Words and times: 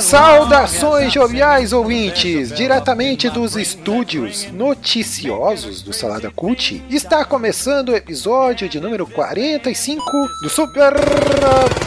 Saudações 0.00 1.12
joviais 1.12 1.72
ouvintes, 1.72 2.52
diretamente 2.52 3.28
dos 3.30 3.56
estúdios 3.56 4.50
noticiosos 4.52 5.82
do 5.82 5.92
Salada 5.92 6.30
Cult, 6.30 6.82
está 6.90 7.24
começando 7.24 7.90
o 7.90 7.96
episódio 7.96 8.68
de 8.68 8.80
número 8.80 9.06
45 9.06 10.02
do 10.42 10.48
Super 10.48 10.94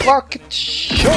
Pocket 0.04 0.52
Show. 0.52 1.10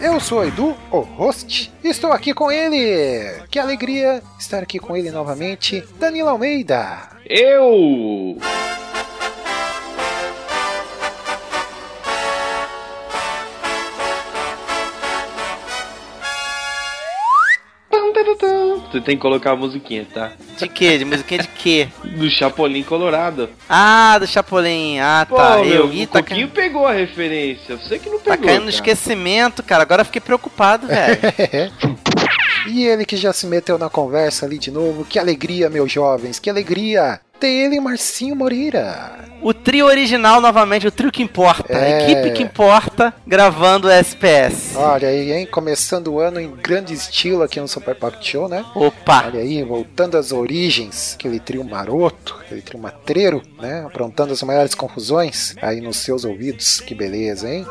Eu 0.00 0.20
sou 0.20 0.40
o 0.40 0.44
Edu, 0.44 0.76
o 0.90 1.00
host, 1.00 1.72
e 1.82 1.88
estou 1.88 2.12
aqui 2.12 2.34
com 2.34 2.50
ele. 2.50 3.42
Que 3.50 3.58
alegria 3.58 4.22
estar 4.38 4.62
aqui 4.62 4.78
com 4.78 4.96
ele 4.96 5.10
novamente, 5.10 5.82
Danilo 5.98 6.28
Almeida. 6.28 7.08
Eu! 7.28 8.36
Você 18.96 19.02
tem 19.02 19.16
que 19.16 19.20
colocar 19.20 19.50
a 19.50 19.56
musiquinha, 19.56 20.06
tá? 20.12 20.32
De 20.56 20.66
quê? 20.66 20.96
De 20.96 21.04
musiquinha 21.04 21.42
de 21.42 21.48
quê? 21.48 21.88
Do 22.16 22.30
Chapolin 22.30 22.82
Colorado. 22.82 23.50
Ah, 23.68 24.16
do 24.18 24.26
Chapolin. 24.26 24.98
Ah, 25.00 25.26
Pô, 25.28 25.36
tá. 25.36 25.58
meu, 25.58 25.66
eu 25.66 25.92
Ih, 25.92 26.04
o 26.04 26.06
tá, 26.06 26.22
Coquinho 26.22 26.48
ca... 26.48 26.54
pegou 26.54 26.86
a 26.86 26.92
referência. 26.94 27.76
Você 27.76 27.98
que 27.98 28.08
não 28.08 28.18
tá 28.18 28.30
pegou. 28.30 28.46
caindo 28.46 28.60
no 28.60 28.64
cara. 28.64 28.70
esquecimento, 28.70 29.62
cara. 29.62 29.82
Agora 29.82 30.00
eu 30.00 30.06
fiquei 30.06 30.20
preocupado, 30.20 30.86
velho. 30.86 31.18
E 32.68 32.84
ele 32.84 33.04
que 33.04 33.16
já 33.16 33.32
se 33.32 33.46
meteu 33.46 33.78
na 33.78 33.88
conversa 33.88 34.44
ali 34.44 34.58
de 34.58 34.72
novo. 34.72 35.04
Que 35.04 35.20
alegria, 35.20 35.70
meus 35.70 35.92
jovens, 35.92 36.40
que 36.40 36.50
alegria! 36.50 37.20
Tem 37.38 37.64
ele, 37.64 37.78
Marcinho 37.80 38.34
Moreira. 38.34 39.24
o 39.42 39.52
trio 39.52 39.84
original, 39.86 40.40
novamente, 40.40 40.86
o 40.86 40.90
trio 40.90 41.12
que 41.12 41.22
importa. 41.22 41.76
A 41.76 41.80
É. 41.84 42.02
equipe 42.10 42.30
que 42.32 42.42
importa, 42.42 43.12
gravando 43.26 43.86
o 43.86 43.90
SPS. 43.90 44.74
Olha 44.74 45.08
aí, 45.08 45.30
hein? 45.30 45.46
Começando 45.46 46.08
o 46.08 46.18
ano 46.18 46.40
em 46.40 46.50
grande 46.50 46.94
estilo 46.94 47.42
aqui 47.42 47.60
no 47.60 47.68
Super 47.68 47.94
Pocket 47.94 48.26
Show, 48.26 48.48
né? 48.48 48.64
Opa! 48.74 49.24
Olha 49.26 49.40
aí, 49.40 49.62
voltando 49.62 50.16
às 50.16 50.32
origens, 50.32 51.14
aquele 51.14 51.38
trio 51.38 51.62
maroto, 51.62 52.34
aquele 52.40 52.62
trio 52.62 52.80
matreiro, 52.80 53.42
né? 53.60 53.84
Aprontando 53.86 54.32
as 54.32 54.42
maiores 54.42 54.74
confusões 54.74 55.54
aí 55.60 55.80
nos 55.82 55.98
seus 55.98 56.24
ouvidos. 56.24 56.80
Que 56.80 56.94
beleza, 56.94 57.48
hein? 57.52 57.66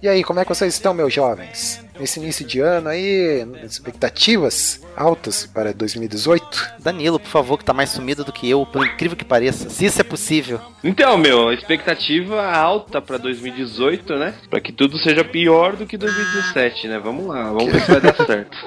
E 0.00 0.08
aí, 0.08 0.22
como 0.24 0.38
é 0.40 0.44
que 0.44 0.54
vocês 0.54 0.72
estão, 0.72 0.94
meus 0.94 1.12
jovens? 1.12 1.81
Nesse 2.02 2.18
início 2.18 2.44
de 2.44 2.58
ano 2.58 2.88
aí, 2.88 3.46
expectativas 3.62 4.80
altas 4.96 5.46
para 5.46 5.72
2018? 5.72 6.72
Danilo, 6.80 7.20
por 7.20 7.28
favor, 7.28 7.56
que 7.56 7.64
tá 7.64 7.72
mais 7.72 7.90
sumido 7.90 8.24
do 8.24 8.32
que 8.32 8.50
eu, 8.50 8.66
por 8.66 8.84
incrível 8.84 9.16
que 9.16 9.24
pareça. 9.24 9.70
Se 9.70 9.84
isso 9.84 10.00
é 10.00 10.02
possível. 10.04 10.60
Então, 10.82 11.16
meu, 11.16 11.52
expectativa 11.52 12.44
alta 12.44 13.00
pra 13.00 13.18
2018, 13.18 14.16
né? 14.16 14.34
Pra 14.50 14.60
que 14.60 14.72
tudo 14.72 14.98
seja 14.98 15.22
pior 15.22 15.76
do 15.76 15.86
que 15.86 15.96
2017, 15.96 16.88
né? 16.88 16.98
Vamos 16.98 17.24
lá, 17.24 17.44
vamos 17.44 17.72
ver 17.72 17.80
se 17.82 17.92
vai 17.92 18.00
dar 18.00 18.16
certo. 18.26 18.58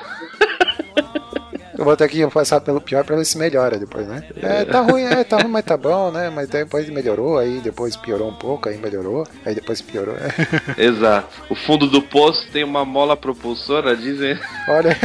Eu 1.77 1.85
vou 1.85 1.95
ter 1.95 2.07
que 2.09 2.25
passar 2.27 2.61
pelo 2.61 2.81
pior 2.81 3.03
pra 3.03 3.15
ver 3.15 3.25
se 3.25 3.37
melhora 3.37 3.77
depois, 3.77 4.07
né? 4.07 4.23
É, 4.41 4.65
tá 4.65 4.81
ruim, 4.81 5.03
é, 5.03 5.23
tá 5.23 5.37
ruim, 5.37 5.49
mas 5.51 5.65
tá 5.65 5.77
bom, 5.77 6.11
né? 6.11 6.29
Mas 6.29 6.49
depois 6.49 6.89
melhorou, 6.89 7.37
aí 7.37 7.59
depois 7.61 7.95
piorou 7.95 8.29
um 8.29 8.35
pouco, 8.35 8.69
aí 8.69 8.77
melhorou, 8.77 9.25
aí 9.45 9.53
depois 9.53 9.81
piorou. 9.81 10.15
Exato. 10.77 11.27
O 11.49 11.55
fundo 11.55 11.87
do 11.87 12.01
poço 12.01 12.47
tem 12.51 12.63
uma 12.63 12.85
mola 12.85 13.17
propulsora, 13.17 13.95
dizem. 13.95 14.39
Olha. 14.67 14.97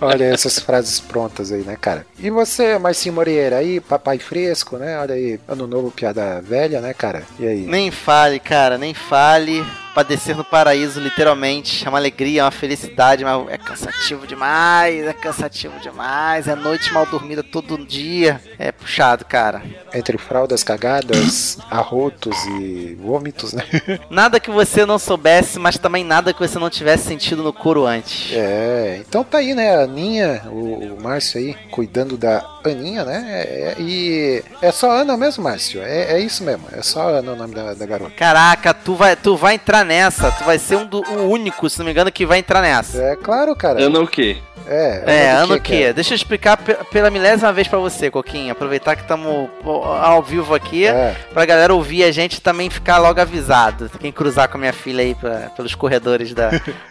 Olha 0.00 0.26
essas 0.26 0.58
frases 0.60 1.00
prontas 1.00 1.50
aí, 1.50 1.62
né, 1.62 1.76
cara? 1.80 2.06
E 2.18 2.30
você, 2.30 2.78
Marcinho 2.78 3.16
Moreira, 3.16 3.56
aí, 3.56 3.80
papai 3.80 4.18
fresco, 4.18 4.76
né? 4.76 4.98
Olha 4.98 5.14
aí, 5.14 5.40
ano 5.48 5.66
novo, 5.66 5.90
piada 5.90 6.40
velha, 6.40 6.80
né, 6.80 6.94
cara? 6.94 7.24
E 7.38 7.46
aí? 7.46 7.66
Nem 7.66 7.90
fale, 7.90 8.38
cara, 8.38 8.78
nem 8.78 8.94
fale. 8.94 9.64
Padecer 9.98 10.36
no 10.36 10.44
paraíso, 10.44 11.00
literalmente. 11.00 11.84
É 11.84 11.88
uma 11.88 11.98
alegria, 11.98 12.42
é 12.42 12.44
uma 12.44 12.52
felicidade, 12.52 13.24
mas 13.24 13.48
é 13.48 13.58
cansativo 13.58 14.28
demais, 14.28 15.04
é 15.04 15.12
cansativo 15.12 15.80
demais. 15.80 16.46
É 16.46 16.54
noite 16.54 16.92
mal 16.92 17.04
dormida 17.04 17.42
todo 17.42 17.84
dia. 17.84 18.40
É 18.60 18.70
puxado, 18.70 19.24
cara. 19.24 19.60
Entre 19.92 20.16
fraldas 20.16 20.62
cagadas, 20.62 21.58
arrotos 21.68 22.36
e 22.60 22.96
vômitos, 23.00 23.52
né? 23.52 23.64
Nada 24.08 24.38
que 24.38 24.52
você 24.52 24.86
não 24.86 25.00
soubesse, 25.00 25.58
mas 25.58 25.76
também 25.76 26.04
nada 26.04 26.32
que 26.32 26.38
você 26.38 26.60
não 26.60 26.70
tivesse 26.70 27.08
sentido 27.08 27.42
no 27.42 27.52
couro 27.52 27.84
antes. 27.84 28.32
É, 28.32 29.02
então 29.04 29.24
tá 29.24 29.38
aí, 29.38 29.52
né, 29.52 29.74
a 29.74 29.80
Aninha, 29.80 30.42
o, 30.46 30.94
o 30.94 31.02
Márcio 31.02 31.40
aí, 31.40 31.54
cuidando 31.72 32.16
da 32.16 32.57
Aninha, 32.64 33.04
né? 33.04 33.24
É, 33.34 33.74
e 33.78 34.42
é 34.60 34.70
só 34.72 34.90
Ana 34.90 35.16
mesmo, 35.16 35.44
Márcio? 35.44 35.80
É, 35.82 36.12
é 36.14 36.20
isso 36.20 36.42
mesmo, 36.44 36.64
é 36.72 36.82
só 36.82 37.08
Ana 37.08 37.32
o 37.32 37.36
nome 37.36 37.54
da, 37.54 37.74
da 37.74 37.86
garota. 37.86 38.10
Caraca, 38.16 38.74
tu 38.74 38.94
vai, 38.94 39.16
tu 39.16 39.36
vai 39.36 39.54
entrar 39.54 39.84
nessa. 39.84 40.30
Tu 40.32 40.44
vai 40.44 40.58
ser 40.58 40.76
um 40.76 40.86
do, 40.86 41.00
o 41.02 41.30
único, 41.30 41.68
se 41.70 41.78
não 41.78 41.86
me 41.86 41.92
engano, 41.92 42.10
que 42.12 42.26
vai 42.26 42.38
entrar 42.38 42.60
nessa. 42.62 43.00
É 43.02 43.16
claro, 43.16 43.54
cara. 43.56 43.82
Ano 43.82 44.02
o 44.02 44.06
quê? 44.08 44.38
É, 44.70 45.02
É, 45.06 45.30
ano 45.30 45.54
o 45.54 45.60
que 45.60 45.76
quê? 45.76 45.82
é? 45.84 45.92
Deixa 45.94 46.12
eu 46.12 46.16
explicar 46.16 46.58
pe- 46.58 46.74
pela 46.92 47.08
milésima 47.10 47.50
vez 47.54 47.66
pra 47.66 47.78
você, 47.78 48.10
Coquinha. 48.10 48.52
Aproveitar 48.52 48.96
que 48.96 49.02
estamos 49.02 49.48
ao 49.64 50.22
vivo 50.22 50.54
aqui, 50.54 50.84
É. 50.86 51.16
pra 51.32 51.46
galera 51.46 51.72
ouvir 51.74 52.04
a 52.04 52.12
gente 52.12 52.34
e 52.34 52.40
também 52.42 52.68
ficar 52.68 52.98
logo 52.98 53.18
avisado. 53.18 53.90
Quem 53.98 54.12
cruzar 54.12 54.46
com 54.48 54.58
a 54.58 54.60
minha 54.60 54.72
filha 54.74 55.02
aí 55.02 55.14
pra- 55.14 55.50
pelos 55.56 55.74
corredores 55.74 56.34
da- 56.34 56.50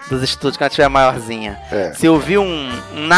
dos 0.10 0.24
estúdios 0.24 0.58
quando 0.58 0.62
ela 0.64 0.70
tiver 0.72 0.88
maiorzinha. 0.88 1.60
É. 1.72 1.94
Se 1.94 2.08
ouvir 2.10 2.40
um, 2.40 2.70
um 2.96 3.10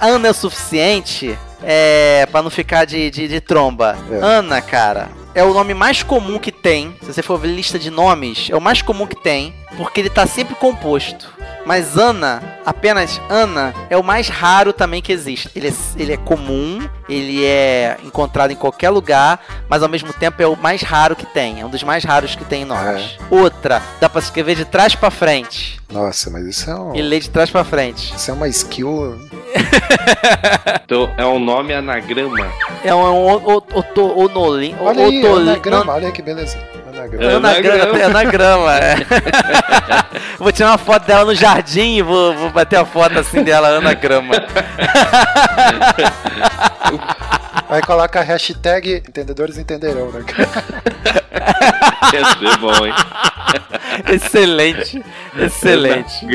Ana 0.00 0.26
é 0.26 0.30
o 0.32 0.34
suficiente, 0.34 1.38
é, 1.62 2.26
pra 2.30 2.42
não 2.42 2.50
ficar 2.50 2.84
de, 2.84 3.10
de, 3.10 3.28
de 3.28 3.40
tromba. 3.40 3.96
É. 4.10 4.18
Ana, 4.22 4.60
cara, 4.60 5.08
é 5.34 5.42
o 5.42 5.52
nome 5.52 5.74
mais 5.74 6.02
comum 6.02 6.38
que 6.38 6.52
tem. 6.52 6.94
Se 7.00 7.12
você 7.12 7.22
for 7.22 7.38
ver 7.38 7.48
lista 7.48 7.78
de 7.78 7.90
nomes, 7.90 8.48
é 8.50 8.56
o 8.56 8.60
mais 8.60 8.82
comum 8.82 9.06
que 9.06 9.16
tem, 9.16 9.54
porque 9.76 10.00
ele 10.00 10.10
tá 10.10 10.26
sempre 10.26 10.54
composto. 10.54 11.36
Mas 11.66 11.98
Ana, 11.98 12.42
apenas 12.64 13.20
Ana, 13.28 13.74
é 13.90 13.96
o 13.98 14.02
mais 14.02 14.28
raro 14.28 14.72
também 14.72 15.02
que 15.02 15.12
existe. 15.12 15.50
Ele 15.54 15.68
é, 15.68 15.72
ele 15.96 16.12
é 16.14 16.16
comum, 16.16 16.88
ele 17.06 17.44
é 17.44 17.98
encontrado 18.02 18.50
em 18.50 18.56
qualquer 18.56 18.88
lugar, 18.88 19.38
mas 19.68 19.82
ao 19.82 19.88
mesmo 19.88 20.10
tempo 20.14 20.40
é 20.42 20.46
o 20.46 20.56
mais 20.56 20.80
raro 20.80 21.14
que 21.14 21.26
tem. 21.26 21.60
É 21.60 21.66
um 21.66 21.68
dos 21.68 21.82
mais 21.82 22.04
raros 22.04 22.34
que 22.34 22.44
tem 22.44 22.62
em 22.62 22.64
nomes. 22.64 23.18
Outra, 23.30 23.82
dá 24.00 24.08
pra 24.08 24.18
escrever 24.20 24.56
de 24.56 24.64
trás 24.64 24.94
pra 24.94 25.10
frente. 25.10 25.78
Nossa, 25.92 26.30
mas 26.30 26.46
isso 26.46 26.70
é, 26.70 26.74
um, 26.74 26.94
E 26.94 27.02
ler 27.02 27.20
de 27.20 27.28
trás 27.28 27.50
pra 27.50 27.64
frente. 27.64 28.14
isso 28.16 28.30
é 28.30 28.34
uma 28.34 28.48
skill. 28.48 29.18
Então, 30.84 31.10
é 31.18 31.24
um 31.26 31.38
nome 31.38 31.74
anagrama. 31.74 32.50
É 32.82 32.94
um, 32.94 32.98
um, 33.00 33.34
o- 33.34 33.56
o- 33.58 34.00
o- 34.00 34.24
onolim- 34.24 34.74
o- 34.80 34.84
Olha 34.84 35.04
aí, 35.04 35.18
otoli- 35.22 35.50
anagrama, 35.50 35.84
não- 35.84 35.94
olha 35.94 36.06
aí 36.06 36.12
que 36.12 36.22
beleza. 36.22 36.56
Anagrama. 36.88 37.24
É. 37.24 37.34
Anagrama, 37.36 38.04
anagrama, 38.06 38.74
é. 38.78 38.96
vou 40.38 40.50
tirar 40.50 40.70
uma 40.70 40.78
foto 40.78 41.04
dela 41.06 41.24
no 41.26 41.34
jardim 41.34 41.96
e 41.98 42.02
vou, 42.02 42.34
vou 42.34 42.50
bater 42.50 42.78
a 42.78 42.84
foto 42.86 43.18
assim 43.18 43.42
dela, 43.42 43.68
anagrama. 43.76 44.34
Aí 47.68 47.82
coloca 47.82 48.20
a 48.20 48.22
hashtag 48.22 49.02
entendedores 49.06 49.58
entenderão, 49.58 50.10
né? 50.10 50.24
Quer 52.10 52.24
ser 52.24 52.56
bom, 52.58 52.86
hein? 52.86 52.94
excelente, 54.10 55.04
excelente. 55.38 56.26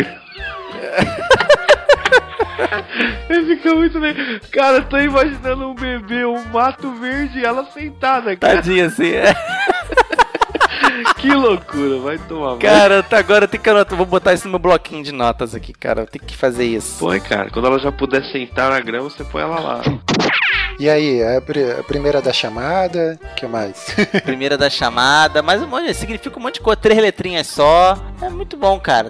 Fica 3.45 3.75
muito 3.75 3.99
legal. 3.99 4.25
Cara, 4.51 4.77
eu 4.77 4.85
tô 4.85 4.97
imaginando 4.97 5.67
um 5.69 5.75
bebê, 5.75 6.25
um 6.25 6.43
mato 6.45 6.91
verde 6.95 7.39
e 7.39 7.45
ela 7.45 7.65
sentada, 7.71 8.35
cara. 8.35 8.55
Tadinha 8.55 8.87
assim. 8.87 9.11
é. 9.11 9.33
Que 11.17 11.31
loucura, 11.33 11.99
vai 11.99 12.17
tomar. 12.17 12.57
Cara, 12.59 13.01
tá- 13.01 13.17
agora 13.17 13.47
tenho 13.47 13.63
que 13.63 13.69
anotar, 13.69 13.97
vou 13.97 14.05
botar 14.05 14.33
isso 14.33 14.45
no 14.45 14.51
meu 14.51 14.59
bloquinho 14.59 15.03
de 15.03 15.11
notas 15.11 15.55
aqui, 15.55 15.73
cara. 15.73 16.05
Tenho 16.05 16.23
que 16.23 16.35
fazer 16.35 16.65
isso. 16.65 16.99
Põe, 16.99 17.19
cara, 17.19 17.49
quando 17.49 17.65
ela 17.67 17.79
já 17.79 17.91
puder 17.91 18.23
sentar 18.25 18.69
na 18.69 18.79
grama, 18.79 19.09
você 19.09 19.23
põe 19.23 19.41
ela 19.41 19.59
lá. 19.59 19.81
E 20.79 20.89
aí, 20.89 21.23
a, 21.23 21.41
pri- 21.41 21.71
a 21.79 21.83
primeira 21.83 22.21
da 22.21 22.31
chamada, 22.33 23.17
o 23.23 23.35
que 23.35 23.47
mais? 23.47 23.95
Primeira 24.23 24.57
da 24.57 24.69
chamada, 24.69 25.41
mas 25.41 25.61
um 25.63 25.67
monte- 25.67 25.93
significa 25.93 26.37
um 26.37 26.41
monte 26.43 26.55
de 26.55 26.61
coisa, 26.61 26.79
três 26.79 26.99
letrinhas 26.99 27.47
só. 27.47 27.97
É 28.21 28.29
muito 28.29 28.55
bom, 28.57 28.79
cara. 28.79 29.09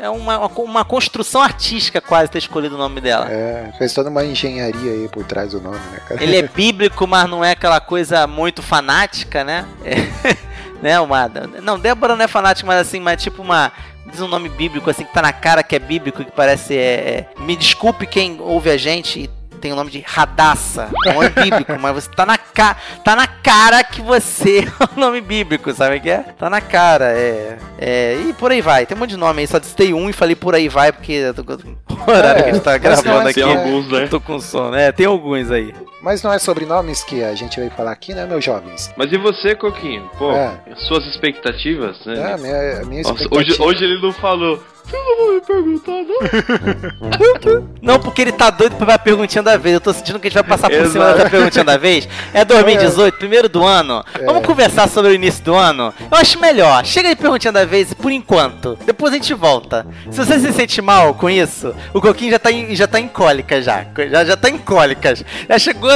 É 0.00 0.08
uma, 0.08 0.46
uma, 0.46 0.82
construção 0.82 1.42
artística 1.42 2.00
quase 2.00 2.30
ter 2.30 2.38
escolhido 2.38 2.74
o 2.74 2.78
nome 2.78 3.02
dela. 3.02 3.30
É, 3.30 3.70
fez 3.76 3.92
toda 3.92 4.08
uma 4.08 4.24
engenharia 4.24 4.92
aí 4.92 5.08
por 5.08 5.24
trás 5.24 5.52
do 5.52 5.60
nome, 5.60 5.76
né, 5.76 6.00
cara? 6.08 6.22
Ele 6.22 6.36
é 6.36 6.42
bíblico, 6.48 7.06
mas 7.06 7.28
não 7.28 7.44
é 7.44 7.50
aquela 7.50 7.80
coisa 7.80 8.26
muito 8.26 8.62
fanática, 8.62 9.44
né? 9.44 9.66
É, 9.84 10.36
né, 10.80 10.98
uma, 11.00 11.30
não, 11.62 11.78
Débora 11.78 12.16
não 12.16 12.24
é 12.24 12.28
fanática, 12.28 12.66
mas 12.66 12.80
assim, 12.80 12.98
mas 12.98 13.22
tipo 13.22 13.42
uma. 13.42 13.70
Diz 14.06 14.22
um 14.22 14.26
nome 14.26 14.48
bíblico 14.48 14.88
assim 14.88 15.04
que 15.04 15.12
tá 15.12 15.20
na 15.20 15.34
cara 15.34 15.62
que 15.62 15.76
é 15.76 15.78
bíblico, 15.78 16.24
que 16.24 16.32
parece. 16.32 16.74
É, 16.74 17.26
é- 17.38 17.42
me 17.42 17.54
desculpe 17.54 18.06
quem 18.06 18.40
ouve 18.40 18.70
a 18.70 18.78
gente 18.78 19.20
e 19.20 19.30
tem 19.60 19.70
o 19.70 19.76
nome 19.76 19.90
de 19.90 20.00
Radassa. 20.00 20.88
É 21.06 21.10
um 21.10 21.14
nome 21.16 21.28
bíblico, 21.28 21.76
mas 21.78 21.94
você 21.94 22.10
tá 22.10 22.24
na, 22.24 22.38
ca 22.60 22.76
tá 23.02 23.16
na 23.16 23.26
cara 23.26 23.82
que 23.82 24.02
você 24.02 24.60
é 24.68 24.96
um 24.96 25.00
nome 25.00 25.20
bíblico, 25.20 25.72
sabe 25.72 25.96
o 25.96 26.00
que 26.00 26.10
é? 26.10 26.18
Tá 26.38 26.50
na 26.50 26.60
cara, 26.60 27.12
é, 27.12 27.58
é. 27.78 28.16
E 28.28 28.32
por 28.34 28.50
aí 28.52 28.60
vai. 28.60 28.84
Tem 28.86 28.96
um 28.96 29.00
monte 29.00 29.10
de 29.10 29.16
nome 29.16 29.40
aí, 29.40 29.46
só 29.46 29.60
citei 29.60 29.94
um 29.94 30.10
e 30.10 30.12
falei 30.12 30.36
por 30.36 30.54
aí 30.54 30.68
vai, 30.68 30.92
porque 30.92 31.12
eu 31.12 31.34
tô, 31.34 31.42
o 31.42 31.54
horário 32.10 32.40
É, 32.40 32.42
que 32.44 32.50
a 32.50 32.52
gente 32.54 32.62
tá 32.62 32.72
mas 32.72 32.80
gravando 33.02 33.28
é 33.28 33.30
aqui. 33.30 33.42
Tem 33.42 33.56
alguns, 33.56 33.88
né? 33.90 34.06
Tô 34.08 34.20
com 34.20 34.38
sono. 34.40 34.74
É, 34.76 34.92
tem 34.92 35.06
alguns 35.06 35.50
aí. 35.50 35.74
Mas 36.02 36.22
não 36.22 36.32
é 36.32 36.38
sobrenomes 36.38 37.04
que 37.04 37.22
a 37.22 37.34
gente 37.34 37.60
vai 37.60 37.68
falar 37.70 37.92
aqui, 37.92 38.14
né, 38.14 38.24
meus 38.24 38.42
jovens? 38.42 38.90
Mas 38.96 39.12
e 39.12 39.18
você, 39.18 39.54
Coquinho? 39.54 40.08
Pô, 40.18 40.32
É. 40.32 40.50
suas 40.88 41.04
expectativas, 41.06 41.96
É, 42.06 42.10
né? 42.14 42.32
a 42.32 42.38
minha, 42.38 42.84
minha 42.86 43.02
Nossa, 43.02 43.22
expectativa... 43.22 43.62
hoje, 43.64 43.76
hoje 43.76 43.84
ele 43.84 44.00
não 44.00 44.12
falou. 44.12 44.62
Não 44.92 45.34
me 45.34 45.40
perguntar, 45.40 45.92
não? 45.92 47.70
Não, 47.82 47.98
porque 47.98 48.22
ele 48.22 48.32
tá 48.32 48.50
doido 48.50 48.76
pra 48.76 48.98
perguntinha 48.98 49.42
da 49.42 49.56
vez. 49.56 49.74
Eu 49.74 49.80
tô 49.80 49.92
sentindo 49.92 50.18
que 50.18 50.26
a 50.26 50.30
gente 50.30 50.34
vai 50.34 50.44
passar 50.44 50.68
por 50.68 50.76
Exato. 50.76 50.92
cima 50.92 51.14
da 51.14 51.30
perguntinha 51.30 51.64
da 51.64 51.76
vez. 51.76 52.08
É 52.32 52.44
2018, 52.44 53.18
primeiro 53.18 53.48
do 53.48 53.64
ano. 53.64 54.04
Vamos 54.24 54.44
conversar 54.46 54.88
sobre 54.88 55.12
o 55.12 55.14
início 55.14 55.44
do 55.44 55.54
ano? 55.54 55.92
Eu 56.10 56.18
acho 56.18 56.38
melhor. 56.38 56.84
Chega 56.84 57.08
de 57.10 57.16
perguntinha 57.16 57.52
da 57.52 57.64
vez 57.64 57.92
por 57.94 58.10
enquanto. 58.10 58.78
Depois 58.84 59.12
a 59.12 59.16
gente 59.16 59.34
volta. 59.34 59.86
Se 60.10 60.18
você 60.18 60.38
se 60.38 60.52
sente 60.52 60.80
mal 60.82 61.14
com 61.14 61.28
isso, 61.30 61.74
o 61.94 62.00
Coquinho 62.00 62.30
já 62.32 62.38
tá 62.38 62.50
em, 62.50 62.74
já 62.74 62.86
tá 62.86 63.00
em 63.00 63.08
cólicas 63.08 63.64
já. 63.64 63.86
Já, 64.10 64.24
já 64.24 64.36
tá 64.36 64.48
em 64.50 64.58
cólicas. 64.58 65.24
Já 65.48 65.58
chegou. 65.58 65.90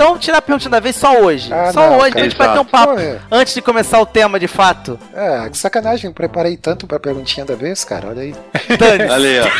Então, 0.00 0.16
tirar 0.16 0.38
a 0.38 0.42
perguntinha 0.42 0.70
da 0.70 0.80
vez 0.80 0.96
só 0.96 1.20
hoje. 1.20 1.52
Ah, 1.52 1.70
só 1.74 1.90
não, 1.90 1.98
hoje, 1.98 2.12
cara. 2.12 2.20
a 2.20 2.22
gente 2.28 2.38
vai 2.38 2.50
ter 2.54 2.58
um 2.58 2.64
papo. 2.64 2.94
Pô, 2.94 2.98
é. 2.98 3.18
Antes 3.30 3.52
de 3.52 3.60
começar 3.60 4.00
o 4.00 4.06
tema 4.06 4.40
de 4.40 4.48
fato. 4.48 4.98
É, 5.14 5.46
que 5.50 5.58
sacanagem, 5.58 6.10
preparei 6.10 6.56
tanto 6.56 6.86
pra 6.86 6.98
perguntinha 6.98 7.44
da 7.44 7.54
vez, 7.54 7.84
cara, 7.84 8.08
olha 8.08 8.22
aí. 8.22 8.34
Dane-se. 8.78 9.12
Olha 9.12 9.28
aí, 9.28 9.40
ó. 9.40 9.50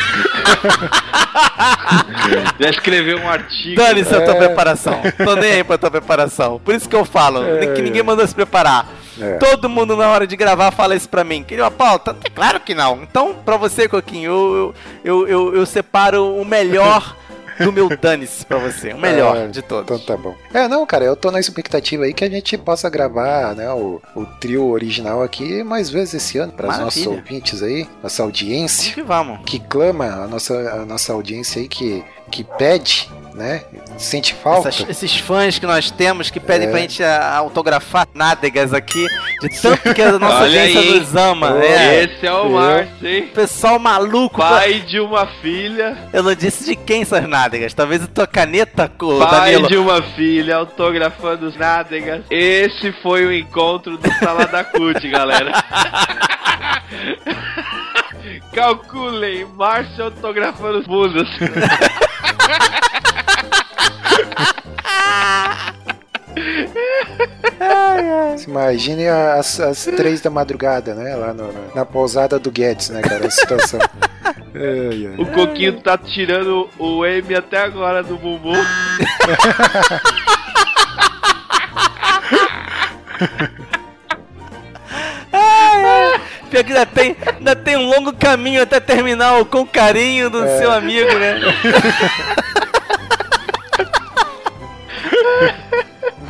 Já 2.59 2.69
escreveu 2.71 3.19
um 3.19 3.29
artigo. 3.29 3.75
Dane-se 3.75 4.15
a 4.15 4.21
tua 4.21 4.33
É. 4.33 4.37
preparação. 4.39 4.99
Tô 5.23 5.35
nem 5.35 5.51
aí 5.53 5.63
pra 5.63 5.77
tua 5.77 5.91
preparação. 5.91 6.59
Por 6.65 6.73
isso 6.73 6.89
que 6.89 6.95
eu 6.95 7.05
falo, 7.05 7.43
É. 7.45 7.67
que 7.75 7.81
ninguém 7.83 8.01
mandou 8.01 8.25
se 8.25 8.33
preparar. 8.33 8.87
É. 9.21 9.33
Todo 9.33 9.69
mundo 9.69 9.95
na 9.95 10.07
hora 10.09 10.25
de 10.25 10.35
gravar 10.35 10.71
fala 10.71 10.95
isso 10.95 11.07
pra 11.07 11.23
mim. 11.23 11.43
Queria 11.43 11.65
uma 11.65 11.69
pauta? 11.71 12.15
É 12.23 12.29
Claro 12.31 12.59
que 12.61 12.73
não. 12.73 13.03
Então, 13.03 13.35
pra 13.45 13.57
você, 13.57 13.87
Coquinho, 13.87 14.31
eu, 14.31 14.73
eu, 15.05 15.27
eu, 15.27 15.55
eu 15.57 15.65
separo 15.67 16.33
o 16.35 16.43
melhor 16.43 17.15
do 17.59 17.71
meu 17.71 17.89
dane-se 17.97 18.45
pra 18.45 18.57
você. 18.57 18.93
O 18.93 18.97
melhor 18.99 19.37
Ah, 19.37 19.47
de 19.47 19.61
todos. 19.61 19.83
Então 19.83 19.99
tá 19.99 20.21
bom. 20.21 20.35
É, 20.53 20.67
não, 20.67 20.85
cara, 20.85 21.05
eu 21.05 21.15
tô 21.15 21.31
na 21.31 21.39
expectativa 21.39 22.03
aí 22.03 22.13
que 22.13 22.23
a 22.23 22.29
gente 22.29 22.57
possa 22.57 22.89
gravar, 22.89 23.55
né, 23.55 23.69
o, 23.71 24.01
o 24.15 24.25
trio 24.25 24.65
original 24.67 25.21
aqui 25.23 25.63
mais 25.63 25.89
vezes 25.89 26.15
esse 26.15 26.37
ano, 26.37 26.51
para 26.53 26.69
os 26.69 26.77
nossos 26.77 27.07
ouvintes 27.07 27.61
aí, 27.63 27.87
nossa 28.01 28.21
Vamos 28.23 28.35
audiência, 28.37 28.93
que 28.93 29.01
vamos. 29.01 29.39
que 29.45 29.59
clama, 29.59 30.05
a 30.05 30.27
nossa, 30.27 30.53
a 30.71 30.85
nossa 30.85 31.13
audiência 31.13 31.61
aí 31.61 31.67
que, 31.67 32.03
que 32.31 32.43
pede, 32.43 33.09
né, 33.35 33.63
sente 33.97 34.33
falta. 34.33 34.69
Essas- 34.69 34.89
esses 34.89 35.17
fãs 35.17 35.59
que 35.59 35.65
nós 35.65 35.91
temos 35.91 36.29
que 36.31 36.39
pedem 36.39 36.67
É. 36.67 36.71
pra 36.71 36.79
gente 36.79 37.03
ah, 37.03 37.35
autografar 37.37 38.07
nádegas 38.13 38.73
aqui, 38.73 39.05
de 39.41 39.61
tanto 39.61 39.93
que 39.93 40.01
a 40.01 40.11
nossa 40.19 40.43
Olha 40.43 40.61
aí. 40.61 40.99
nos 40.99 41.15
ama. 41.15 41.63
É. 41.63 42.03
Esse 42.05 42.25
é 42.25 42.33
o 42.33 42.49
Márcio, 42.51 43.07
hein? 43.07 43.27
Pessoal 43.33 43.77
maluco. 43.79 44.39
Pai 44.41 44.79
de 44.79 44.99
uma 44.99 45.27
filha. 45.41 45.97
Eu 46.11 46.23
não 46.23 46.33
disse 46.33 46.65
de 46.65 46.75
quem 46.75 47.01
essas 47.03 47.27
nádegas. 47.27 47.73
Talvez 47.73 48.03
a 48.03 48.07
tua 48.07 48.25
caneta, 48.27 48.89
co- 48.97 49.19
Pai 49.19 49.51
Danilo. 49.53 49.67
de 49.69 49.77
uma 49.77 50.01
filha, 50.01 50.55
autografando 50.57 51.47
os 51.47 51.55
nádegas. 51.55 52.23
Esse 52.29 52.91
foi 53.03 53.25
o 53.25 53.31
encontro 53.33 53.97
do 53.97 54.11
Salada 54.19 54.63
Cut, 54.63 55.07
galera. 55.09 55.51
Calculem, 58.53 59.45
Márcio 59.55 60.05
autografando 60.05 60.79
os 60.79 60.85
bundas. 60.87 61.27
Se 68.37 68.49
Imagine 68.49 69.07
as, 69.07 69.59
as 69.59 69.85
três 69.85 70.21
da 70.21 70.29
madrugada, 70.29 70.93
né, 70.95 71.15
lá 71.15 71.33
no- 71.33 71.51
na, 71.51 71.75
na 71.75 71.85
pousada 71.85 72.39
do 72.39 72.51
Guedes, 72.51 72.89
né, 72.89 73.01
cara, 73.01 73.27
a 73.27 73.31
situação. 73.31 73.79
Ai, 74.23 75.07
ai. 75.07 75.15
O 75.17 75.25
Coquinho 75.27 75.79
tá 75.81 75.97
tirando 75.97 76.69
o 76.79 77.05
M 77.05 77.35
até 77.35 77.61
agora 77.61 78.01
do 78.03 78.17
bumbum. 78.17 78.53
Pior 86.51 86.63
que 86.65 86.71
ainda 86.73 86.85
tem, 86.85 87.15
ainda 87.37 87.55
tem 87.55 87.77
um 87.77 87.89
longo 87.89 88.13
caminho 88.13 88.61
até 88.61 88.79
terminar 88.79 89.39
o 89.39 89.45
com 89.45 89.65
carinho 89.65 90.29
do 90.29 90.43
É. 90.43 90.57
seu 90.59 90.69
amigo, 90.71 91.17
né? 91.17 91.39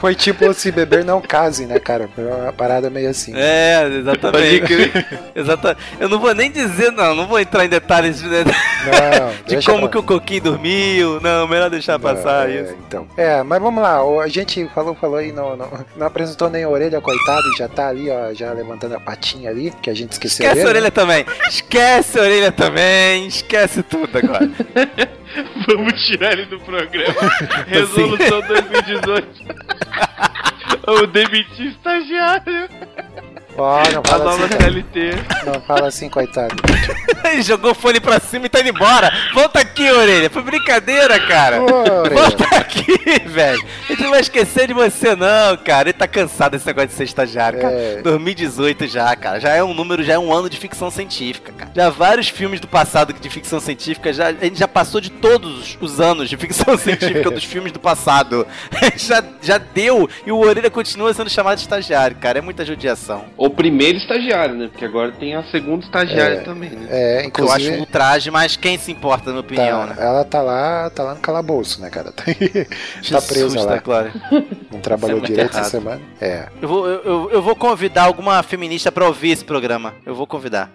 Foi 0.02 0.16
tipo 0.16 0.52
se 0.52 0.72
beber 0.72 1.06
não 1.06 1.22
case, 1.22 1.68
né, 1.68 1.80
cara? 1.80 2.10
Foi 2.16 2.26
uma 2.26 2.52
parada 2.52 2.90
meio 2.90 3.08
assim. 3.08 3.34
É, 3.36 3.88
exatamente. 4.00 4.92
Exatamente. 5.36 5.80
Eu 6.00 6.10
não 6.10 6.20
vou 6.20 6.34
nem 6.34 6.50
dizer, 6.52 6.92
não, 6.92 7.14
não 7.14 7.28
vou 7.28 7.40
entrar 7.40 7.64
em 7.66 7.70
detalhes 7.70 8.18
de, 8.20 8.28
Não, 8.28 8.42
de 9.46 9.64
como 9.64 9.82
pra- 9.82 9.90
que 9.90 9.98
o 10.00 10.04
Coquinho 10.04 10.42
dormiu. 10.42 11.22
Não, 11.22 11.48
melhor 11.48 11.70
deixar 11.70 12.00
passar 12.00 12.50
é, 12.50 12.62
isso. 12.64 12.76
Então. 12.88 13.08
É, 13.16 13.44
mas 13.44 13.62
vamos 13.62 13.84
lá. 13.84 14.00
A 14.24 14.28
gente 14.28 14.68
falou, 14.74 14.96
falou 14.96 15.18
aí, 15.18 15.32
não, 15.32 15.56
não, 15.56 15.70
não 15.96 16.08
apresentou 16.08 16.50
nem 16.50 16.64
a 16.64 16.70
orelha, 16.70 17.00
coitado, 17.00 17.44
e 17.54 17.58
já 17.60 17.68
tá 17.68 17.88
ali, 17.90 18.10
ó, 18.10 18.34
já 18.34 18.52
levantando 18.54 18.96
a 18.96 19.00
patinha 19.00 19.52
ali, 19.52 19.72
que 19.84 19.90
a 19.92 19.94
gente 19.94 20.14
esqueceu 20.14 20.44
Esquece 20.48 20.62
a 20.62 20.64
né? 20.64 20.70
orelha 20.72 20.90
também. 20.92 21.26
Esquece 21.48 22.18
a 22.20 22.24
orelha 22.24 22.52
também. 22.52 23.28
Esquece 23.28 23.84
tudo 23.84 24.18
agora. 24.18 24.50
Vamos 25.66 25.94
tirar 26.06 26.34
ele 26.34 26.46
do 26.48 26.60
programa. 26.60 27.16
Resolução 27.68 28.42
2018. 28.42 29.28
Vamos 30.86 31.12
demitir 31.12 31.68
estagiário. 31.68 32.70
Ó, 33.58 33.84
não 33.92 34.02
A 34.04 34.10
fala 34.10 34.24
nova 34.24 34.46
assim. 34.46 34.58
CLT. 34.58 35.12
não 35.46 35.62
fala 35.62 35.88
assim, 35.88 36.10
coitado. 36.10 36.56
Ele 37.32 37.42
jogou 37.42 37.72
o 37.72 37.76
fone 37.76 38.00
pra 38.00 38.20
cima 38.20 38.46
e 38.46 38.50
tá 38.50 38.60
indo 38.60 38.70
embora. 38.70 39.12
Volta 39.34 39.60
aqui, 39.60 39.90
orelha. 39.90 40.30
Foi 40.30 40.42
brincadeira, 40.42 41.20
cara. 41.28 41.62
Ô. 41.62 41.68
Volta 42.14 42.44
aqui, 42.58 42.98
velho. 43.28 43.64
A 43.86 43.92
gente 43.92 44.04
não 44.04 44.10
vai 44.10 44.22
esquecer 44.22 44.68
de 44.68 44.74
você, 44.74 45.16
não, 45.16 45.56
cara. 45.58 45.90
Ele 45.90 45.98
tá 45.98 46.08
cansado 46.08 46.54
desse 46.54 46.66
negócio 46.66 46.90
de 46.90 46.94
ser 46.96 47.04
estagiário, 47.04 47.60
cara. 47.62 47.74
É. 47.74 48.02
2018 48.02 48.88
já, 48.88 49.16
cara. 49.16 49.40
Já 49.40 49.50
é 49.50 49.64
um 49.64 49.74
número, 49.74 50.04
já 50.04 50.14
é 50.14 50.20
um 50.20 50.34
ano 50.34 50.50
de 50.50 50.58
ficção 50.58 50.90
científica, 50.90 51.54
cara. 51.56 51.72
Já 51.76 51.90
vários 51.90 52.28
filmes 52.30 52.60
do 52.60 52.68
passado 52.68 53.14
de 53.14 53.30
ficção 53.30 53.60
científica, 53.60 54.12
já, 54.12 54.28
a 54.28 54.34
gente 54.34 54.60
já 54.60 54.68
passou 54.68 55.00
de 55.00 55.10
todos 55.12 55.78
os 55.80 56.00
anos 56.02 56.30
de 56.30 56.38
ficção 56.38 56.76
científica 56.78 57.30
dos 57.30 57.44
filmes 57.44 57.72
do 57.72 57.80
passado. 57.80 58.46
já, 58.98 59.24
já 59.42 59.58
deu 59.58 60.10
e 60.26 60.32
o 60.32 60.40
Orelha 60.40 60.70
continua 60.70 61.14
sendo 61.14 61.30
chamado 61.30 61.58
de 61.58 61.62
estagiário, 61.62 62.18
cara. 62.18 62.40
É 62.40 62.42
muita 62.42 62.66
judiação. 62.66 63.26
O 63.44 63.50
primeiro 63.50 63.98
estagiário, 63.98 64.54
né? 64.56 64.68
Porque 64.72 64.86
agora 64.86 65.12
tem 65.14 65.34
a 65.36 65.44
segunda 65.46 65.84
estagiária 65.84 66.36
É. 66.36 66.42
também, 66.42 66.70
né? 66.70 66.88
É, 66.90 67.14
Eu 67.16 67.18
acho 67.20 67.28
inclusive. 67.28 67.82
um 67.82 67.86
traje, 67.86 68.30
mas 68.30 68.56
quem 68.56 68.78
se 68.78 68.92
importa, 68.92 69.26
na 69.26 69.32
minha 69.32 69.42
opinião, 69.42 69.80
tá- 69.80 69.86
né? 69.88 69.96
Ela 69.98 70.24
tá 70.24 70.42
lá, 70.42 70.90
tá 70.92 71.04
lá 71.04 71.16
no 71.16 71.20
calabouço, 71.22 71.82
né, 71.82 71.90
cara? 71.90 72.12
Tá, 72.12 72.24
tá 72.30 72.32
Jesus, 73.02 73.26
presa 73.28 73.62
lá. 73.64 73.74
tá 73.74 73.80
claro. 73.82 74.12
Não 74.72 74.80
trabalhou 74.80 75.18
é 75.20 75.22
direito 75.22 75.50
essa 75.50 75.58
errado. 75.60 75.72
semana. 75.72 76.02
É. 76.22 76.48
Eu 76.62 76.68
vou, 76.70 76.88
eu, 76.88 77.02
eu- 77.04 77.30
eu 77.32 77.42
vou 77.42 77.56
convidar 77.56 78.04
alguma 78.04 78.44
feminista 78.44 78.92
pra 78.92 79.06
ouvir 79.08 79.32
esse 79.32 79.44
programa. 79.44 79.96
Eu 80.06 80.14
vou 80.14 80.28
convidar. 80.28 80.70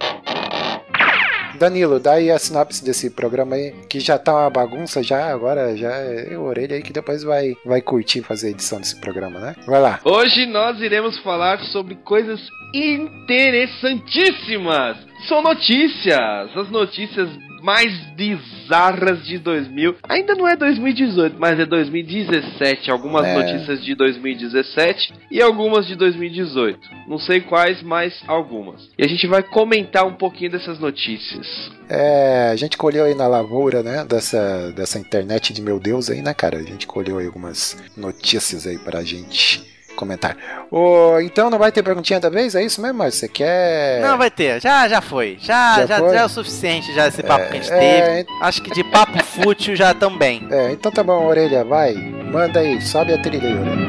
Danilo, 1.57 1.99
dá 1.99 2.13
aí 2.13 2.31
a 2.31 2.39
sinopse 2.39 2.85
desse 2.85 3.11
programa 3.11 3.57
aí, 3.57 3.73
que 3.89 3.99
já 4.01 4.19
tá 4.19 4.35
uma 4.35 4.51
bagunça 4.51 5.03
já, 5.03 5.33
agora 5.33 5.75
já 5.77 5.91
é 5.91 6.37
orelha 6.39 6.77
aí 6.77 6.83
que 6.83 6.93
depois 6.93 7.23
vai, 7.23 7.55
vai 7.65 7.81
curtir 7.81 8.21
fazer 8.23 8.49
a 8.49 8.51
edição 8.51 8.79
desse 8.79 9.01
programa, 9.01 9.41
né? 9.41 9.57
Vai 9.67 9.81
lá. 9.81 9.99
Hoje 10.05 10.45
nós 10.47 10.79
iremos 10.81 11.19
falar 11.21 11.59
sobre 11.73 11.95
coisas 11.97 12.39
interessantíssimas. 12.75 14.99
São 15.29 15.43
notícias, 15.43 16.57
as 16.57 16.71
notícias 16.71 17.29
mais 17.63 17.93
bizarras 18.15 19.25
de 19.25 19.39
2000. 19.39 19.97
Ainda 20.09 20.35
não 20.37 20.47
é 20.47 20.55
2018, 20.55 21.35
mas 21.39 21.59
é 21.59 21.67
2017. 21.67 22.91
Algumas 22.93 23.25
É. 23.27 23.35
notícias 23.35 23.85
de 23.85 23.95
2017 23.97 25.13
e 25.31 25.43
algumas 25.43 25.87
de 25.87 25.97
2018. 25.97 26.79
Não 27.09 27.19
sei 27.19 27.41
quais, 27.41 27.83
mas 27.83 28.15
algumas. 28.29 28.89
E 28.97 29.05
a 29.05 29.09
gente 29.09 29.27
vai 29.27 29.43
comentar 29.43 30.07
um 30.07 30.15
pouquinho 30.15 30.51
dessas 30.53 30.79
notícias. 30.79 31.71
É, 31.89 32.51
a 32.53 32.57
gente 32.57 32.77
colheu 32.77 33.05
aí 33.05 33.15
na 33.15 33.27
lavoura, 33.27 33.83
né, 33.83 34.05
dessa, 34.05 34.71
dessa 34.73 34.99
internet 34.99 35.53
de 35.53 35.61
meu 35.61 35.81
Deus 35.81 36.09
aí, 36.09 36.23
né, 36.23 36.35
cara? 36.35 36.59
A 36.59 36.63
gente 36.63 36.87
colheu 36.87 37.19
aí 37.19 37.27
algumas 37.27 37.83
notícias 37.97 38.67
aí 38.67 38.79
pra 38.79 39.03
gente 39.03 39.76
comentar. 39.97 40.37
Ô, 40.71 41.19
então 41.21 41.51
não 41.51 41.59
vai 41.59 41.73
ter 41.73 41.83
perguntinha 41.83 42.21
da 42.21 42.29
vez? 42.29 42.55
É 42.55 42.63
isso 42.63 42.81
mesmo, 42.81 42.99
Márcio? 42.99 43.21
Você 43.21 43.29
quer... 43.29 44.01
Não, 44.01 44.17
vai 44.17 44.31
ter. 44.31 44.61
Já, 44.61 44.87
já 44.89 45.01
foi. 45.01 45.39
Já, 45.41 45.81
Já 45.81 45.87
já, 45.87 45.99
foi? 45.99 46.15
já 46.15 46.21
é 46.21 46.25
o 46.25 46.29
suficiente 46.29 46.95
já 46.95 47.09
esse 47.09 47.23
papo 47.23 47.47
que 47.47 47.57
a 47.57 47.61
gente 47.61 47.73
é, 47.73 47.79
teve. 48.25 48.29
Acho 48.43 48.63
que 48.63 48.71
de 48.71 48.85
papo 48.85 49.23
fútil 49.25 49.75
já 49.75 49.93
também. 49.95 50.47
É, 50.51 50.71
então 50.73 50.93
tá 50.93 51.03
bom, 51.03 51.27
orelha, 51.27 51.65
vai. 51.65 51.95
Manda 51.95 52.61
aí, 52.61 52.81
sobe 52.81 53.13
a 53.13 53.21
trilha 53.21 53.49
aí, 53.49 53.59
orelha. 53.59 53.87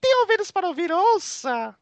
Tem 0.00 0.20
ouvidos 0.20 0.50
para 0.50 0.68
ouvir, 0.68 0.92
ouça! 0.92 1.74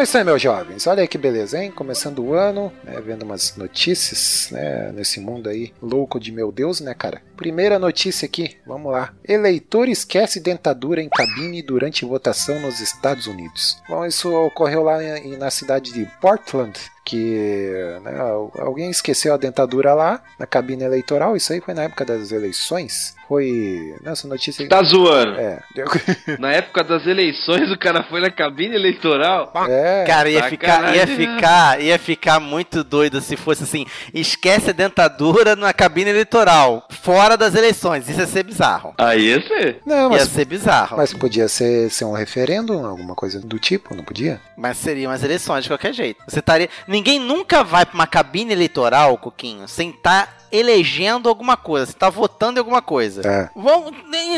Então 0.00 0.06
é 0.06 0.08
isso 0.08 0.16
aí, 0.16 0.24
meus 0.24 0.40
jovens. 0.40 0.86
Olha 0.86 1.02
aí 1.02 1.06
que 1.08 1.18
beleza, 1.18 1.62
hein? 1.62 1.70
Começando 1.70 2.24
o 2.24 2.32
ano, 2.32 2.72
né, 2.82 2.98
vendo 3.04 3.22
umas 3.22 3.54
notícias, 3.58 4.48
né, 4.50 4.90
nesse 4.92 5.20
mundo 5.20 5.46
aí 5.46 5.74
louco 5.82 6.18
de 6.18 6.32
meu 6.32 6.50
Deus, 6.50 6.80
né, 6.80 6.94
cara? 6.94 7.20
Primeira 7.36 7.78
notícia 7.78 8.24
aqui, 8.24 8.56
vamos 8.66 8.92
lá. 8.92 9.12
Eleitor 9.22 9.90
esquece 9.90 10.40
dentadura 10.40 11.02
em 11.02 11.08
cabine 11.10 11.60
durante 11.60 12.06
votação 12.06 12.58
nos 12.60 12.80
Estados 12.80 13.26
Unidos. 13.26 13.76
Bom, 13.86 14.06
isso 14.06 14.32
ocorreu 14.32 14.82
lá 14.82 14.96
na 15.38 15.50
cidade 15.50 15.92
de 15.92 16.06
Portland, 16.18 16.80
que 17.04 17.74
né, 18.02 18.18
alguém 18.58 18.88
esqueceu 18.90 19.34
a 19.34 19.36
dentadura 19.36 19.92
lá 19.92 20.22
na 20.38 20.46
cabine 20.46 20.82
eleitoral. 20.82 21.36
Isso 21.36 21.52
aí 21.52 21.60
foi 21.60 21.74
na 21.74 21.82
época 21.82 22.06
das 22.06 22.32
eleições. 22.32 23.14
Foi. 23.30 23.94
Nessa 24.02 24.26
notícia. 24.26 24.68
Tá 24.68 24.82
zoando. 24.82 25.38
É, 25.38 25.62
Na 26.40 26.50
época 26.50 26.82
das 26.82 27.06
eleições, 27.06 27.70
o 27.70 27.78
cara 27.78 28.02
foi 28.02 28.20
na 28.20 28.28
cabine 28.28 28.74
eleitoral. 28.74 29.52
é. 29.68 30.02
Cara, 30.04 30.28
ia 30.28 30.42
ficar, 30.42 30.96
ia 30.96 31.06
ficar, 31.06 31.80
ia 31.80 31.96
ficar 31.96 32.40
muito 32.40 32.82
doido 32.82 33.20
se 33.20 33.36
fosse 33.36 33.62
assim, 33.62 33.86
esquece 34.12 34.70
a 34.70 34.72
dentadura 34.72 35.54
na 35.54 35.72
cabine 35.72 36.10
eleitoral, 36.10 36.88
fora 36.90 37.36
das 37.36 37.54
eleições. 37.54 38.08
Isso 38.08 38.18
ia 38.18 38.26
ser 38.26 38.42
bizarro. 38.42 38.94
Aí 38.98 39.28
ia 39.28 39.40
ser. 39.46 39.80
Não, 39.86 40.10
Ia 40.10 40.18
mas, 40.18 40.22
ser 40.28 40.44
bizarro. 40.44 40.96
mas 40.96 41.14
podia 41.14 41.46
ser, 41.46 41.88
ser 41.88 42.06
um 42.06 42.12
referendo, 42.12 42.72
alguma 42.72 43.14
coisa 43.14 43.38
do 43.38 43.60
tipo, 43.60 43.94
não 43.94 44.02
podia? 44.02 44.40
Mas 44.56 44.76
seriam 44.76 45.12
as 45.12 45.22
eleições 45.22 45.62
de 45.62 45.70
qualquer 45.70 45.92
jeito. 45.92 46.20
Você 46.26 46.40
estaria. 46.40 46.68
Ninguém 46.88 47.20
nunca 47.20 47.62
vai 47.62 47.86
pra 47.86 47.94
uma 47.94 48.08
cabine 48.08 48.52
eleitoral, 48.52 49.16
Coquinho, 49.18 49.68
sem 49.68 49.90
estar 49.90 50.39
elegendo 50.52 51.28
alguma 51.28 51.56
coisa, 51.56 51.86
sem 51.86 51.94
estar 51.94 52.10
votando 52.10 52.58
em 52.58 52.60
alguma 52.60 52.82
coisa. 52.82 53.22
É. 53.26 53.50
Vamos. 53.54 53.92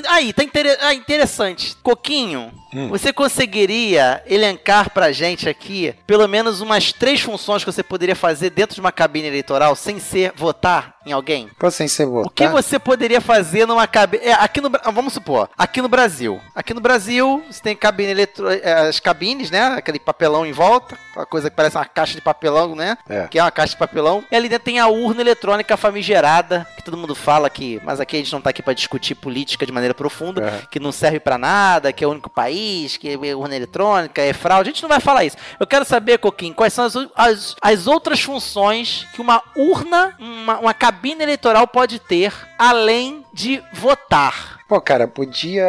Aí, 0.08 0.32
tá 0.32 0.42
inter... 0.44 0.78
ah, 0.80 0.94
interessante. 0.94 1.76
Coquinho, 1.82 2.52
Hum. 2.74 2.88
você 2.88 3.12
conseguiria 3.12 4.22
elencar 4.26 4.88
pra 4.90 5.12
gente 5.12 5.46
aqui 5.46 5.94
pelo 6.06 6.26
menos 6.26 6.62
umas 6.62 6.90
três 6.90 7.20
funções 7.20 7.62
que 7.62 7.70
você 7.70 7.82
poderia 7.82 8.16
fazer 8.16 8.48
dentro 8.48 8.74
de 8.74 8.80
uma 8.80 8.90
cabine 8.90 9.28
eleitoral 9.28 9.76
sem 9.76 9.98
ser 9.98 10.32
votar 10.34 10.94
em 11.04 11.12
alguém? 11.12 11.50
Pra 11.58 11.70
sem 11.70 11.86
ser 11.86 12.06
votar. 12.06 12.26
O 12.28 12.30
que 12.30 12.48
você 12.48 12.78
poderia 12.78 13.20
fazer 13.20 13.66
numa 13.66 13.86
cabine. 13.86 14.24
É, 14.24 14.32
aqui 14.32 14.60
no 14.62 14.70
Bra- 14.70 14.90
vamos 14.90 15.12
supor, 15.12 15.50
aqui 15.58 15.82
no 15.82 15.88
Brasil. 15.88 16.40
Aqui 16.54 16.72
no 16.72 16.80
Brasil, 16.80 17.42
você 17.50 17.60
tem 17.62 17.76
cabine 17.76 18.10
eletro... 18.12 18.48
é, 18.50 18.88
as 18.88 18.98
cabines, 18.98 19.50
né? 19.50 19.74
Aquele 19.76 19.98
papelão 19.98 20.46
em 20.46 20.52
volta, 20.52 20.96
aquela 21.10 21.26
coisa 21.26 21.50
que 21.50 21.56
parece 21.56 21.76
uma 21.76 21.84
caixa 21.84 22.14
de 22.14 22.22
papelão, 22.22 22.74
né? 22.74 22.96
É. 23.06 23.28
Que 23.28 23.38
é 23.38 23.42
uma 23.42 23.50
caixa 23.50 23.72
de 23.74 23.78
papelão. 23.78 24.24
E 24.30 24.34
ali 24.36 24.48
dentro 24.48 24.64
tem 24.64 24.78
a 24.78 24.88
urna 24.88 25.20
eletrônica 25.20 25.76
famigerada, 26.02 26.66
que 26.76 26.82
todo 26.82 26.96
mundo 26.96 27.14
fala 27.14 27.48
que. 27.48 27.80
Mas 27.84 28.00
aqui 28.00 28.16
a 28.16 28.18
gente 28.18 28.32
não 28.32 28.40
tá 28.40 28.50
aqui 28.50 28.62
pra 28.62 28.74
discutir 28.74 29.14
política 29.14 29.64
de 29.64 29.70
maneira 29.72 29.94
profunda, 29.94 30.42
É. 30.44 30.66
que 30.70 30.80
não 30.80 30.90
serve 30.92 31.20
pra 31.20 31.38
nada, 31.38 31.92
que 31.92 32.02
é 32.02 32.06
o 32.06 32.10
único 32.10 32.28
país, 32.28 32.96
que 32.96 33.08
é 33.08 33.34
urna 33.34 33.54
eletrônica, 33.56 34.20
é 34.20 34.32
fraude. 34.32 34.68
A 34.70 34.72
gente 34.72 34.82
não 34.82 34.88
vai 34.88 35.00
falar 35.00 35.24
isso. 35.24 35.36
Eu 35.58 35.66
quero 35.66 35.84
saber, 35.84 36.18
Coquinho, 36.18 36.54
quais 36.54 36.72
são 36.72 36.84
as, 36.84 36.94
as, 37.14 37.56
as 37.62 37.86
outras 37.86 38.20
funções 38.20 39.06
que 39.14 39.20
uma 39.20 39.42
urna, 39.56 40.14
uma, 40.18 40.58
uma 40.58 40.74
cabine 40.74 41.22
eleitoral 41.22 41.66
pode 41.68 41.98
ter, 41.98 42.32
além 42.58 43.24
de 43.32 43.62
votar. 43.72 44.58
Pô, 44.72 44.80
cara, 44.80 45.06
podia 45.06 45.66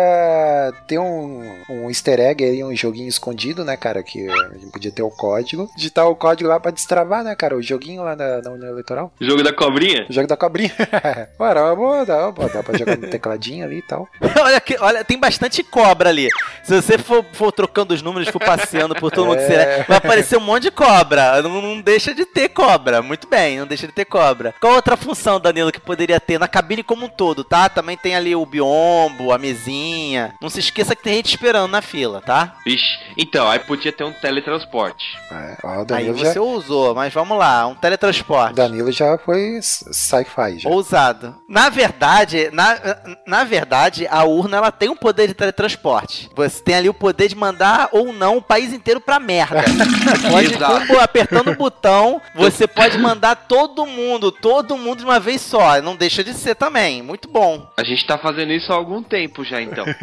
ter 0.88 0.98
um, 0.98 1.44
um 1.70 1.90
easter 1.90 2.22
egg 2.22 2.42
aí, 2.42 2.64
um 2.64 2.74
joguinho 2.74 3.10
escondido, 3.10 3.66
né, 3.66 3.76
cara? 3.76 4.02
Que 4.02 4.30
a 4.30 4.54
gente 4.54 4.72
podia 4.72 4.94
ter 4.94 5.02
o 5.04 5.10
código. 5.10 5.70
Digitar 5.76 6.08
o 6.08 6.16
código 6.16 6.50
lá 6.50 6.58
pra 6.58 6.72
destravar, 6.72 7.22
né, 7.22 7.36
cara? 7.36 7.58
O 7.58 7.62
joguinho 7.62 8.02
lá 8.02 8.16
da, 8.16 8.40
da 8.40 8.50
União 8.50 8.70
Eleitoral. 8.70 9.12
Jogo 9.20 9.44
da 9.44 9.52
cobrinha? 9.52 10.06
O 10.10 10.14
jogo 10.14 10.26
da 10.26 10.38
cobrinha. 10.38 10.72
Pô, 11.38 11.46
era 11.46 11.66
uma 11.66 11.76
boa, 11.76 12.06
dá, 12.06 12.32
pô, 12.32 12.48
dá 12.48 12.64
pra 12.64 12.78
jogar 12.78 12.98
no 12.98 13.10
tecladinho 13.10 13.66
ali 13.66 13.80
e 13.80 13.82
tal. 13.82 14.08
olha, 14.42 14.62
que, 14.62 14.78
olha, 14.80 15.04
tem 15.04 15.20
bastante 15.20 15.62
cobra 15.64 16.08
ali. 16.08 16.30
Se 16.64 16.82
você 16.82 16.98
for, 16.98 17.26
for 17.34 17.52
trocando 17.52 17.94
os 17.94 18.02
números, 18.02 18.30
for 18.30 18.40
passeando 18.40 18.96
por 18.96 19.12
todo 19.12 19.26
mundo, 19.28 19.40
É. 19.40 19.48
será- 19.48 19.86
vai 19.86 19.98
aparecer 19.98 20.38
um 20.38 20.42
monte 20.46 20.64
de 20.64 20.72
cobra. 20.72 21.42
Não, 21.42 21.62
não 21.62 21.82
deixa 21.82 22.16
de 22.16 22.26
ter 22.26 22.48
cobra. 22.48 23.02
Muito 23.02 23.28
bem, 23.28 23.60
não 23.60 23.68
deixa 23.68 23.86
de 23.86 23.92
ter 23.92 24.06
cobra. 24.06 24.56
Qual 24.62 24.76
outra 24.76 24.96
função, 24.96 25.42
Danilo, 25.42 25.74
que 25.74 25.80
poderia 25.82 26.22
ter 26.22 26.40
na 26.40 26.48
cabine 26.48 26.84
como 26.84 27.08
um 27.08 27.10
todo, 27.10 27.44
tá? 27.44 27.68
Também 27.68 27.98
tem 27.98 28.16
ali 28.16 28.34
o 28.34 28.46
biombo, 28.94 29.32
a 29.32 29.38
mesinha. 29.38 30.34
Não 30.42 30.50
se 30.50 30.60
esqueça 30.60 30.96
que 30.96 31.04
tem 31.04 31.16
gente 31.16 31.30
esperando 31.30 31.70
na 31.72 31.82
fila, 31.82 32.22
tá? 32.22 32.56
Vixe. 32.66 32.86
Então, 33.18 33.50
aí 33.50 33.60
podia 33.60 33.92
ter 33.92 34.04
um 34.04 34.12
teletransporte. 34.12 35.18
É, 35.32 35.58
ó, 35.64 35.78
o 35.78 35.80
Aí 35.80 35.86
Danilo, 35.86 36.18
você 36.18 36.34
já, 36.34 36.42
usou, 36.42 36.94
mas 36.96 37.14
vamos 37.14 37.38
lá, 37.38 37.66
um 37.68 37.76
teletransporte. 37.76 38.56
Danilo 38.56 38.92
já 38.92 39.18
foi 39.18 39.60
sci-fi 39.62 40.60
já. 40.60 40.70
Ousado. 40.70 41.36
Na 41.48 41.70
verdade, 41.70 42.50
na, 42.52 42.78
na 43.26 43.44
verdade, 43.44 44.08
a 44.10 44.24
urna 44.24 44.58
ela 44.58 44.72
tem 44.72 44.90
um 44.90 44.96
poder 44.96 45.28
de 45.28 45.34
teletransporte. 45.34 46.30
Você 46.36 46.62
tem 46.62 46.76
ali 46.76 46.90
o 46.90 46.94
poder 46.94 47.28
de 47.28 47.36
mandar 47.36 47.90
ou 47.92 48.12
não 48.14 48.38
o 48.38 48.42
país 48.42 48.74
inteiro 48.74 49.00
pra 49.00 49.20
merda. 49.20 49.64
Pode, 50.30 50.54
Exato. 50.54 50.88
com- 50.88 51.00
apertando 51.00 51.52
o 51.52 51.56
botão, 51.56 52.22
você 52.36 52.68
pode 52.68 52.98
mandar 52.98 53.36
todo 53.36 53.86
mundo, 53.86 54.32
todo 54.32 54.78
mundo 54.78 55.00
de 55.00 55.04
uma 55.06 55.20
vez 55.20 55.42
só. 55.42 55.82
Não 55.82 55.96
deixa 55.96 56.24
de 56.24 56.34
ser 56.34 56.56
também. 56.56 57.02
Muito 57.02 57.28
bom. 57.28 57.68
A 57.78 57.84
gente 57.84 58.06
tá 58.06 58.18
fazendo 58.18 58.52
isso 58.52 58.72
há 58.72 58.76
algum 58.84 59.02
tempo 59.04 59.44
já, 59.44 59.62
então. 59.62 59.86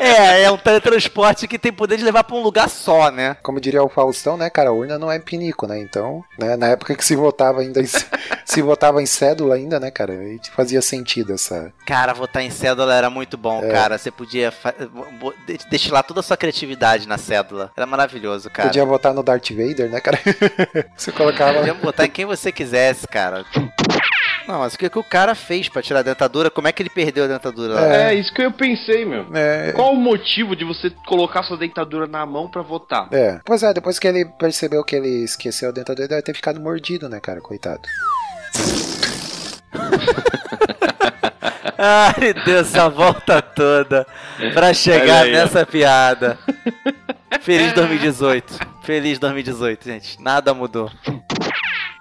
É, 0.00 0.44
é 0.44 0.50
um 0.50 0.56
teletransporte 0.56 1.46
que 1.46 1.58
tem 1.58 1.70
poder 1.72 1.98
de 1.98 2.04
levar 2.04 2.24
pra 2.24 2.34
um 2.36 2.42
lugar 2.42 2.68
só, 2.68 3.10
né? 3.10 3.36
Como 3.42 3.60
diria 3.60 3.82
o 3.82 3.88
Faustão, 3.90 4.36
né, 4.36 4.48
cara, 4.48 4.70
a 4.70 4.72
urna 4.72 4.98
não 4.98 5.10
é 5.12 5.18
pinico, 5.18 5.66
né? 5.66 5.78
Então, 5.78 6.24
né, 6.38 6.56
na 6.56 6.68
época 6.68 6.94
que 6.94 7.04
se 7.04 7.14
votava 7.14 7.60
ainda 7.60 7.80
em, 7.80 7.84
se 8.46 8.62
votava 8.62 9.02
em 9.02 9.06
cédula 9.06 9.56
ainda, 9.56 9.78
né, 9.78 9.90
cara, 9.90 10.12
aí 10.14 10.40
fazia 10.54 10.80
sentido 10.80 11.34
essa. 11.34 11.72
Cara, 11.84 12.14
votar 12.14 12.42
em 12.42 12.48
cédula 12.50 12.94
era 12.94 13.10
muito 13.10 13.36
bom, 13.36 13.62
É. 13.62 13.68
cara. 13.70 13.98
Você 13.98 14.10
podia 14.10 14.50
fa- 14.50 14.74
bo- 15.20 15.34
de- 15.46 15.58
destilar 15.68 16.04
toda 16.04 16.20
a 16.20 16.22
sua 16.22 16.36
criatividade 16.38 17.06
na 17.06 17.18
cédula. 17.18 17.70
Era 17.76 17.84
maravilhoso, 17.86 18.48
cara. 18.48 18.68
Podia 18.68 18.84
votar 18.86 19.12
no 19.12 19.22
Darth 19.22 19.50
Vader, 19.50 19.90
né, 19.90 20.00
cara? 20.00 20.18
você 20.96 21.12
colocava. 21.12 21.58
Podia 21.58 21.74
botar 21.74 22.06
em 22.06 22.10
quem 22.10 22.24
você 22.24 22.50
quisesse, 22.50 23.06
cara. 23.06 23.44
Não, 24.50 24.58
mas 24.58 24.74
o 24.74 24.78
que, 24.78 24.90
que 24.90 24.98
o 24.98 25.04
cara 25.04 25.36
fez 25.36 25.68
pra 25.68 25.80
tirar 25.80 26.00
a 26.00 26.02
dentadura? 26.02 26.50
Como 26.50 26.66
é 26.66 26.72
que 26.72 26.82
ele 26.82 26.90
perdeu 26.90 27.22
a 27.22 27.28
dentadura? 27.28 27.74
lá? 27.74 27.86
É, 27.86 28.14
isso 28.14 28.34
que 28.34 28.42
eu 28.42 28.50
pensei, 28.50 29.04
meu. 29.04 29.26
É, 29.32 29.70
Qual 29.72 29.92
o 29.92 29.96
motivo 29.96 30.56
de 30.56 30.64
você 30.64 30.90
colocar 31.06 31.44
sua 31.44 31.56
dentadura 31.56 32.08
na 32.08 32.26
mão 32.26 32.50
pra 32.50 32.60
votar? 32.60 33.06
é. 33.12 33.38
Pois 33.44 33.62
é, 33.62 33.72
depois 33.72 34.00
que 34.00 34.08
ele 34.08 34.24
percebeu 34.24 34.82
que 34.82 34.96
ele 34.96 35.22
esqueceu 35.22 35.68
a 35.68 35.72
dentadura, 35.72 36.02
ele 36.02 36.08
deve 36.08 36.22
ter 36.22 36.34
ficado 36.34 36.60
mordido, 36.60 37.08
né, 37.08 37.20
cara? 37.20 37.40
Coitado. 37.40 37.82
Ai, 41.78 42.34
deu 42.44 42.58
essa 42.58 42.88
volta 42.88 43.40
toda 43.40 44.06
pra 44.52 44.74
chegar 44.74 45.24
aí, 45.24 45.30
ó. 45.30 45.38
nessa 45.38 45.64
piada. 45.64 46.38
Feliz 47.40 47.72
2018. 47.72 48.58
Feliz 48.82 49.18
2018, 49.18 49.84
gente. 49.84 50.20
Nada 50.20 50.52
mudou. 50.52 50.90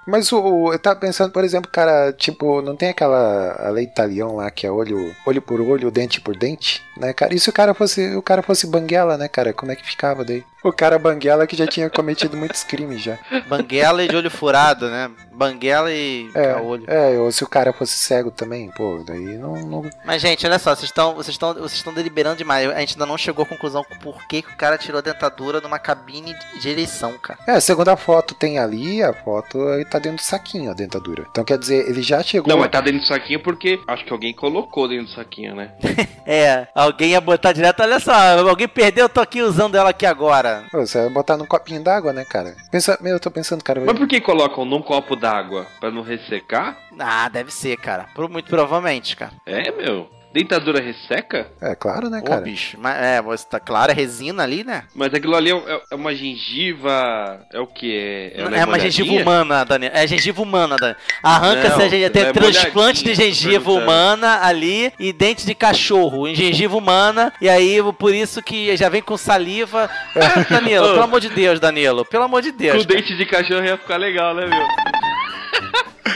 Mas 0.05 0.31
o, 0.31 0.73
eu 0.73 0.79
tava 0.79 0.99
pensando, 0.99 1.31
por 1.31 1.43
exemplo, 1.43 1.69
cara, 1.71 2.11
tipo, 2.13 2.61
não 2.61 2.75
tem 2.75 2.89
aquela 2.89 3.55
a 3.59 3.69
lei 3.69 3.83
italião 3.85 4.37
lá 4.37 4.49
que 4.49 4.65
é 4.65 4.71
olho, 4.71 5.15
olho 5.25 5.41
por 5.41 5.61
olho, 5.61 5.91
dente 5.91 6.19
por 6.19 6.35
dente, 6.35 6.81
né, 6.97 7.13
cara? 7.13 7.33
E 7.33 7.39
se 7.39 7.49
o 7.49 7.53
cara 7.53 7.73
fosse, 7.73 8.15
o 8.15 8.21
cara 8.21 8.41
fosse 8.41 8.65
banguela, 8.65 9.17
né, 9.17 9.27
cara? 9.27 9.53
Como 9.53 9.71
é 9.71 9.75
que 9.75 9.85
ficava 9.85 10.25
daí? 10.25 10.43
O 10.63 10.71
cara 10.73 10.99
banguela 10.99 11.47
que 11.47 11.55
já 11.55 11.65
tinha 11.65 11.89
cometido 11.89 12.35
muitos 12.35 12.63
crimes 12.63 13.01
já. 13.01 13.17
Banguela 13.47 14.03
e 14.03 14.07
de 14.07 14.15
olho 14.15 14.29
furado, 14.29 14.89
né? 14.89 15.09
Banguela 15.31 15.91
e 15.91 16.29
É, 16.35 16.53
caolho. 16.53 16.83
é, 16.87 17.17
ou 17.17 17.31
se 17.31 17.43
o 17.43 17.47
cara 17.47 17.71
fosse 17.71 17.97
cego 17.97 18.29
também, 18.29 18.69
pô, 18.71 19.01
daí 19.05 19.37
não, 19.37 19.55
não 19.55 19.89
Mas, 20.05 20.21
gente, 20.21 20.45
olha 20.45 20.59
só, 20.59 20.75
vocês 20.75 20.89
estão 20.89 21.13
vocês 21.15 21.29
estão 21.35 21.53
vocês 21.53 21.73
estão 21.75 21.93
deliberando 21.93 22.35
demais. 22.37 22.69
A 22.69 22.79
gente 22.81 22.95
ainda 22.95 23.05
não 23.05 23.17
chegou 23.17 23.43
à 23.43 23.47
conclusão 23.47 23.83
com 23.85 23.95
por 23.99 24.27
que, 24.27 24.41
que 24.41 24.53
o 24.53 24.57
cara 24.57 24.77
tirou 24.77 24.99
a 24.99 25.01
dentadura 25.01 25.61
numa 25.61 25.79
cabine 25.79 26.35
de 26.59 26.69
eleição, 26.69 27.17
cara. 27.17 27.39
É, 27.47 27.59
segundo 27.61 27.87
a 27.89 27.95
foto 27.95 28.35
tem 28.35 28.59
ali, 28.59 29.01
a 29.01 29.13
foto 29.13 29.61
aí 29.69 29.85
tá 29.85 29.97
dentro 29.97 30.17
do 30.17 30.23
saquinho 30.23 30.71
a 30.71 30.73
dentadura. 30.73 31.25
Então 31.31 31.43
quer 31.45 31.57
dizer, 31.57 31.87
ele 31.89 32.01
já 32.01 32.21
chegou. 32.21 32.49
Não, 32.51 32.59
mas 32.59 32.69
tá 32.69 32.81
dentro 32.81 32.99
do 32.99 33.07
saquinho 33.07 33.41
porque 33.41 33.79
acho 33.87 34.03
que 34.03 34.11
alguém 34.11 34.33
colocou 34.33 34.89
dentro 34.89 35.05
do 35.05 35.11
saquinho, 35.13 35.55
né? 35.55 35.71
É, 36.31 36.67
alguém 36.75 37.11
ia 37.11 37.21
botar 37.21 37.53
direto, 37.53 37.81
olha 37.81 37.99
só, 37.99 38.13
alguém 38.47 38.67
perdeu, 38.67 39.05
eu 39.05 39.09
tô 39.09 39.19
aqui 39.19 39.41
usando 39.41 39.73
ela 39.73 39.89
aqui 39.89 40.05
agora. 40.05 40.48
Pô, 40.71 40.79
Você 40.85 40.99
vai 41.01 41.09
botar 41.09 41.37
num 41.37 41.45
copinho 41.45 41.83
d'água, 41.83 42.13
né, 42.13 42.23
cara? 42.25 42.55
Pensa, 42.71 42.97
meu, 43.01 43.13
eu 43.13 43.19
tô 43.19 43.29
pensando, 43.31 43.63
cara. 43.63 43.81
Mas 43.85 43.97
por 43.97 44.07
que 44.07 44.19
colocam 44.21 44.65
num 44.65 44.81
copo 44.81 45.15
d'água? 45.15 45.65
Pra 45.79 45.91
não 45.91 46.01
ressecar? 46.01 46.77
Ah, 46.99 47.27
deve 47.29 47.51
ser, 47.51 47.77
cara. 47.77 48.05
Pro- 48.13 48.29
Muito 48.29 48.49
provavelmente, 48.49 49.15
cara. 49.15 49.33
É, 49.45 49.71
meu. 49.71 50.09
Dentadura 50.31 50.79
resseca? 50.79 51.47
É 51.59 51.73
claro, 51.73 52.07
né, 52.07 52.19
Ô, 52.19 52.23
cara? 52.23 52.41
bicho. 52.41 52.77
Mas, 52.79 52.95
é, 52.97 53.19
você 53.21 53.47
tá 53.47 53.59
claro, 53.59 53.91
é 53.91 53.95
resina 53.95 54.43
ali, 54.43 54.63
né? 54.63 54.83
Mas 54.93 55.11
aquilo 55.11 55.35
ali 55.35 55.49
é, 55.51 55.55
é- 55.55 55.81
é 55.91 55.95
uma 55.95 56.13
gengiva. 56.15 57.43
É 57.51 57.59
o 57.59 57.65
que? 57.65 57.91
É, 58.35 58.37
É, 58.37 58.41
ela 58.41 58.57
é 58.57 58.65
uma 58.65 58.77
gengiva 58.79 59.11
humana, 59.11 59.63
Daniel. 59.65 59.91
É 59.93 60.05
gengiva 60.05 60.39
humana, 60.41 60.75
Daniel. 60.75 60.97
Arranca-se 61.23 61.81
a 61.81 61.89
gengiva. 61.89 62.09
Tem 62.11 62.23
é 62.25 62.31
transplante 62.31 63.03
de 63.03 63.15
gengiva 63.15 63.71
humana 63.71 64.39
ali 64.45 64.93
e 64.99 65.11
dente 65.11 65.47
de 65.47 65.55
cachorro 65.55 66.27
em 66.27 66.35
gengiva 66.35 66.77
humana. 66.77 67.33
E 67.41 67.49
aí, 67.49 67.77
por 67.97 68.13
isso 68.13 68.41
que 68.43 68.77
já 68.77 68.87
vem 68.87 69.01
com 69.01 69.17
saliva. 69.17 69.89
Ah, 70.15 70.45
Danilo, 70.47 70.85
Ô. 70.89 70.89
pelo 70.91 71.03
amor 71.03 71.21
de 71.21 71.29
Deus, 71.29 71.59
Danilo. 71.59 72.05
Pelo 72.05 72.25
amor 72.25 72.43
de 72.43 72.51
Com 72.51 72.57
Deus. 72.57 72.85
cara. 72.85 73.01
dente 73.01 73.17
de 73.17 73.25
cachorro 73.25 73.65
ia 73.65 73.77
ficar 73.77 73.97
legal, 73.97 74.35
né, 74.35 74.45
meu? 74.45 74.67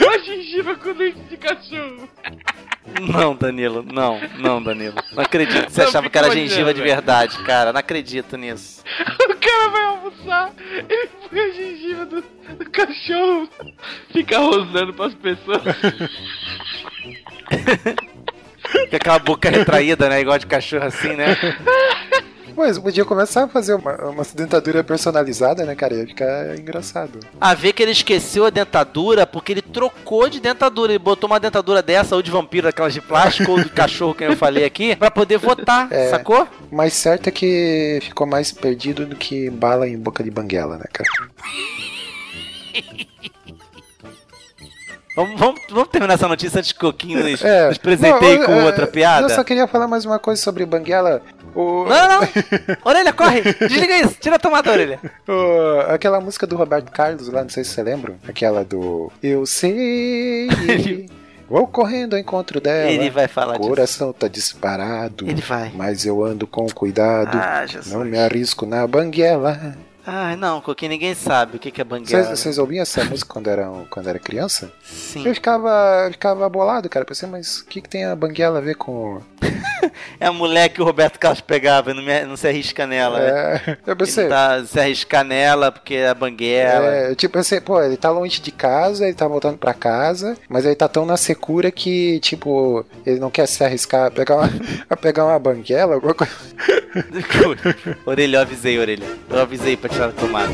Uma 0.06 0.18
gengiva 0.20 0.74
com 0.76 0.92
dente 0.92 1.18
de 1.28 1.36
cachorro. 1.36 2.08
Não, 3.00 3.34
Danilo, 3.34 3.82
não, 3.82 4.20
não, 4.38 4.62
Danilo. 4.62 4.94
Não 5.12 5.24
acredito. 5.24 5.70
Você 5.70 5.80
Não, 5.80 5.88
achava 5.88 6.08
que 6.08 6.18
fica 6.18 6.26
era 6.26 6.34
gengiva 6.34 6.74
de 6.74 6.82
verdade, 6.82 7.38
cara. 7.44 7.72
Não 7.72 7.80
acredito 7.80 8.36
nisso. 8.36 8.82
O 9.24 9.36
cara 9.46 9.68
vai 9.68 9.84
almoçar, 9.84 10.52
ele 10.88 11.06
põe 11.28 11.38
a 11.38 11.50
gengiva 11.50 12.06
do, 12.06 12.22
do 12.22 12.70
cachorro, 12.70 13.46
fica 14.10 14.38
rosnando 14.38 14.94
pras 14.94 15.12
pessoas. 15.14 15.60
Com 18.90 18.96
aquela 18.96 19.18
boca 19.18 19.50
retraída, 19.50 20.08
né? 20.08 20.22
Igual 20.22 20.38
de 20.38 20.46
cachorro 20.46 20.84
assim, 20.84 21.14
né? 21.14 21.36
Mas 22.56 22.78
podia 22.78 23.04
começar 23.04 23.44
a 23.44 23.48
fazer 23.48 23.74
uma, 23.74 23.92
uma 24.08 24.24
dentadura 24.34 24.82
personalizada, 24.84 25.64
né, 25.64 25.74
cara? 25.74 25.94
Ia 25.94 26.06
ficar 26.06 26.58
engraçado. 26.58 27.18
A 27.40 27.54
ver 27.54 27.72
que 27.72 27.82
ele 27.82 27.92
esqueceu 27.92 28.46
a 28.46 28.50
dentadura 28.50 29.26
porque 29.26 29.52
ele 29.52 29.62
trocou 29.62 30.28
de 30.28 30.40
dentadura. 30.40 30.92
Ele 30.92 30.98
botou 30.98 31.28
uma 31.28 31.40
dentadura 31.40 31.82
dessa, 31.82 32.14
ou 32.14 32.22
de 32.22 32.30
vampiro, 32.30 32.68
aquelas 32.68 32.94
de 32.94 33.00
plástico, 33.00 33.52
ou 33.52 33.60
de 33.62 33.70
cachorro, 33.70 34.14
que 34.14 34.24
eu 34.24 34.36
falei 34.36 34.64
aqui, 34.64 34.94
pra 34.96 35.10
poder 35.10 35.38
votar, 35.38 35.90
É. 35.92 36.10
sacou? 36.10 36.46
Mas 36.70 36.92
certo 36.94 37.28
é 37.28 37.30
que 37.30 37.98
ficou 38.02 38.26
mais 38.26 38.52
perdido 38.52 39.06
do 39.06 39.16
que 39.16 39.50
bala 39.50 39.88
em 39.88 39.98
boca 39.98 40.22
de 40.22 40.30
banguela, 40.30 40.76
né, 40.78 40.84
cara? 40.92 41.08
Vamos, 45.16 45.38
vamos, 45.38 45.60
vamos 45.70 45.88
terminar 45.90 46.14
essa 46.14 46.26
notícia 46.26 46.60
o 46.60 46.78
Coquinho 46.80 47.22
nos, 47.22 47.40
É. 47.44 47.68
nos 47.68 47.78
presenteie 47.78 48.38
Não, 48.38 48.46
com 48.46 48.52
é, 48.52 48.64
outra 48.64 48.84
Eu 48.84 48.88
piada. 48.90 49.28
só 49.28 49.44
queria 49.44 49.68
falar 49.68 49.86
mais 49.86 50.04
uma 50.04 50.18
coisa 50.18 50.42
sobre 50.42 50.66
banguela. 50.66 51.22
O, 51.54 51.84
Não, 51.86 52.08
não. 52.08 52.28
Orelha, 52.84 53.12
corre. 53.12 53.42
Desliga 53.42 53.98
isso. 53.98 54.16
Tira 54.20 54.36
a 54.36 54.38
tomada, 54.38 54.70
orelha. 54.72 54.98
o- 55.28 55.80
aquela 55.92 56.20
música 56.20 56.46
do 56.46 56.56
Roberto 56.56 56.90
Carlos 56.90 57.28
lá, 57.28 57.42
não 57.42 57.48
sei 57.50 57.62
se 57.64 57.70
você 57.70 57.82
lembra. 57.82 58.14
Aquela 58.26 58.64
do 58.64 59.10
Eu 59.22 59.46
sei. 59.46 60.48
Vou 61.48 61.66
correndo 61.66 62.14
ao 62.14 62.18
encontro 62.18 62.60
dela. 62.60 62.90
Ele 62.90 63.10
vai 63.10 63.28
falar 63.28 63.54
O 63.54 63.58
disso. 63.58 63.68
coração 63.68 64.12
tá 64.12 64.26
disparado. 64.26 65.28
Ele 65.28 65.42
vai. 65.42 65.70
Mas 65.74 66.04
eu 66.06 66.24
ando 66.24 66.46
com 66.46 66.66
cuidado. 66.68 67.36
Ah, 67.36 67.66
Jesus. 67.66 67.92
não 67.94 68.04
me 68.04 68.18
arrisco 68.18 68.64
na 68.66 68.86
banguela. 68.86 69.76
Ai, 70.06 70.36
não, 70.36 70.60
Coquinho, 70.60 70.90
ninguém 70.90 71.14
sabe 71.14 71.56
o 71.56 71.58
que 71.58 71.70
que 71.70 71.80
é 71.80 71.84
banguela. 71.84 72.24
Vocês, 72.24 72.38
vocês 72.40 72.58
ouviam 72.58 72.82
essa 72.82 73.02
música 73.04 73.32
quando 73.32 73.48
era, 73.48 73.66
quando 73.88 74.08
era 74.08 74.18
criança? 74.18 74.70
Sim. 74.82 75.26
Eu 75.26 75.34
ficava, 75.34 76.04
eu 76.06 76.12
ficava 76.12 76.46
bolado, 76.48 76.88
cara. 76.90 77.04
Pensei, 77.06 77.26
mas 77.28 77.58
o 77.60 77.66
que, 77.66 77.80
que 77.80 77.88
tem 77.88 78.04
a 78.04 78.14
banguela 78.14 78.58
a 78.58 78.62
ver 78.62 78.74
com. 78.76 79.20
É 80.18 80.26
a 80.26 80.32
mulher 80.32 80.70
que 80.70 80.80
o 80.80 80.84
Roberto 80.84 81.18
Carlos 81.18 81.42
pegava 81.42 81.90
e 81.90 81.94
não, 81.94 82.02
me- 82.02 82.24
não 82.24 82.36
se 82.38 82.48
arrisca 82.48 82.86
nela. 82.86 83.18
né? 83.18 83.60
É, 83.66 83.78
eu 83.86 83.94
pensei. 83.94 84.24
Ele 84.24 84.30
tá 84.30 84.64
se 84.64 84.80
arriscar 84.80 85.22
nela 85.24 85.70
porque 85.70 85.94
é 85.94 86.08
a 86.08 86.14
banguela. 86.14 86.86
É, 86.86 87.14
tipo 87.14 87.38
assim, 87.38 87.60
pô, 87.60 87.82
ele 87.82 87.96
tá 87.98 88.10
longe 88.10 88.40
de 88.40 88.50
casa, 88.50 89.04
ele 89.04 89.12
tá 89.14 89.28
voltando 89.28 89.58
pra 89.58 89.74
casa, 89.74 90.38
mas 90.48 90.64
ele 90.64 90.74
tá 90.74 90.88
tão 90.88 91.04
na 91.04 91.18
secura 91.18 91.70
que, 91.70 92.18
tipo, 92.20 92.84
ele 93.04 93.20
não 93.20 93.30
quer 93.30 93.46
se 93.46 93.62
arriscar 93.62 94.06
a 94.06 94.10
pegar 94.10 94.36
uma, 94.36 94.50
a 94.88 94.96
pegar 94.96 95.26
uma 95.26 95.38
banguela, 95.38 95.94
alguma 95.96 96.14
coisa. 96.14 96.32
orelha, 98.06 98.38
eu 98.38 98.40
avisei, 98.42 98.78
orelha. 98.78 99.06
Eu 99.28 99.40
avisei 99.40 99.76
pra 99.76 99.90
tirar 99.94 100.08
a 100.08 100.12
tomada. 100.12 100.52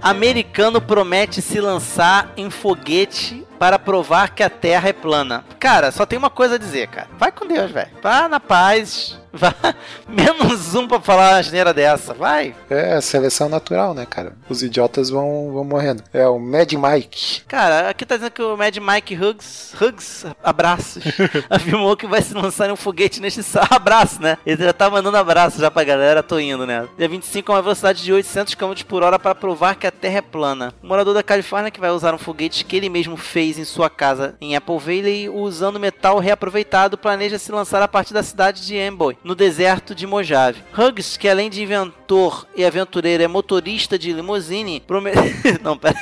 Americano 0.00 0.80
promete 0.80 1.42
se 1.42 1.60
lançar 1.60 2.32
em 2.36 2.48
foguete 2.48 3.44
para 3.58 3.78
provar 3.78 4.30
que 4.30 4.42
a 4.42 4.48
Terra 4.48 4.88
é 4.88 4.92
plana. 4.92 5.44
Cara, 5.58 5.90
só 5.90 6.06
tem 6.06 6.18
uma 6.18 6.30
coisa 6.30 6.54
a 6.54 6.58
dizer, 6.58 6.88
cara. 6.88 7.08
Vai 7.18 7.30
com 7.30 7.46
Deus, 7.46 7.70
velho. 7.70 7.90
Vá 8.00 8.28
na 8.28 8.40
paz. 8.40 9.20
Menos 10.08 10.74
um 10.74 10.86
pra 10.86 11.00
falar 11.00 11.32
uma 11.32 11.38
asneira 11.38 11.74
dessa. 11.74 12.14
Vai. 12.14 12.54
É 12.70 13.00
seleção 13.00 13.48
natural, 13.48 13.94
né, 13.94 14.06
cara? 14.06 14.36
Os 14.48 14.62
idiotas 14.62 15.10
vão, 15.10 15.52
vão 15.52 15.64
morrendo. 15.64 16.02
É 16.12 16.26
o 16.26 16.38
Mad 16.38 16.72
Mike. 16.72 17.42
Cara, 17.46 17.90
aqui 17.90 18.04
tá 18.04 18.16
dizendo 18.16 18.32
que 18.32 18.42
o 18.42 18.56
Mad 18.56 18.76
Mike 18.76 19.14
Huggs, 19.14 19.74
Huggs, 19.80 20.26
abraços, 20.42 21.02
afirmou 21.50 21.96
que 21.96 22.06
vai 22.06 22.22
se 22.22 22.34
lançar 22.34 22.68
em 22.68 22.72
um 22.72 22.76
foguete 22.76 23.20
neste 23.20 23.42
sábado. 23.42 23.68
Abraço, 23.88 24.20
né? 24.20 24.38
Ele 24.44 24.64
já 24.64 24.72
tá 24.72 24.90
mandando 24.90 25.16
abraço 25.16 25.60
já 25.60 25.70
pra 25.70 25.84
galera, 25.84 26.22
tô 26.22 26.38
indo, 26.38 26.66
né? 26.66 26.86
Dia 26.96 27.08
25 27.08 27.46
com 27.46 27.52
uma 27.52 27.62
velocidade 27.62 28.02
de 28.02 28.12
800 28.12 28.54
km 28.54 28.72
por 28.86 29.02
hora 29.02 29.18
para 29.18 29.34
provar 29.34 29.74
que 29.76 29.86
a 29.86 29.90
Terra 29.90 30.18
é 30.18 30.22
plana. 30.22 30.74
O 30.82 30.86
morador 30.86 31.14
da 31.14 31.22
Califórnia 31.22 31.70
que 31.70 31.80
vai 31.80 31.90
usar 31.90 32.14
um 32.14 32.18
foguete 32.18 32.64
que 32.64 32.76
ele 32.76 32.88
mesmo 32.88 33.16
fez 33.16 33.58
em 33.58 33.64
sua 33.64 33.88
casa 33.88 34.34
em 34.40 34.54
Apple 34.56 34.78
Valley 34.78 35.28
usando 35.28 35.80
metal 35.80 36.18
reaproveitado 36.18 36.98
planeja 36.98 37.38
se 37.38 37.50
lançar 37.52 37.82
a 37.82 37.88
partir 37.88 38.14
da 38.14 38.22
cidade 38.22 38.66
de 38.66 38.78
Amboy, 38.78 39.16
no 39.22 39.34
deserto 39.34 39.94
de 39.94 40.06
Mojave. 40.06 40.62
Huggs, 40.76 41.16
que 41.18 41.28
além 41.28 41.50
de 41.50 41.62
inventor 41.62 42.46
e 42.54 42.64
aventureiro 42.64 43.22
é 43.22 43.28
motorista 43.28 43.98
de 43.98 44.12
limusine, 44.12 44.80
prome... 44.80 45.12
Não, 45.62 45.76
pera. 45.76 45.96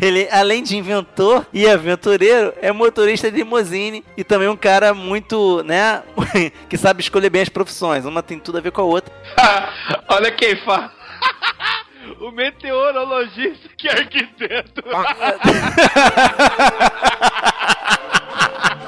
Ele, 0.00 0.28
além 0.30 0.62
de 0.62 0.76
inventor 0.76 1.46
e 1.52 1.66
aventureiro, 1.66 2.52
é 2.60 2.72
motorista 2.72 3.30
de 3.30 3.38
limousine 3.38 4.04
e 4.16 4.24
também 4.24 4.48
um 4.48 4.56
cara 4.56 4.92
muito, 4.92 5.62
né, 5.62 6.02
que 6.68 6.76
sabe 6.76 7.00
escolher 7.00 7.30
bem 7.30 7.42
as 7.42 7.48
profissões. 7.48 8.04
Uma 8.04 8.22
tem 8.22 8.38
tudo 8.38 8.58
a 8.58 8.60
ver 8.60 8.72
com 8.72 8.82
a 8.82 8.84
outra. 8.84 9.14
Olha 10.08 10.30
quem 10.32 10.56
fala. 10.56 10.92
O 12.20 12.30
meteorologista 12.32 13.68
que 13.78 13.88
é 13.88 13.92
arquiteto. 13.92 14.82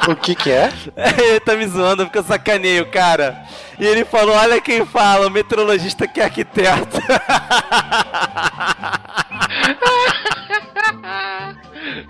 O 0.07 0.15
que 0.15 0.35
que 0.35 0.51
é? 0.51 0.73
ele 1.19 1.41
tá 1.41 1.55
me 1.55 1.67
zoando 1.67 2.05
porque 2.05 2.19
eu 2.19 2.25
sacaneio, 2.25 2.91
cara. 2.91 3.45
E 3.79 3.85
ele 3.85 4.05
falou: 4.05 4.35
Olha 4.37 4.61
quem 4.61 4.85
fala, 4.87 5.27
o 5.27 5.31
meteorologista 5.31 6.07
que 6.07 6.21
é 6.21 6.25
arquiteto. 6.25 6.99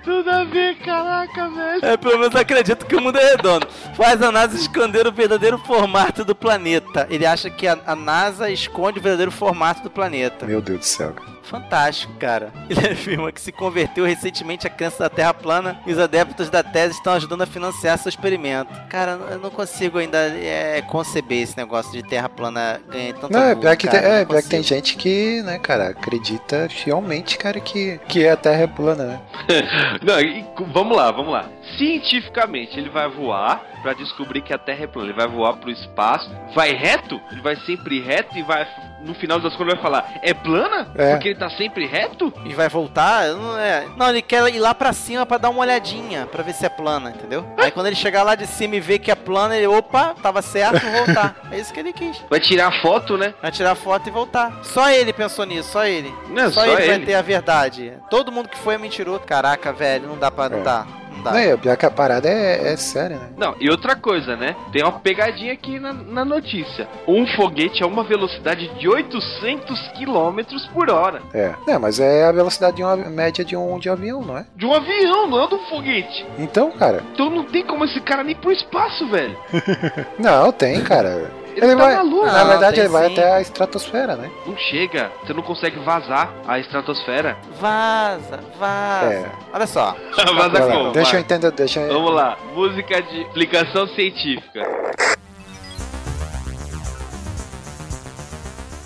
Tudo 0.03 0.31
a 0.31 0.45
ver, 0.45 0.77
caraca, 0.79 1.49
velho. 1.51 1.85
É, 1.85 1.97
pelo 1.97 2.19
menos 2.19 2.35
acredito 2.35 2.87
que 2.87 2.97
o 2.97 3.01
mundo 3.01 3.19
é 3.19 3.31
redondo. 3.31 3.67
Faz 3.95 4.23
a 4.23 4.33
NASA 4.33 4.57
esconder 4.57 5.07
o 5.07 5.13
verdadeiro 5.13 5.59
formato 5.59 6.25
do 6.25 6.35
planeta. 6.35 7.07
Ele 7.11 7.27
acha 7.27 7.51
que 7.51 7.67
a, 7.67 7.79
a 7.87 7.95
NASA 7.95 8.51
esconde 8.51 8.99
o 8.99 9.03
verdadeiro 9.03 9.31
formato 9.31 9.83
do 9.83 9.91
planeta. 9.91 10.47
Meu 10.47 10.61
Deus 10.61 10.81
do 10.81 10.85
céu. 10.85 11.13
cara. 11.13 11.36
Fantástico, 11.47 12.13
cara. 12.15 12.53
Ele 12.69 12.93
afirma 12.93 13.33
que 13.33 13.41
se 13.41 13.53
converteu 13.53 14.05
recentemente 14.05 14.67
à 14.67 14.71
crença 14.71 15.05
da 15.05 15.09
Terra 15.09 15.33
plana 15.33 15.81
e 15.87 15.93
os 15.93 15.99
adeptos 15.99 16.51
da 16.51 16.63
tese 16.63 16.95
estão 16.95 17.13
ajudando 17.15 17.43
a 17.43 17.47
financiar 17.47 17.99
seu 17.99 18.09
experimento. 18.09 18.73
Cara, 18.89 19.13
eu 19.31 19.39
não 19.39 19.51
consigo 19.51 19.99
ainda 19.99 20.19
é, 20.19 20.83
conceber 20.83 21.43
esse 21.43 21.57
negócio 21.57 21.93
de 21.93 22.03
Terra 22.03 22.29
plana 22.29 22.81
ganhar 22.91 23.15
tanta 23.15 23.39
Não, 23.39 23.49
é 23.49 23.55
pior 23.55 23.77
que, 23.77 23.87
cara, 23.87 24.01
tem, 24.01 24.09
não 24.09 24.17
é, 24.17 24.25
pior 24.25 24.43
que 24.43 24.49
tem 24.49 24.63
gente 24.63 24.97
que, 24.97 25.43
né, 25.43 25.59
cara, 25.59 25.89
acredita 25.89 26.69
fielmente, 26.69 27.39
cara, 27.39 27.61
que, 27.61 27.99
que 28.09 28.27
a 28.27 28.37
Terra 28.37 28.63
é 28.63 28.67
plana, 28.67 29.05
né? 29.05 29.21
Não, 30.03 30.21
e 30.21 30.45
vamos 30.73 30.97
lá, 30.97 31.11
vamos 31.11 31.33
lá. 31.33 31.49
Cientificamente, 31.79 32.79
ele 32.79 32.91
vai 32.91 33.09
voar 33.09 33.63
pra 33.83 33.93
descobrir 33.93 34.43
que 34.43 34.53
a 34.53 34.59
Terra 34.59 34.85
é 34.85 34.87
plana. 34.87 35.11
Ele 35.11 35.17
vai 35.17 35.29
voar 35.29 35.55
pro 35.55 35.71
espaço, 35.71 36.29
vai 36.55 36.73
reto, 36.73 37.21
ele 37.31 37.41
vai 37.41 37.57
sempre 37.57 38.01
reto 38.01 38.37
e 38.37 38.43
vai, 38.43 38.67
no 39.07 39.15
final 39.15 39.39
das 39.41 39.55
contas, 39.55 39.75
vai 39.75 39.83
falar: 39.83 40.15
é 40.23 40.35
plana? 40.35 40.89
É. 40.95 41.13
Porque 41.13 41.29
ele 41.29 41.39
tá 41.39 41.49
sempre 41.51 41.87
reto? 41.87 42.33
E 42.45 42.53
vai 42.53 42.69
voltar? 42.69 43.29
Não, 43.29 43.59
é. 43.59 43.87
não, 43.97 44.09
ele 44.09 44.23
quer 44.23 44.47
ir 44.55 44.59
lá 44.59 44.75
pra 44.75 44.93
cima 44.93 45.25
pra 45.25 45.39
dar 45.39 45.51
uma 45.51 45.61
olhadinha, 45.61 46.27
pra 46.27 46.43
ver 46.43 46.53
se 46.53 46.67
é 46.67 46.69
plana, 46.69 47.11
entendeu? 47.11 47.47
Aí 47.57 47.71
quando 47.71 47.87
ele 47.87 47.97
chegar 47.97 48.23
lá 48.23 48.35
de 48.35 48.47
cima 48.47 48.77
e 48.77 48.81
ver 48.81 48.99
que 48.99 49.11
é 49.11 49.15
plana, 49.15 49.57
ele, 49.57 49.67
opa, 49.67 50.15
tava 50.23 50.43
certo, 50.43 50.81
vou 50.81 51.05
voltar. 51.05 51.37
É 51.51 51.59
isso 51.59 51.73
que 51.73 51.79
ele 51.79 51.93
quis. 51.93 52.23
Vai 52.29 52.41
tirar 52.41 52.73
foto, 52.83 53.17
né? 53.17 53.33
Vai 53.41 53.53
tirar 53.53 53.75
foto 53.77 54.09
e 54.09 54.11
voltar. 54.11 54.53
Só 54.63 54.91
ele 54.91 55.13
pensou 55.13 55.45
nisso, 55.45 55.71
só 55.71 55.87
ele. 55.87 56.13
Não, 56.29 56.51
só, 56.51 56.61
só 56.61 56.67
ele, 56.67 56.87
vai 56.87 56.95
ele. 56.97 57.07
ter 57.07 57.15
a 57.15 57.23
verdade. 57.23 57.93
Todo 58.11 58.33
mundo 58.33 58.49
que 58.49 58.59
foi 58.59 58.75
é 58.75 58.79
mentiroso. 58.79 59.21
Caraca, 59.21 59.73
velho, 59.73 60.09
não 60.09 60.19
dá 60.19 60.31
pra. 60.31 60.49
Não 60.49 60.57
É. 60.57 60.59
Não 60.59 60.65
dá. 60.65 60.87
Não, 61.25 61.35
é, 61.37 61.57
pior 61.57 61.77
que 61.77 61.87
a 61.87 61.91
parada 61.91 62.29
é, 62.29 62.73
é 62.73 62.77
séria, 62.77 63.17
né? 63.17 63.29
Não, 63.37 63.55
e 63.61 63.71
outra 63.71 63.97
coisa, 63.97 64.37
né? 64.37 64.55
Tem 64.73 64.83
uma 64.83 64.93
pegadinha 64.93 65.53
aqui 65.53 65.79
na, 65.79 65.93
na 65.93 66.25
notícia. 66.25 66.89
Um 67.07 67.27
foguete 67.27 67.83
a 67.83 67.87
uma 67.87 68.05
velocidade 68.05 68.69
de 68.79 68.89
800 68.89 69.89
km 69.93 70.41
por 70.73 70.91
hora. 70.91 71.23
É. 71.35 71.55
É, 71.67 71.79
mas 71.79 71.99
é 72.01 72.25
a 72.25 72.33
velocidade 72.33 72.77
de 72.77 72.83
uma 72.83 72.97
média 72.97 73.45
de 73.45 73.57
um, 73.57 73.79
de 73.79 73.89
um 73.89 73.93
avião, 73.93 74.23
não 74.23 74.39
é? 74.39 74.47
De 74.55 74.67
um 74.67 74.75
avião, 74.75 75.27
não 75.29 75.45
é 75.45 75.49
de 75.49 75.55
um 75.55 75.67
foguete. 75.67 76.27
Então, 76.39 76.71
cara, 76.73 77.03
Então 77.13 77.31
não 77.31 77.45
tem 77.45 77.65
como 77.65 77.85
esse 77.85 78.01
cara 78.01 78.23
nem 78.23 78.33
ir 78.33 78.37
pro 78.37 78.53
espaço, 78.53 79.09
velho. 79.09 79.37
não, 80.19 80.53
tem, 80.53 80.83
cara. 80.83 81.31
Ele, 81.57 81.75
tá 81.75 81.77
maluco. 81.77 82.27
Na 82.27 82.39
Não, 82.45 82.49
verdade, 82.51 82.81
ele 82.81 82.89
vai 82.89 83.07
sim. 83.09 83.13
até 83.13 83.33
a 83.35 83.41
estratosfera, 83.41 84.17
né? 84.17 84.31
Não 84.47 84.57
chega. 84.57 85.11
Você 85.25 85.33
não 85.33 85.43
consegue 85.43 85.79
vazar 85.81 86.31
a 86.47 86.59
estratosfera. 86.59 87.37
Vaza, 87.59 88.41
vaza. 88.59 89.07
É. 89.13 89.31
Olha 89.53 89.67
só. 89.67 89.97
Vaza 90.37 90.49
Vai 90.51 90.71
como? 90.77 90.93
deixa 90.93 91.11
eu 91.11 91.13
Vai. 91.13 91.21
entender, 91.21 91.51
deixa 91.53 91.81
eu... 91.81 91.93
Vamos 91.93 92.13
lá. 92.15 92.37
Música 92.55 93.01
de 93.03 93.23
explicação 93.23 93.87
científica. 93.89 94.61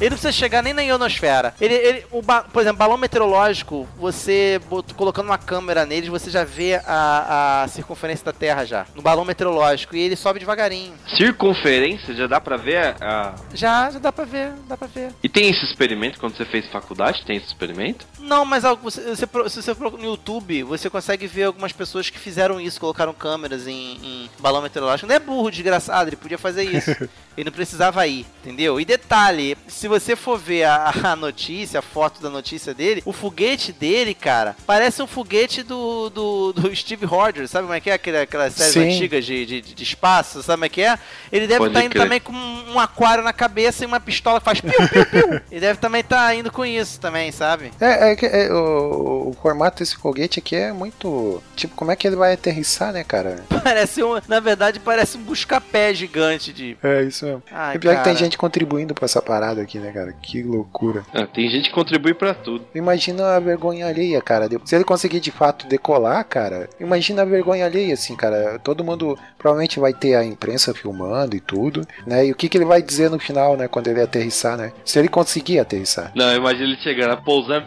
Ele 0.01 0.11
não 0.11 0.17
precisa 0.17 0.33
chegar 0.33 0.63
nem 0.63 0.73
na 0.73 0.83
ionosfera. 0.83 1.55
Ele, 1.61 1.75
ele, 1.75 2.07
o 2.11 2.23
por 2.23 2.63
exemplo, 2.63 2.79
balão 2.79 2.97
meteorológico, 2.97 3.87
você 3.99 4.59
colocando 4.97 5.27
uma 5.27 5.37
câmera 5.39 5.85
neles, 5.85 6.09
você 6.09 6.31
já 6.31 6.43
vê 6.43 6.81
a, 6.87 7.63
a 7.65 7.69
circunferência 7.69 8.25
da 8.25 8.33
Terra 8.33 8.65
já. 8.65 8.87
No 8.95 9.03
balão 9.03 9.25
meteorológico. 9.25 9.95
E 9.95 10.01
ele 10.01 10.17
sobe 10.17 10.41
devagarinho. 10.41 10.95
Circunferência, 11.17 12.15
já 12.15 12.27
dá 12.27 12.41
pra 12.41 12.57
ver 12.57 12.97
a... 13.01 13.35
Já, 13.53 13.91
já 13.91 13.99
dá 13.99 14.11
pra 14.11 14.25
ver, 14.25 14.53
dá 14.67 14.77
pra 14.77 14.89
ver. 14.89 15.13
E 15.23 15.29
tem 15.29 15.51
esse 15.51 15.65
experimento 15.67 16.19
quando 16.19 16.37
você 16.37 16.47
fez 16.47 16.67
faculdade? 16.69 17.25
Tem 17.27 17.37
esse 17.37 17.49
experimento? 17.49 18.07
Não, 18.19 18.45
mas 18.45 18.65
você, 18.83 19.15
se 19.15 19.27
você 19.27 19.75
for 19.75 19.93
no 19.93 20.05
YouTube, 20.05 20.63
você 20.63 20.89
consegue 20.89 21.27
ver 21.27 21.45
algumas 21.45 21.73
pessoas 21.73 22.09
que 22.09 22.19
fizeram 22.19 22.61
isso, 22.61 22.81
colocaram 22.81 23.13
câmeras 23.13 23.67
em, 23.67 23.99
em 24.03 24.31
balão 24.39 24.63
meteorológico. 24.63 25.07
Não 25.07 25.15
é 25.15 25.19
burro, 25.19 25.51
desgraçado, 25.51 26.09
ele 26.09 26.17
podia 26.17 26.39
fazer 26.39 26.63
isso. 26.63 26.91
ele 27.37 27.45
não 27.45 27.53
precisava 27.53 28.07
ir, 28.07 28.27
entendeu? 28.43 28.81
E 28.81 28.85
detalhe, 28.85 29.57
se 29.67 29.89
você 29.91 30.17
for 30.17 30.39
ver 30.39 30.65
a, 30.65 30.93
a 31.13 31.17
notícia, 31.17 31.81
a 31.81 31.83
foto 31.83 32.23
da 32.23 32.31
notícia 32.31 32.73
dele, 32.73 33.03
o 33.05 33.13
foguete 33.13 33.73
dele, 33.73 34.15
cara, 34.15 34.57
parece 34.67 35.03
um 35.03 35.07
foguete 35.07 35.63
do, 35.63 36.09
do, 36.11 36.53
do 36.53 36.75
Steve 36.77 37.05
Rogers, 37.05 37.51
sabe 37.51 37.67
como 37.67 37.75
é 37.75 37.81
que 37.81 37.91
é? 37.91 37.95
Aquela, 37.95 38.23
aquelas 38.23 38.55
séries 38.55 38.73
Sim. 38.73 38.95
antigas 38.95 39.25
de, 39.25 39.45
de, 39.45 39.61
de 39.61 39.83
espaço, 39.83 40.43
sabe 40.43 40.57
como 40.57 40.65
é 40.65 40.69
que 40.69 40.83
é? 40.83 40.99
Ele 41.33 41.47
deve 41.47 41.67
estar 41.67 41.85
indo 41.85 41.91
crer. 41.91 42.03
também 42.03 42.21
com 42.21 42.33
um 42.33 42.79
aquário 42.79 43.25
na 43.25 43.33
cabeça 43.33 43.83
e 43.83 43.87
uma 43.87 44.01
pistola 44.01 44.39
que 44.39 44.45
faz 44.45 44.61
piu, 44.61 44.73
piu, 44.73 45.07
piu. 45.07 45.41
Ele 45.51 45.61
deve 45.61 45.79
também 45.79 46.01
estar 46.01 46.35
indo 46.35 46.51
com 46.53 46.65
isso 46.65 47.01
também, 47.01 47.33
sabe? 47.33 47.73
É, 47.81 48.13
é 48.13 48.17
que 48.17 48.27
é, 48.27 48.53
o, 48.53 49.31
o 49.31 49.37
formato 49.41 49.79
desse 49.79 49.97
foguete 49.97 50.39
aqui 50.39 50.55
é 50.55 50.73
muito. 50.73 51.43
Tipo, 51.57 51.75
como 51.75 51.91
é 51.91 51.97
que 51.97 52.07
ele 52.07 52.17
vai 52.17 52.35
aterrissar, 52.35 52.93
né, 52.93 53.03
cara? 53.03 53.45
Parece 53.63 54.03
um, 54.03 54.21
na 54.29 54.41
verdade, 54.41 54.79
parece 54.79 55.17
um 55.17 55.23
busca-pé 55.23 55.93
gigante 55.93 56.53
de. 56.53 56.77
É 56.83 57.03
isso 57.03 57.25
mesmo. 57.25 57.43
Ai, 57.51 57.77
e 57.77 57.79
pior 57.79 57.97
que 57.97 58.05
tem 58.05 58.13
cara. 58.13 58.17
gente 58.17 58.39
contribuindo 58.39 58.95
pra 58.95 59.05
essa 59.05 59.21
parada 59.21 59.63
aqui, 59.63 59.79
né, 59.81 59.91
cara? 59.93 60.13
Que 60.13 60.43
loucura. 60.43 61.05
Ah, 61.13 61.27
tem 61.27 61.49
gente 61.49 61.69
que 61.69 61.75
contribui 61.75 62.15
pra 62.15 62.35
tudo. 62.35 62.65
Imagina 62.75 63.37
a 63.37 63.41
vergonha 63.41 63.87
alheia, 63.87 64.21
cara. 64.21 64.49
Se 64.65 64.75
ele 64.75 64.85
conseguir 64.85 65.21
de 65.21 65.31
fato 65.31 65.67
decolar, 65.67 66.25
cara, 66.25 66.69
imagina 66.79 67.23
a 67.23 67.25
vergonha 67.25 67.67
alheia, 67.67 67.95
assim, 67.95 68.17
cara. 68.17 68.59
Todo 68.59 68.85
mundo 68.85 69.19
provavelmente 69.39 69.81
vai 69.81 69.93
ter 69.93 70.15
a 70.15 70.25
imprensa 70.25 70.75
filmando 70.75 71.37
e 71.37 71.41
tudo, 71.41 71.87
né? 72.07 72.27
E 72.27 72.33
o 72.33 72.35
que, 72.35 72.49
que 72.49 72.59
ele 72.59 72.65
vai 72.65 72.83
dizer 72.83 73.11
no 73.11 73.19
final, 73.19 73.57
né, 73.57 73.69
quando 73.69 73.89
ele 73.89 74.01
aterrissar, 74.01 74.57
né? 74.57 74.73
Se 74.85 74.99
ele 74.99 75.09
conseguir 75.09 75.59
aterrissar. 75.59 76.13
Não, 76.15 76.35
imagina 76.35 76.65
ele 76.65 76.77
chegando, 76.79 77.17
pousando, 77.23 77.67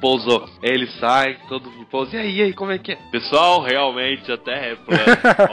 pousou. 0.00 0.48
Ele 0.62 0.86
sai, 0.98 1.36
todo 1.48 1.70
de 1.70 1.84
pouso. 1.86 2.14
E 2.14 2.18
aí, 2.18 2.36
e 2.36 2.42
aí, 2.42 2.52
como 2.52 2.72
é 2.72 2.78
que 2.78 2.92
é? 2.92 2.98
Pessoal, 3.10 3.62
realmente 3.62 4.30
a 4.30 4.36
Terra 4.36 4.66
é 4.66 4.74
plana. 4.76 5.02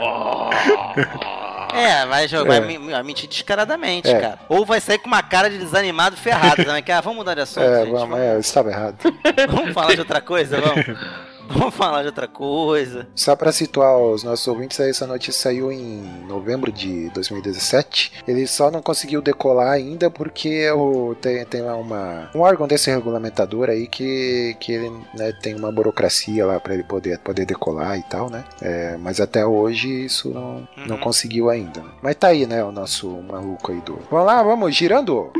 Oh. 0.02 1.39
É, 1.74 2.06
vai 2.06 2.28
jogar, 2.28 2.54
É. 2.56 2.60
vai 2.60 2.78
me- 2.78 2.90
vai 2.90 3.02
mentir 3.02 3.28
descaradamente, 3.28 4.08
É. 4.08 4.20
cara. 4.20 4.38
Ou 4.48 4.64
vai 4.64 4.80
sair 4.80 4.98
com 4.98 5.06
uma 5.06 5.22
cara 5.22 5.48
de 5.50 5.58
desanimado 5.58 6.16
ferrado 6.16 6.64
também. 6.64 6.82
Que, 6.82 6.92
ah, 6.92 7.00
vamos 7.00 7.18
mudar 7.18 7.34
de 7.34 7.40
assunto, 7.42 7.64
É, 7.66 7.80
gente. 7.84 7.92
vamos, 7.92 8.18
é, 8.18 8.34
eu 8.34 8.40
estava 8.40 8.70
errado. 8.70 8.96
Vamos 9.50 9.72
falar 9.72 9.94
de 9.94 10.00
outra 10.00 10.20
coisa, 10.20 10.60
vamos. 10.60 10.84
Vamos 11.58 11.74
falar 11.74 12.02
de 12.02 12.06
outra 12.08 12.28
coisa. 12.28 13.08
Só 13.14 13.34
pra 13.34 13.52
situar 13.52 13.98
os 13.98 14.22
nossos 14.22 14.46
ouvintes, 14.46 14.78
essa 14.80 15.06
notícia 15.06 15.32
saiu 15.42 15.70
em 15.72 16.02
novembro 16.28 16.70
de 16.70 17.10
2017. 17.10 18.12
Ele 18.26 18.46
só 18.46 18.70
não 18.70 18.80
conseguiu 18.80 19.20
decolar 19.20 19.72
ainda 19.72 20.10
porque 20.10 20.70
o, 20.70 21.14
tem, 21.20 21.44
tem 21.44 21.62
lá 21.62 21.76
uma, 21.76 22.30
um 22.34 22.40
órgão 22.40 22.66
desse 22.68 22.90
regulamentador 22.90 23.68
aí 23.68 23.86
que, 23.86 24.56
que 24.60 24.72
ele 24.72 24.90
né, 25.14 25.32
tem 25.42 25.54
uma 25.54 25.72
burocracia 25.72 26.46
lá 26.46 26.60
pra 26.60 26.74
ele 26.74 26.84
poder, 26.84 27.18
poder 27.18 27.44
decolar 27.44 27.98
e 27.98 28.02
tal, 28.04 28.30
né? 28.30 28.44
É, 28.62 28.96
mas 28.96 29.20
até 29.20 29.44
hoje 29.44 30.04
isso 30.06 30.30
não, 30.30 30.68
não 30.86 30.96
Uhum. 30.96 31.00
conseguiu 31.02 31.50
ainda. 31.50 31.82
Mas 32.02 32.14
tá 32.16 32.28
aí, 32.28 32.46
né, 32.46 32.62
o 32.64 32.72
nosso 32.72 33.08
maluco 33.28 33.72
aí 33.72 33.80
do. 33.80 33.98
Vamos 34.10 34.26
lá, 34.26 34.42
vamos, 34.42 34.74
girando! 34.74 35.30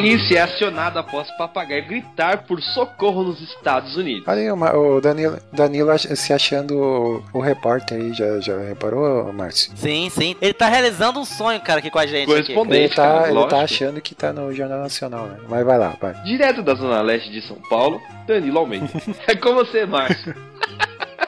Polícia 0.00 0.38
é 0.38 0.40
acionada 0.42 1.00
após 1.00 1.30
papagaio 1.32 1.86
gritar 1.86 2.44
por 2.44 2.60
socorro 2.62 3.22
nos 3.22 3.40
Estados 3.40 3.96
Unidos. 3.96 4.26
Olha 4.26 4.40
aí 4.40 4.50
o, 4.50 5.00
Danilo, 5.00 5.38
Danilo 5.52 5.98
se 5.98 6.32
achando 6.32 7.22
o, 7.32 7.40
repórter 7.40 7.98
aí, 7.98 8.12
já, 8.14 8.40
já 8.40 8.58
reparou, 8.58 9.30
Márcio? 9.32 9.72
Sim, 9.76 10.08
sim. 10.10 10.34
Ele 10.40 10.54
tá 10.54 10.68
realizando 10.68 11.20
um 11.20 11.24
sonho, 11.24 11.60
cara, 11.60 11.80
aqui 11.80 11.90
com 11.90 11.98
a 11.98 12.06
gente. 12.06 12.26
Correspondente. 12.26 12.76
Ele 12.76 12.88
tá, 12.88 13.02
cara, 13.02 13.30
ele 13.30 13.46
tá 13.46 13.60
achando 13.60 14.00
que 14.00 14.14
tá 14.14 14.32
no 14.32 14.54
Jornal 14.54 14.80
Nacional, 14.80 15.26
né? 15.26 15.36
Mas 15.48 15.66
vai 15.66 15.78
lá, 15.78 15.94
vai. 16.00 16.14
Direto 16.22 16.62
da 16.62 16.74
Zona 16.74 17.02
Leste 17.02 17.30
de 17.30 17.42
São 17.42 17.56
Paulo, 17.68 18.00
Danilo 18.26 18.58
Almeida. 18.58 18.88
é 19.28 19.34
com 19.36 19.54
você, 19.54 19.84
Márcio. 19.84 20.34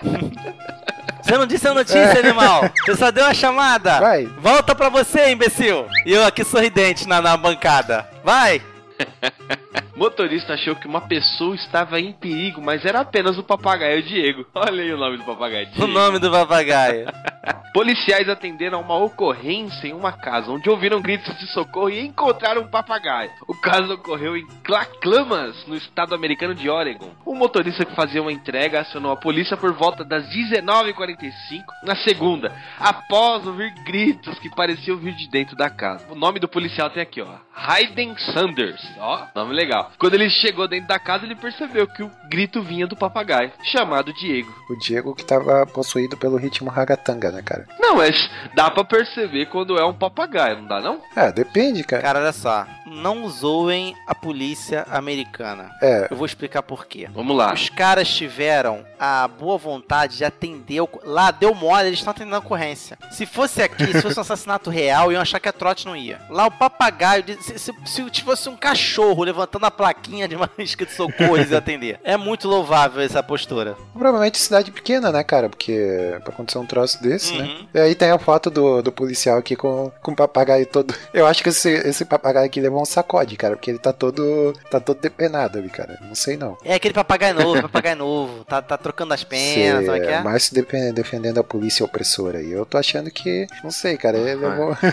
Você 1.32 1.38
não 1.38 1.46
disse 1.46 1.66
a 1.66 1.72
notícia, 1.72 2.18
animal. 2.18 2.70
Você 2.84 2.94
só 2.94 3.10
deu 3.10 3.24
a 3.24 3.32
chamada. 3.32 3.98
Vai. 3.98 4.26
Volta 4.38 4.74
pra 4.74 4.90
você, 4.90 5.30
imbecil. 5.30 5.86
E 6.04 6.12
eu 6.12 6.26
aqui 6.26 6.44
sorridente 6.44 7.08
na, 7.08 7.22
na 7.22 7.34
bancada. 7.38 8.06
Vai. 8.22 8.60
Motorista 10.02 10.54
achou 10.54 10.74
que 10.74 10.88
uma 10.88 11.02
pessoa 11.02 11.54
estava 11.54 12.00
em 12.00 12.12
perigo, 12.12 12.60
mas 12.60 12.84
era 12.84 13.02
apenas 13.02 13.38
o 13.38 13.42
papagaio 13.44 14.02
Diego. 14.02 14.44
Olha 14.52 14.82
aí 14.82 14.92
o 14.92 14.98
nome 14.98 15.18
do 15.18 15.22
papagaio 15.22 15.66
Diego. 15.66 15.84
O 15.84 15.86
nome 15.86 16.18
do 16.18 16.28
papagaio. 16.28 17.06
Policiais 17.72 18.28
atenderam 18.28 18.78
a 18.78 18.80
uma 18.80 18.96
ocorrência 18.96 19.86
em 19.86 19.92
uma 19.92 20.12
casa, 20.12 20.50
onde 20.50 20.68
ouviram 20.68 21.00
gritos 21.00 21.38
de 21.38 21.46
socorro 21.52 21.88
e 21.88 22.04
encontraram 22.04 22.62
um 22.62 22.68
papagaio. 22.68 23.30
O 23.48 23.54
caso 23.54 23.94
ocorreu 23.94 24.36
em 24.36 24.46
Claclamas, 24.64 25.66
no 25.66 25.76
estado 25.76 26.14
americano 26.14 26.54
de 26.54 26.68
Oregon. 26.68 27.10
O 27.24 27.34
motorista 27.34 27.84
que 27.84 27.94
fazia 27.94 28.20
uma 28.20 28.32
entrega 28.32 28.80
acionou 28.80 29.12
a 29.12 29.16
polícia 29.16 29.56
por 29.56 29.72
volta 29.72 30.04
das 30.04 30.24
19h45 30.28 31.62
na 31.84 31.96
segunda, 31.96 32.52
após 32.78 33.46
ouvir 33.46 33.72
gritos 33.84 34.38
que 34.40 34.50
pareciam 34.50 34.98
vir 34.98 35.14
de 35.14 35.30
dentro 35.30 35.56
da 35.56 35.70
casa. 35.70 36.04
O 36.10 36.14
nome 36.14 36.40
do 36.40 36.48
policial 36.48 36.90
tem 36.90 37.02
aqui, 37.02 37.22
ó. 37.22 37.36
Hayden 37.54 38.16
Sanders. 38.18 38.82
Ó, 38.98 39.26
nome 39.34 39.54
legal. 39.54 39.91
Quando 39.98 40.14
ele 40.14 40.28
chegou 40.30 40.66
dentro 40.68 40.88
da 40.88 40.98
casa, 40.98 41.24
ele 41.24 41.34
percebeu 41.34 41.86
que 41.86 42.02
o 42.02 42.10
grito 42.28 42.62
vinha 42.62 42.86
do 42.86 42.96
papagaio, 42.96 43.52
chamado 43.64 44.12
Diego. 44.12 44.52
O 44.70 44.76
Diego 44.76 45.14
que 45.14 45.24
tava 45.24 45.66
possuído 45.66 46.16
pelo 46.16 46.36
ritmo 46.36 46.70
ragatanga, 46.70 47.30
né, 47.30 47.42
cara? 47.42 47.66
Não, 47.78 47.96
mas 47.96 48.30
dá 48.54 48.70
pra 48.70 48.84
perceber 48.84 49.46
quando 49.46 49.78
é 49.78 49.84
um 49.84 49.94
papagaio, 49.94 50.58
não 50.58 50.66
dá 50.66 50.80
não? 50.80 51.00
É, 51.16 51.30
depende, 51.32 51.84
cara. 51.84 52.02
Cara, 52.02 52.20
olha 52.20 52.32
só. 52.32 52.66
Não 53.00 53.28
zoem 53.28 53.94
a 54.06 54.14
polícia 54.14 54.86
americana. 54.90 55.70
É, 55.82 56.08
Eu 56.10 56.16
vou 56.16 56.26
explicar 56.26 56.62
por 56.62 56.86
quê. 56.86 57.08
Vamos 57.14 57.36
lá. 57.36 57.52
Os 57.52 57.68
caras 57.68 58.08
tiveram 58.08 58.84
a 58.98 59.26
boa 59.28 59.58
vontade 59.58 60.16
de 60.18 60.24
atender. 60.24 60.80
o- 60.80 60.88
Lá 61.04 61.30
deu 61.30 61.54
mole, 61.54 61.88
eles 61.88 61.98
estão 61.98 62.10
atendendo 62.12 62.36
a 62.36 62.38
ocorrência. 62.38 62.98
Se 63.10 63.26
fosse 63.26 63.62
aqui, 63.62 63.86
se 63.92 64.02
fosse 64.02 64.18
um 64.18 64.22
assassinato 64.22 64.68
real, 64.70 65.10
iam 65.12 65.20
achar 65.20 65.40
que 65.40 65.48
a 65.48 65.52
trote 65.52 65.86
não 65.86 65.96
ia. 65.96 66.20
Lá 66.30 66.46
o 66.46 66.50
papagaio, 66.50 67.22
de- 67.22 67.42
se, 67.42 67.58
se, 67.58 67.72
se 67.84 68.22
fosse 68.22 68.48
um 68.48 68.56
cachorro 68.56 69.22
levantando 69.24 69.64
a 69.66 69.70
plaquinha 69.70 70.28
de 70.28 70.34
uma 70.36 70.48
escrito 70.58 70.92
socorro, 70.92 71.36
eles 71.36 71.50
iam 71.50 71.58
atender. 71.58 71.98
É 72.04 72.16
muito 72.16 72.48
louvável 72.48 73.02
essa 73.02 73.22
postura. 73.22 73.76
provavelmente 73.92 74.38
cidade 74.38 74.70
pequena, 74.70 75.10
né, 75.10 75.22
cara? 75.24 75.48
Porque 75.48 76.16
pra 76.22 76.32
acontecer 76.32 76.58
um 76.58 76.66
troço 76.66 77.02
desse, 77.02 77.36
né? 77.36 77.44
Uhum. 77.44 77.66
E 77.74 77.78
aí 77.80 77.94
tem 77.94 78.10
a 78.10 78.18
foto 78.18 78.50
do, 78.50 78.82
do 78.82 78.92
policial 78.92 79.38
aqui 79.38 79.56
com, 79.56 79.90
com 80.02 80.12
o 80.12 80.16
papagaio 80.16 80.66
todo. 80.66 80.94
Eu 81.14 81.26
acho 81.26 81.42
que 81.42 81.48
esse, 81.48 81.70
esse 81.70 82.04
papagaio 82.04 82.46
aqui 82.46 82.60
levou 82.60 82.81
um 82.82 82.86
sacode, 82.86 83.36
cara, 83.36 83.56
porque 83.56 83.70
ele 83.70 83.78
tá 83.78 83.92
todo. 83.92 84.52
tá 84.70 84.80
todo 84.80 85.00
depenado 85.00 85.58
ali, 85.58 85.68
cara. 85.68 85.98
Não 86.02 86.14
sei 86.14 86.36
não. 86.36 86.56
É 86.64 86.74
aquele 86.74 86.94
papagaio 86.94 87.34
novo, 87.34 87.62
papagaio 87.68 87.96
novo. 87.96 88.44
Tá, 88.44 88.60
tá 88.62 88.76
trocando 88.76 89.14
as 89.14 89.24
penas, 89.24 89.86
sabe 89.86 90.00
o 90.00 90.02
que 90.02 90.08
é? 90.08 90.22
Márcio 90.22 90.54
depen- 90.54 90.92
defendendo 90.92 91.38
a 91.38 91.44
polícia 91.44 91.84
opressora 91.84 92.38
aí. 92.38 92.50
Eu 92.50 92.66
tô 92.66 92.78
achando 92.78 93.10
que. 93.10 93.46
Não 93.62 93.70
sei, 93.70 93.96
cara. 93.96 94.18
Ele 94.18 94.34
levou. 94.34 94.76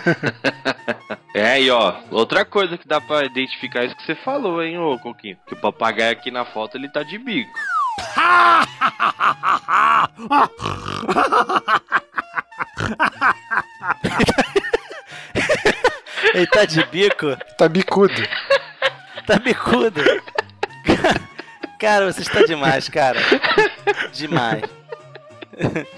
É, 1.33 1.61
e 1.61 1.69
ó, 1.69 1.93
outra 2.09 2.43
coisa 2.43 2.75
que 2.75 2.87
dá 2.87 2.99
pra 2.99 3.23
identificar 3.23 3.85
isso 3.85 3.95
que 3.95 4.03
você 4.03 4.15
falou, 4.15 4.63
hein, 4.63 4.79
ô 4.79 4.97
Coquinho. 4.97 5.37
Que 5.45 5.53
o 5.53 5.57
papagaio 5.57 6.11
aqui 6.11 6.31
na 6.31 6.43
foto, 6.43 6.75
ele 6.75 6.89
tá 6.89 7.03
de 7.03 7.19
bico. 7.19 7.51
Ele 16.33 16.47
tá 16.47 16.65
de 16.65 16.83
bico, 16.85 17.35
tá 17.57 17.67
bicudo. 17.69 18.13
tá 19.25 19.37
bicudo. 19.39 20.01
Cara, 21.79 22.11
você 22.11 22.21
está 22.21 22.41
demais, 22.43 22.89
cara. 22.89 23.19
Demais. 24.13 24.63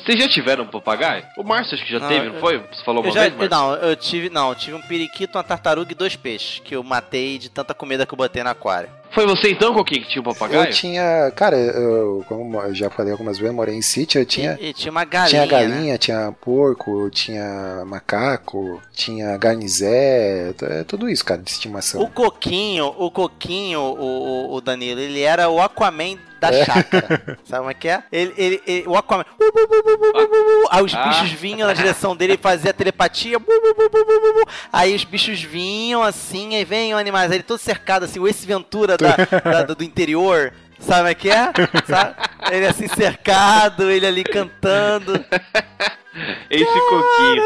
Vocês 0.04 0.20
já 0.20 0.28
tiveram 0.30 0.64
um 0.64 0.68
papagaio? 0.68 1.24
O 1.38 1.44
Márcio 1.44 1.76
acho 1.76 1.86
que 1.86 1.92
já 1.92 2.00
Não, 2.00 2.08
teve, 2.08 2.28
eu- 2.28 2.34
não 2.34 2.40
foi? 2.40 2.58
Você 2.72 2.84
falou 2.84 3.02
uma 3.04 3.10
Eu 3.10 3.14
já, 3.14 3.22
vez, 3.22 3.34
Márcio? 3.34 3.50
não, 3.50 3.74
eu 3.76 3.96
tive, 3.96 4.30
não, 4.30 4.50
eu 4.50 4.56
tive 4.56 4.76
um 4.76 4.82
periquito, 4.82 5.38
uma 5.38 5.44
tartaruga 5.44 5.92
e 5.92 5.96
dois 5.96 6.16
peixes 6.16 6.60
que 6.64 6.76
eu 6.76 6.84
matei 6.84 7.38
de 7.38 7.50
tanta 7.50 7.74
comida 7.74 8.06
que 8.06 8.14
eu 8.14 8.18
botei 8.18 8.44
no 8.44 8.50
aquário. 8.50 8.90
Foi 9.14 9.26
você 9.26 9.52
então, 9.52 9.74
Coquinho, 9.74 10.04
que 10.04 10.10
tinha 10.10 10.22
o 10.22 10.24
papagaio? 10.24 10.66
Eu 10.66 10.72
tinha, 10.72 11.32
cara, 11.36 11.58
eu, 11.58 12.24
como 12.28 12.60
eu 12.62 12.74
já 12.74 12.90
falei 12.90 13.12
algumas 13.12 13.38
vezes, 13.38 13.50
eu 13.52 13.56
morei 13.56 13.76
em 13.76 13.82
sítio, 13.82 14.22
eu 14.22 14.26
tinha. 14.26 14.58
E, 14.62 14.70
e 14.70 14.74
tinha 14.74 14.92
uma 14.92 15.04
galinha. 15.04 15.30
Tinha 15.30 15.42
né? 15.42 15.48
galinha, 15.48 15.98
tinha 15.98 16.32
porco, 16.40 17.10
tinha 17.10 17.84
macaco, 17.86 18.82
tinha 18.94 19.36
garnizé, 19.38 20.54
é 20.62 20.84
tudo 20.86 21.10
isso, 21.10 21.26
cara, 21.26 21.42
de 21.42 21.50
estimação. 21.52 22.02
O 22.02 22.08
Coquinho, 22.10 22.86
o 22.98 23.12
Coquinho, 23.12 23.80
o, 23.82 24.50
o, 24.52 24.54
o 24.56 24.62
Danilo, 24.62 25.00
ele 25.00 25.22
era 25.22 25.50
o 25.50 25.62
Aquaman 25.62 26.18
da 26.40 26.50
É. 26.52 26.66
chácara. 26.66 27.38
Sabe 27.46 27.60
como 27.60 27.70
é 27.70 27.74
que 27.76 27.88
é? 27.88 28.04
Ele, 28.12 28.34
ele, 28.36 28.62
ele- 28.66 28.88
o 28.88 28.96
Aquaman. 28.98 29.24
bu, 29.38 29.52
bu, 29.52 29.68
bu, 29.68 29.84
bu, 29.84 29.98
bu, 30.02 30.28
bu, 30.28 30.28
bu, 30.28 30.68
Aí 30.72 30.84
os 30.84 30.94
Ah. 30.96 31.08
bichos 31.08 31.32
vinham 31.34 31.68
na 31.68 31.74
direção 31.74 32.16
dele 32.16 32.34
e 32.34 32.38
fazia 32.38 32.74
telepatia. 32.74 33.38
bu, 33.38 33.46
bu, 33.46 33.74
bu, 33.76 33.90
bu, 33.90 34.06
bu, 34.06 34.22
bu, 34.22 34.34
bu. 34.46 34.52
Aí 34.74 34.96
os 34.96 35.04
bichos 35.04 35.40
vinham 35.44 36.02
assim, 36.02 36.56
aí 36.56 36.66
vem 36.66 36.94
o 36.94 36.98
animais, 36.98 37.30
aí 37.30 37.38
ele 37.38 37.44
todo 37.44 37.60
cercado, 37.60 38.06
assim, 38.06 38.20
o 38.20 38.28
Ace 38.28 38.44
Ventura 38.46 38.98
da, 39.44 39.64
da- 39.64 39.74
do, 39.74 39.84
interior. 39.84 40.54
Sabe 40.82 40.98
como 41.00 41.08
é 41.08 41.16
que 41.16 41.30
é? 41.30 41.52
Sabe? 41.88 42.16
Ele 42.52 42.66
assim 42.68 42.88
cercado, 42.88 43.90
ele 43.90 44.06
ali 44.06 44.24
cantando. 44.24 45.14
Esse 46.50 46.66
Coquinho. 46.66 47.44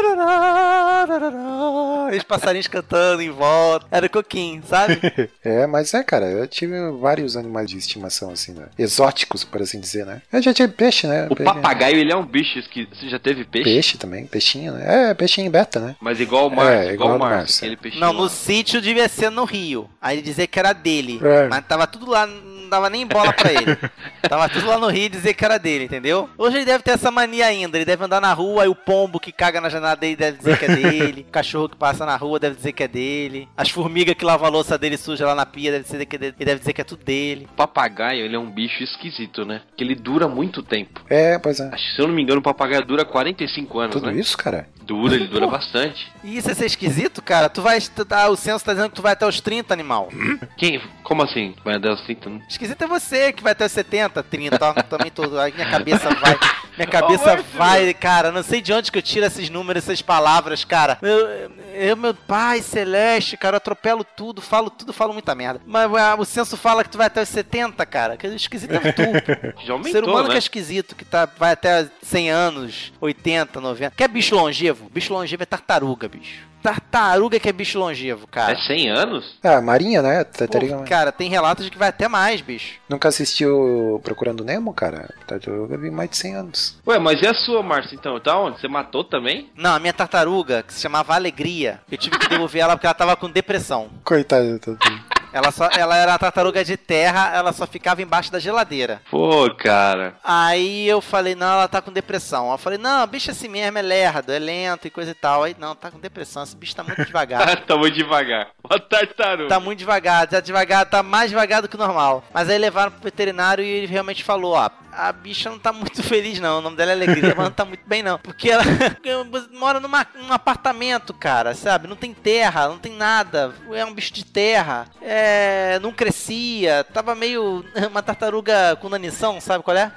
Os 2.16 2.22
passarinhos 2.24 2.66
cantando 2.66 3.22
em 3.22 3.30
volta. 3.30 3.86
Era 3.90 4.06
o 4.06 4.10
Coquinho, 4.10 4.62
sabe? 4.66 5.00
É, 5.44 5.66
mas 5.66 5.94
é, 5.94 6.02
cara, 6.02 6.26
eu 6.26 6.46
tive 6.48 6.74
vários 7.00 7.36
animais 7.36 7.68
de 7.70 7.76
estimação, 7.78 8.30
assim, 8.30 8.52
né? 8.52 8.66
Exóticos, 8.78 9.44
por 9.44 9.62
assim 9.62 9.78
dizer, 9.78 10.04
né? 10.06 10.20
Eu 10.32 10.42
já 10.42 10.52
tive 10.52 10.72
peixe, 10.72 11.06
né? 11.06 11.26
O 11.30 11.36
Peixe- 11.36 11.44
papagaio, 11.44 11.96
ele 11.96 12.12
é 12.12 12.16
um 12.16 12.24
bicho 12.26 12.60
que 12.70 12.88
Você 12.92 13.08
já 13.08 13.18
teve 13.18 13.44
peixe? 13.44 13.64
Peixe 13.70 13.98
também, 13.98 14.26
peixinho, 14.26 14.72
né? 14.72 15.10
É, 15.10 15.14
peixinho 15.14 15.50
beta, 15.50 15.78
né? 15.78 15.96
Mas 16.00 16.18
igual 16.20 16.48
o 16.48 16.50
Márcio, 16.50 16.74
É, 16.74 16.92
igual, 16.94 17.14
igual 17.14 17.16
o 17.16 17.18
Márcio, 17.18 17.78
Não, 17.96 18.12
no 18.12 18.28
sítio 18.28 18.80
devia 18.80 19.08
ser 19.08 19.30
no 19.30 19.44
Rio. 19.44 19.88
Aí 20.00 20.16
ele 20.16 20.22
dizia 20.22 20.46
que 20.46 20.58
era 20.58 20.72
dele. 20.72 21.20
É. 21.22 21.48
Mas 21.48 21.64
tava 21.66 21.86
tudo 21.86 22.10
lá, 22.10 22.26
não 22.66 22.70
dava 22.70 22.90
nem 22.90 23.06
bola 23.06 23.32
pra 23.32 23.52
ele. 23.52 23.76
tava 24.28 24.48
tudo 24.48 24.66
lá 24.66 24.78
no 24.78 24.88
Rio 24.88 25.04
e 25.04 25.08
dizer 25.08 25.34
que 25.34 25.44
era 25.44 25.58
dele, 25.58 25.84
entendeu? 25.84 26.28
Hoje 26.36 26.56
ele 26.58 26.64
deve 26.64 26.82
ter 26.82 26.92
essa 26.92 27.10
mania 27.10 27.46
ainda. 27.46 27.76
Ele 27.78 27.84
deve 27.84 28.04
andar 28.04 28.20
na 28.20 28.32
rua 28.32 28.64
e 28.64 28.68
o 28.68 28.74
pombo 28.74 29.18
que 29.20 29.32
caga 29.32 29.60
na 29.60 29.68
janela 29.68 29.94
dele 29.96 30.16
deve 30.16 30.38
dizer 30.38 30.58
que 30.58 30.64
é 30.64 30.68
dele. 30.74 31.26
O 31.28 31.32
cachorro 31.36 31.68
que 31.68 31.76
passa 31.76 32.06
na 32.06 32.16
rua 32.16 32.38
deve 32.38 32.56
dizer 32.56 32.72
que 32.72 32.82
é 32.82 32.88
dele. 32.88 33.48
As 33.56 33.68
formigas 33.70 34.14
que 34.14 34.24
lavam 34.24 34.46
a 34.46 34.50
louça 34.50 34.78
dele 34.78 34.96
suja 34.96 35.26
lá 35.26 35.34
na 35.34 35.44
pia 35.46 35.70
deve 35.70 35.84
dizer 35.84 36.04
que, 36.06 36.16
é 36.16 36.18
dele. 36.18 36.34
ele 36.38 36.44
deve 36.46 36.58
dizer 36.60 36.72
que 36.72 36.80
é 36.80 36.84
tudo 36.84 37.04
dele. 37.04 37.46
O 37.52 37.54
papagaio, 37.56 38.24
ele 38.24 38.34
é 38.36 38.38
um 38.38 38.50
bicho 38.50 38.82
esquisito, 38.82 39.44
né? 39.44 39.62
Que 39.76 39.84
ele 39.84 39.94
dura 39.94 40.26
muito 40.28 40.62
tempo. 40.62 41.02
É, 41.10 41.38
pois 41.38 41.60
é. 41.60 41.68
Acho 41.72 41.84
que, 41.90 41.94
se 41.96 42.00
eu 42.02 42.06
não 42.08 42.14
me 42.14 42.22
engano, 42.22 42.40
o 42.40 42.42
papagaio 42.42 42.84
dura 42.84 43.04
45 43.04 43.78
anos, 43.78 43.94
Tudo 43.96 44.10
né? 44.10 44.18
isso, 44.18 44.36
cara? 44.36 44.68
Dura, 44.82 45.14
ele 45.14 45.26
dura 45.26 45.46
bastante. 45.48 46.10
E 46.24 46.36
isso 46.38 46.50
é 46.50 46.54
ser 46.54 46.66
esquisito, 46.66 47.20
cara? 47.22 47.48
Tu 47.48 47.60
vai. 47.60 47.80
tu 47.80 48.04
tá- 48.04 48.28
o 48.28 48.36
censo 48.36 48.64
tá 48.64 48.72
dizendo 48.72 48.90
que 48.90 48.96
tu 48.96 49.02
vai 49.02 49.12
até 49.12 49.26
os 49.26 49.40
30, 49.40 49.74
animal. 49.74 50.08
Quem? 50.56 50.80
Como 51.02 51.22
assim? 51.22 51.54
Vai 51.64 51.78
dar 51.78 51.92
os 51.94 52.00
30? 52.02 52.30
né? 52.30 52.40
Esquisito 52.56 52.82
é 52.82 52.86
você 52.86 53.34
que 53.34 53.42
vai 53.42 53.52
até 53.52 53.66
os 53.66 53.72
70, 53.72 54.22
30, 54.22 54.58
ó, 54.62 54.72
também 54.84 55.10
todo. 55.10 55.38
Aí 55.38 55.52
minha 55.52 55.68
cabeça 55.68 56.08
vai. 56.08 56.38
Minha 56.74 56.88
cabeça 56.88 57.36
vai, 57.54 57.92
cara. 57.92 58.32
Não 58.32 58.42
sei 58.42 58.62
de 58.62 58.72
onde 58.72 58.90
que 58.90 58.96
eu 58.96 59.02
tiro 59.02 59.26
esses 59.26 59.50
números, 59.50 59.84
essas 59.84 60.00
palavras, 60.00 60.64
cara. 60.64 60.98
Eu, 61.02 61.50
eu, 61.74 61.96
meu 61.98 62.14
pai 62.14 62.62
celeste, 62.62 63.36
cara, 63.36 63.56
eu 63.56 63.58
atropelo 63.58 64.02
tudo, 64.02 64.40
falo 64.40 64.70
tudo, 64.70 64.90
falo 64.90 65.12
muita 65.12 65.34
merda. 65.34 65.60
Mas 65.66 65.94
ah, 65.94 66.16
o 66.18 66.24
censo 66.24 66.56
fala 66.56 66.82
que 66.82 66.88
tu 66.88 66.96
vai 66.96 67.08
até 67.08 67.20
os 67.20 67.28
70, 67.28 67.84
cara. 67.84 68.16
Que 68.16 68.26
esquisito 68.28 68.72
é 68.72 68.92
tu. 68.92 69.02
Já 69.62 69.74
O 69.74 69.76
aumentou, 69.76 69.92
ser 69.92 70.04
humano 70.04 70.24
né? 70.24 70.30
que 70.30 70.36
é 70.36 70.38
esquisito, 70.38 70.96
que 70.96 71.04
tá, 71.04 71.28
vai 71.38 71.52
até 71.52 71.86
100 72.02 72.30
anos, 72.30 72.92
80, 72.98 73.60
90. 73.60 73.94
Quer 73.94 74.08
bicho 74.08 74.34
longevo? 74.34 74.88
Bicho 74.88 75.12
longevo 75.12 75.42
é 75.42 75.46
tartaruga, 75.46 76.08
bicho. 76.08 76.46
Tartaruga 76.66 77.38
que 77.38 77.48
é 77.48 77.52
bicho 77.52 77.78
longevo, 77.78 78.26
cara. 78.26 78.52
É 78.52 78.56
100 78.56 78.90
anos? 78.90 79.38
Ah, 79.42 79.60
Marinha, 79.60 80.02
né? 80.02 80.24
Pô, 80.24 80.38
Tartaruga. 80.38 80.82
cara, 80.82 81.12
tem 81.12 81.30
relatos 81.30 81.64
de 81.64 81.70
que 81.70 81.78
vai 81.78 81.90
até 81.90 82.08
mais, 82.08 82.40
bicho. 82.40 82.80
Nunca 82.88 83.08
assistiu 83.08 84.00
Procurando 84.02 84.44
Nemo, 84.44 84.74
cara? 84.74 85.08
Tartaruga 85.26 85.76
vive 85.76 85.90
mais 85.94 86.10
de 86.10 86.16
100 86.16 86.34
anos. 86.34 86.78
Ué, 86.86 86.98
mas 86.98 87.22
e 87.22 87.26
a 87.26 87.34
sua, 87.34 87.62
Márcio, 87.62 87.94
então? 87.94 88.18
Tá 88.18 88.36
onde? 88.36 88.60
Você 88.60 88.66
matou 88.66 89.04
também? 89.04 89.48
Não, 89.56 89.74
a 89.74 89.78
minha 89.78 89.92
tartaruga, 89.92 90.64
que 90.64 90.74
se 90.74 90.80
chamava 90.80 91.14
Alegria, 91.14 91.80
eu 91.90 91.96
tive 91.96 92.18
que 92.18 92.28
devolver 92.28 92.62
ela 92.62 92.76
porque 92.76 92.86
ela 92.86 92.94
tava 92.94 93.16
com 93.16 93.30
depressão. 93.30 93.88
Coitado 94.02 94.52
da 94.54 94.58
tartaruga. 94.58 95.15
Ela, 95.36 95.50
só, 95.50 95.68
ela 95.76 95.98
era 95.98 96.12
uma 96.12 96.18
tartaruga 96.18 96.64
de 96.64 96.78
terra, 96.78 97.30
ela 97.34 97.52
só 97.52 97.66
ficava 97.66 98.00
embaixo 98.00 98.32
da 98.32 98.38
geladeira. 98.38 99.02
Pô, 99.10 99.50
cara. 99.54 100.14
Aí 100.24 100.88
eu 100.88 101.02
falei, 101.02 101.34
não, 101.34 101.46
ela 101.46 101.68
tá 101.68 101.82
com 101.82 101.92
depressão. 101.92 102.50
Eu 102.50 102.56
falei, 102.56 102.78
não, 102.78 103.06
bicho 103.06 103.30
é 103.30 103.32
assim 103.32 103.46
mesmo, 103.46 103.76
é 103.76 103.82
lerdo, 103.82 104.32
é 104.32 104.38
lento 104.38 104.86
e 104.86 104.90
coisa 104.90 105.10
e 105.10 105.14
tal. 105.14 105.42
Aí, 105.42 105.54
não, 105.58 105.74
tá 105.74 105.90
com 105.90 106.00
depressão, 106.00 106.42
esse 106.42 106.56
bicho 106.56 106.74
tá 106.74 106.82
muito 106.82 107.04
devagar. 107.04 107.54
tá 107.66 107.76
muito 107.76 107.94
devagar. 107.94 108.48
Uma 108.64 108.80
tartaruga. 108.80 109.48
Tá 109.50 109.60
muito 109.60 109.78
devagar, 109.80 110.26
tá 110.26 110.40
devagar, 110.40 110.86
tá 110.86 111.02
mais 111.02 111.28
devagar 111.28 111.60
do 111.60 111.68
que 111.68 111.76
o 111.76 111.78
normal. 111.78 112.24
Mas 112.32 112.48
aí 112.48 112.56
levaram 112.56 112.92
pro 112.92 113.02
veterinário 113.02 113.62
e 113.62 113.68
ele 113.68 113.86
realmente 113.86 114.24
falou, 114.24 114.54
ó, 114.54 114.70
a 114.96 115.12
bicha 115.12 115.50
não 115.50 115.58
tá 115.58 115.72
muito 115.72 116.02
feliz 116.04 116.40
não, 116.40 116.58
o 116.58 116.60
nome 116.60 116.76
dela 116.76 116.92
é 116.92 116.94
Alegria, 116.94 117.34
mas 117.36 117.44
não 117.44 117.52
tá 117.52 117.64
muito 117.64 117.86
bem 117.86 118.02
não. 118.02 118.18
Porque 118.18 118.50
ela 118.50 118.64
mora 119.52 119.78
numa, 119.78 120.06
num 120.14 120.32
apartamento, 120.32 121.12
cara, 121.12 121.54
sabe? 121.54 121.86
Não 121.86 121.96
tem 121.96 122.14
terra, 122.14 122.68
não 122.68 122.78
tem 122.78 122.92
nada, 122.92 123.54
é 123.72 123.84
um 123.84 123.92
bicho 123.92 124.12
de 124.12 124.24
terra, 124.24 124.86
é, 125.02 125.78
não 125.80 125.92
crescia, 125.92 126.84
tava 126.84 127.14
meio 127.14 127.64
uma 127.90 128.02
tartaruga 128.02 128.76
com 128.76 128.88
nanição, 128.88 129.40
sabe 129.40 129.62
qual 129.62 129.76
é? 129.76 129.92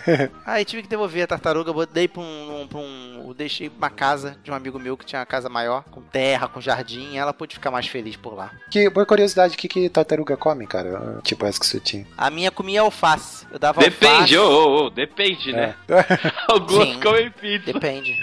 Aí 0.45 0.65
tive 0.65 0.83
que 0.83 0.89
devolver 0.89 1.23
a 1.23 1.27
tartaruga, 1.27 1.71
dei 1.87 2.07
pra 2.07 2.21
um, 2.21 2.67
pra 2.69 2.79
um 2.79 3.08
eu 3.27 3.33
deixei 3.33 3.69
uma 3.75 3.89
casa 3.89 4.37
de 4.43 4.51
um 4.51 4.53
amigo 4.53 4.79
meu 4.79 4.95
que 4.97 5.05
tinha 5.05 5.19
uma 5.19 5.25
casa 5.25 5.49
maior, 5.49 5.83
com 5.91 6.01
terra, 6.01 6.47
com 6.47 6.61
jardim, 6.61 7.11
e 7.13 7.17
ela 7.17 7.33
pôde 7.33 7.55
ficar 7.55 7.71
mais 7.71 7.87
feliz 7.87 8.15
por 8.15 8.33
lá. 8.35 8.51
Que, 8.71 8.89
por 8.89 9.05
curiosidade, 9.05 9.55
o 9.55 9.57
que, 9.57 9.67
que 9.67 9.89
tartaruga 9.89 10.37
come, 10.37 10.65
cara? 10.67 11.19
Tipo 11.23 11.45
essa 11.45 11.59
que 11.59 11.65
você 11.65 11.79
tinha. 11.79 12.05
A 12.17 12.29
minha 12.29 12.51
comia 12.51 12.81
alface. 12.81 13.45
Eu 13.51 13.59
dava 13.59 13.81
Depende, 13.81 14.37
alface. 14.37 14.37
ô, 14.37 14.49
ô, 14.49 14.85
ô, 14.85 14.89
depende, 14.89 15.51
né? 15.51 15.75
É. 15.87 16.05
Alguns 16.51 16.87
Sim. 16.87 16.99
comem 16.99 17.31
pizza. 17.31 17.73
Depende. 17.73 18.15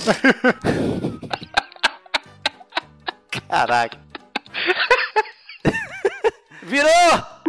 Caraca. 3.48 3.98
Virou! 6.62 7.39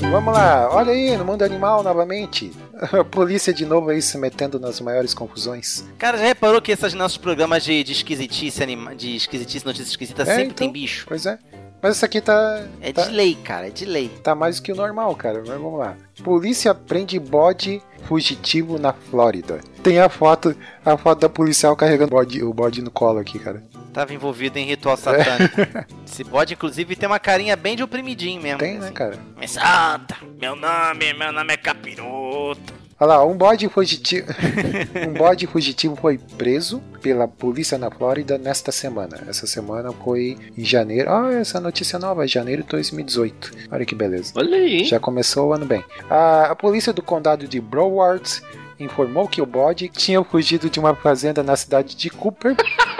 Vamos 0.00 0.32
lá, 0.32 0.68
olha 0.72 0.92
aí, 0.92 1.16
no 1.16 1.24
mundo 1.24 1.42
animal 1.42 1.82
novamente. 1.82 2.52
A 2.92 3.02
polícia 3.04 3.52
de 3.52 3.66
novo 3.66 3.90
aí 3.90 4.00
se 4.00 4.16
metendo 4.16 4.58
nas 4.60 4.80
maiores 4.80 5.12
confusões. 5.12 5.84
Cara, 5.98 6.16
já 6.16 6.24
reparou 6.24 6.62
que 6.62 6.70
esses 6.72 6.94
nossos 6.94 7.18
programas 7.18 7.64
de, 7.64 7.82
de 7.82 7.92
esquisitice, 7.92 8.62
anima, 8.62 8.94
de 8.94 9.16
esquisitice, 9.16 9.66
notícias 9.66 9.88
esquisitas, 9.88 10.28
É, 10.28 10.30
sempre 10.32 10.44
então. 10.46 10.56
tem 10.58 10.72
bicho? 10.72 11.04
Pois 11.08 11.26
é. 11.26 11.38
Mas 11.82 11.92
essa 11.92 12.06
aqui 12.06 12.20
tá. 12.20 12.64
É 12.80 12.92
tá, 12.92 13.04
de 13.04 13.12
lei, 13.12 13.34
cara, 13.36 13.68
é 13.68 13.70
de 13.70 13.84
lei. 13.84 14.08
tá 14.08 14.34
mais 14.34 14.56
do 14.56 14.62
que 14.62 14.72
o 14.72 14.76
normal, 14.76 15.14
cara. 15.14 15.38
Mas 15.46 15.48
vamos 15.60 15.78
lá. 15.78 15.96
Polícia 16.24 16.74
prende 16.74 17.18
bode 17.20 17.80
fugitivo 18.04 18.78
na 18.78 18.92
Flórida. 18.92 19.60
Tem 19.82 20.00
a 20.00 20.08
foto, 20.08 20.56
a 20.84 20.96
foto 20.96 21.20
da 21.20 21.28
policial 21.28 21.76
carregando 21.76 22.12
o 22.14 22.18
bode, 22.18 22.42
o 22.42 22.52
bode 22.52 22.82
no 22.82 22.90
colo 22.90 23.18
aqui, 23.20 23.38
cara. 23.38 23.62
Tava 23.98 24.14
envolvido 24.14 24.56
em 24.60 24.64
ritual 24.64 24.96
satânico. 24.96 25.56
Esse 26.06 26.22
bode, 26.22 26.54
inclusive, 26.54 26.94
tem 26.94 27.08
uma 27.08 27.18
carinha 27.18 27.56
bem 27.56 27.74
de 27.74 27.82
oprimidinho 27.82 28.40
mesmo. 28.40 28.60
Tem, 28.60 28.78
né, 28.78 28.84
assim. 28.84 28.94
cara? 28.94 29.18
Me 29.36 29.48
santa, 29.48 30.16
meu 30.40 30.54
nome, 30.54 31.12
meu 31.14 31.32
nome 31.32 31.52
é 31.52 31.56
Capiroto. 31.56 32.74
Olha 33.00 33.08
lá, 33.08 33.26
um 33.26 33.36
bode 33.36 33.68
fugitivo. 33.68 34.28
um 35.04 35.14
bode 35.14 35.48
fugitivo 35.48 35.96
foi 35.96 36.16
preso 36.16 36.80
pela 37.02 37.26
polícia 37.26 37.76
na 37.76 37.90
Flórida 37.90 38.38
nesta 38.38 38.70
semana. 38.70 39.18
Essa 39.26 39.48
semana 39.48 39.90
foi 39.90 40.38
em 40.56 40.64
janeiro. 40.64 41.10
Ah, 41.10 41.32
essa 41.32 41.58
notícia 41.58 41.98
nova, 41.98 42.24
janeiro 42.24 42.62
de 42.62 42.68
2018. 42.68 43.50
Olha 43.68 43.84
que 43.84 43.96
beleza. 43.96 44.32
Olha 44.36 44.58
aí? 44.58 44.84
Já 44.84 45.00
começou 45.00 45.48
o 45.48 45.52
ano 45.52 45.66
bem. 45.66 45.84
A, 46.08 46.52
a 46.52 46.54
polícia 46.54 46.92
do 46.92 47.02
condado 47.02 47.48
de 47.48 47.60
Broward 47.60 48.42
informou 48.78 49.26
que 49.26 49.42
o 49.42 49.46
bode 49.46 49.88
tinha 49.88 50.22
fugido 50.22 50.70
de 50.70 50.78
uma 50.78 50.94
fazenda 50.94 51.42
na 51.42 51.56
cidade 51.56 51.96
de 51.96 52.10
Cooper. 52.10 52.54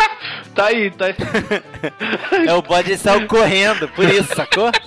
Tá 0.59 0.67
aí, 0.67 0.91
tá 0.91 1.07
aí. 1.07 1.15
É 2.49 2.53
o 2.53 2.61
bode 2.61 2.99
saiu 2.99 3.29
correndo, 3.29 3.89
por 3.91 4.05
isso, 4.09 4.35
sacou? 4.35 4.73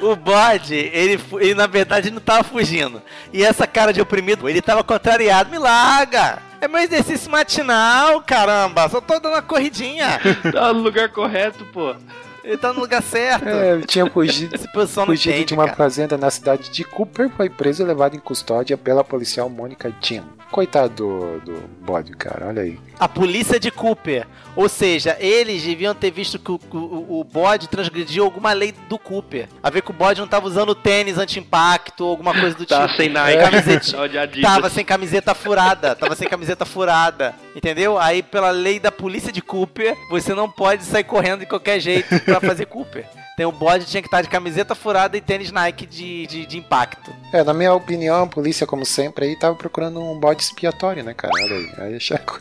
O 0.00 0.16
bode, 0.16 0.74
ele, 0.74 1.20
ele 1.38 1.54
na 1.54 1.66
verdade 1.66 2.10
não 2.10 2.20
tava 2.20 2.42
fugindo. 2.42 3.02
E 3.32 3.44
essa 3.44 3.66
cara 3.66 3.92
de 3.92 4.00
oprimido, 4.00 4.48
ele 4.48 4.62
tava 4.62 4.82
contrariado. 4.82 5.50
Me 5.50 5.58
larga! 5.58 6.38
É 6.60 6.66
meu 6.66 6.80
exercício 6.80 7.30
matinal, 7.30 8.22
caramba! 8.22 8.88
Só 8.88 9.00
tô 9.00 9.20
dando 9.20 9.34
uma 9.34 9.42
corridinha. 9.42 10.18
Tá 10.50 10.72
no 10.72 10.80
lugar 10.80 11.10
correto, 11.10 11.64
pô. 11.66 11.94
Ele 12.44 12.56
tá 12.56 12.72
no 12.72 12.80
lugar 12.80 13.02
certo. 13.02 13.48
É, 13.48 13.80
tinha 13.80 14.06
fugido, 14.10 14.54
Esse 14.54 14.70
pessoal 14.72 15.06
não 15.06 15.12
fugido 15.14 15.34
entende, 15.34 15.46
de 15.48 15.54
uma 15.54 15.64
cara. 15.64 15.76
fazenda 15.76 16.16
na 16.16 16.30
cidade 16.30 16.70
de 16.70 16.84
Cooper, 16.84 17.30
foi 17.36 17.48
preso 17.48 17.82
e 17.82 17.86
levado 17.86 18.16
em 18.16 18.20
custódia 18.20 18.76
pela 18.76 19.04
policial 19.04 19.48
Mônica 19.48 19.92
Tim. 20.00 20.22
Coitado 20.50 20.94
do, 20.94 21.40
do 21.40 21.60
bode, 21.80 22.10
cara, 22.12 22.48
olha 22.48 22.62
aí. 22.62 22.78
A 22.98 23.08
polícia 23.08 23.58
de 23.60 23.70
Cooper. 23.70 24.26
Ou 24.56 24.68
seja, 24.68 25.16
eles 25.20 25.62
deviam 25.62 25.94
ter 25.94 26.10
visto 26.10 26.38
que 26.40 26.50
o, 26.50 26.58
o, 26.72 27.20
o 27.20 27.24
bode 27.24 27.68
transgrediu 27.68 28.24
alguma 28.24 28.52
lei 28.52 28.74
do 28.88 28.98
Cooper. 28.98 29.48
A 29.62 29.70
ver 29.70 29.80
que 29.80 29.90
o 29.92 29.94
bode 29.94 30.20
não 30.20 30.26
tava 30.26 30.46
usando 30.48 30.74
tênis 30.74 31.16
anti-impacto 31.18 32.04
ou 32.04 32.10
alguma 32.10 32.32
coisa 32.38 32.56
do 32.56 32.66
Tá 32.70 32.86
tipo. 32.88 32.96
sem 32.96 33.08
Nike. 33.08 33.38
Camiseta-. 33.38 34.40
Tava 34.42 34.68
sem 34.70 34.84
camiseta 34.84 35.34
furada, 35.34 35.94
tava 35.94 36.14
sem 36.16 36.28
camiseta 36.28 36.64
furada, 36.64 37.34
entendeu? 37.54 37.96
Aí, 37.98 38.22
pela 38.22 38.50
lei 38.50 38.78
da 38.80 38.90
polícia 38.90 39.30
de 39.32 39.40
Cooper, 39.40 39.96
você 40.10 40.34
não 40.34 40.50
pode 40.50 40.82
sair 40.84 41.04
correndo 41.04 41.40
de 41.40 41.46
qualquer 41.46 41.78
jeito 41.80 42.08
pra 42.38 42.48
fazer 42.48 42.66
Cooper. 42.66 43.06
Tem 43.36 43.46
o 43.46 43.52
bode 43.52 43.86
tinha 43.86 44.02
que 44.02 44.06
estar 44.08 44.20
de 44.22 44.28
camiseta 44.28 44.74
furada 44.74 45.16
e 45.16 45.20
tênis 45.20 45.50
Nike 45.50 45.86
de, 45.86 46.26
de, 46.26 46.46
de 46.46 46.58
impacto. 46.58 47.10
É, 47.32 47.42
na 47.42 47.54
minha 47.54 47.72
opinião, 47.72 48.24
a 48.24 48.26
polícia, 48.26 48.66
como 48.66 48.84
sempre, 48.84 49.24
aí 49.26 49.36
tava 49.36 49.54
procurando 49.54 50.00
um 50.00 50.18
bode 50.18 50.42
expiatório, 50.42 51.02
né, 51.02 51.14
cara? 51.14 51.32
Olha 51.34 51.54
aí. 51.56 51.72
Aí 51.78 51.96
achei 51.96 52.18
co- 52.18 52.40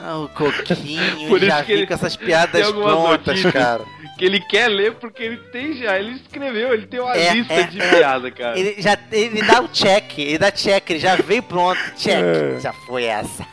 Ah, 0.00 0.18
o 0.18 0.28
Coquinho 0.28 1.28
Por 1.28 1.40
já 1.40 1.56
isso 1.56 1.64
que 1.64 1.72
ele 1.72 1.80
fica 1.82 1.96
com 1.98 2.04
essas 2.06 2.16
piadas 2.16 2.70
prontas, 2.70 3.42
cara. 3.44 3.82
Que 4.24 4.28
ele 4.30 4.40
quer 4.40 4.68
ler 4.68 4.94
porque 4.94 5.22
ele 5.22 5.36
tem 5.52 5.74
já. 5.74 5.98
Ele 5.98 6.12
escreveu, 6.12 6.72
ele 6.72 6.86
tem 6.86 6.98
uma 6.98 7.14
É, 7.14 7.34
lista 7.34 7.52
é, 7.52 7.62
de 7.64 7.78
é. 7.78 7.90
piada, 7.90 8.30
cara. 8.30 8.58
Ele 8.58 8.80
já 8.80 8.96
ele 9.12 9.42
dá 9.42 9.60
o 9.60 9.68
check, 9.68 10.18
ele 10.18 10.38
dá 10.38 10.50
check, 10.50 10.88
ele 10.88 10.98
já 10.98 11.14
veio 11.16 11.42
pronto, 11.42 11.78
check. 11.94 12.24
É. 12.24 12.58
Já 12.58 12.72
foi 12.72 13.04
essa. 13.04 13.46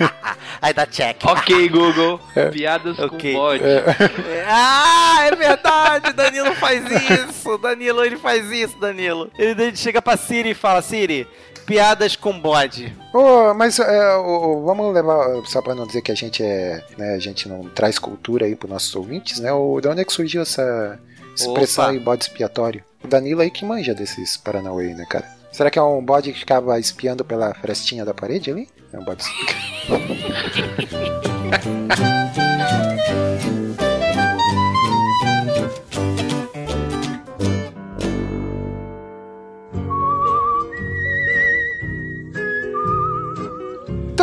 Aí 0.62 0.72
dá 0.72 0.86
check. 0.86 1.18
Ok, 1.26 1.68
Google. 1.68 2.18
Piadas 2.50 2.98
Ok. 2.98 3.34
com 3.34 3.38
bode. 3.38 3.62
É, 3.64 3.84
Ah, 4.48 5.26
é 5.30 5.36
verdade, 5.36 6.12
Danilo 6.14 6.54
faz 6.54 6.82
isso. 6.90 7.58
Danilo, 7.58 8.02
ele 8.02 8.16
faz 8.16 8.50
isso, 8.50 8.78
Danilo. 8.78 9.30
Ele, 9.38 9.50
ele 9.62 9.76
chega 9.76 10.00
pra 10.00 10.16
Siri 10.16 10.50
e 10.50 10.54
fala, 10.54 10.80
Siri, 10.80 11.26
piadas 11.64 12.16
com 12.16 12.38
bode. 12.38 12.94
Ô, 13.12 13.54
mas 13.54 13.78
é, 13.78 14.16
ô, 14.16 14.62
vamos 14.62 14.94
levar, 14.94 15.44
só 15.46 15.62
pra 15.62 15.74
não 15.74 15.86
dizer 15.86 16.02
que 16.02 16.12
a 16.12 16.14
gente 16.14 16.42
é, 16.42 16.84
né, 16.96 17.14
a 17.14 17.18
gente 17.18 17.48
não 17.48 17.68
traz 17.68 17.98
cultura 17.98 18.46
aí 18.46 18.54
pros 18.54 18.70
nossos 18.70 18.94
ouvintes, 18.94 19.40
né? 19.40 19.52
O, 19.52 19.80
de 19.80 19.88
onde 19.88 20.00
é 20.00 20.04
que 20.04 20.12
surgiu 20.12 20.42
essa 20.42 20.98
expressão 21.36 21.84
Opa. 21.84 21.92
aí, 21.92 21.98
bode 21.98 22.24
expiatório? 22.24 22.84
O 23.02 23.08
Danilo 23.08 23.40
aí 23.40 23.50
que 23.50 23.64
manja 23.64 23.94
desses 23.94 24.36
Paranauê, 24.36 24.94
né, 24.94 25.06
cara? 25.08 25.26
Será 25.52 25.70
que 25.70 25.78
é 25.78 25.82
um 25.82 26.04
bode 26.04 26.32
que 26.32 26.38
ficava 26.38 26.78
espiando 26.78 27.24
pela 27.24 27.54
frestinha 27.54 28.04
da 28.04 28.12
parede 28.12 28.50
ali? 28.50 28.68
É 28.92 28.98
um 28.98 29.04
bode 29.04 29.24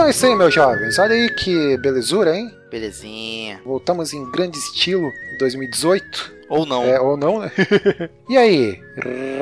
Então 0.01 0.07
é 0.07 0.11
isso 0.11 0.25
aí, 0.25 0.35
meus 0.35 0.51
jovens. 0.51 0.97
Olha 0.97 1.13
aí 1.13 1.29
que 1.29 1.77
belezura, 1.77 2.35
hein? 2.35 2.51
Belezinha. 2.71 3.61
Voltamos 3.65 4.13
em 4.13 4.31
grande 4.31 4.57
estilo 4.57 5.05
em 5.33 5.37
2018. 5.37 6.41
Ou 6.49 6.65
não. 6.65 6.83
É, 6.83 6.99
ou 6.99 7.15
não, 7.15 7.39
né? 7.39 7.51
e 8.27 8.37
aí? 8.37 8.81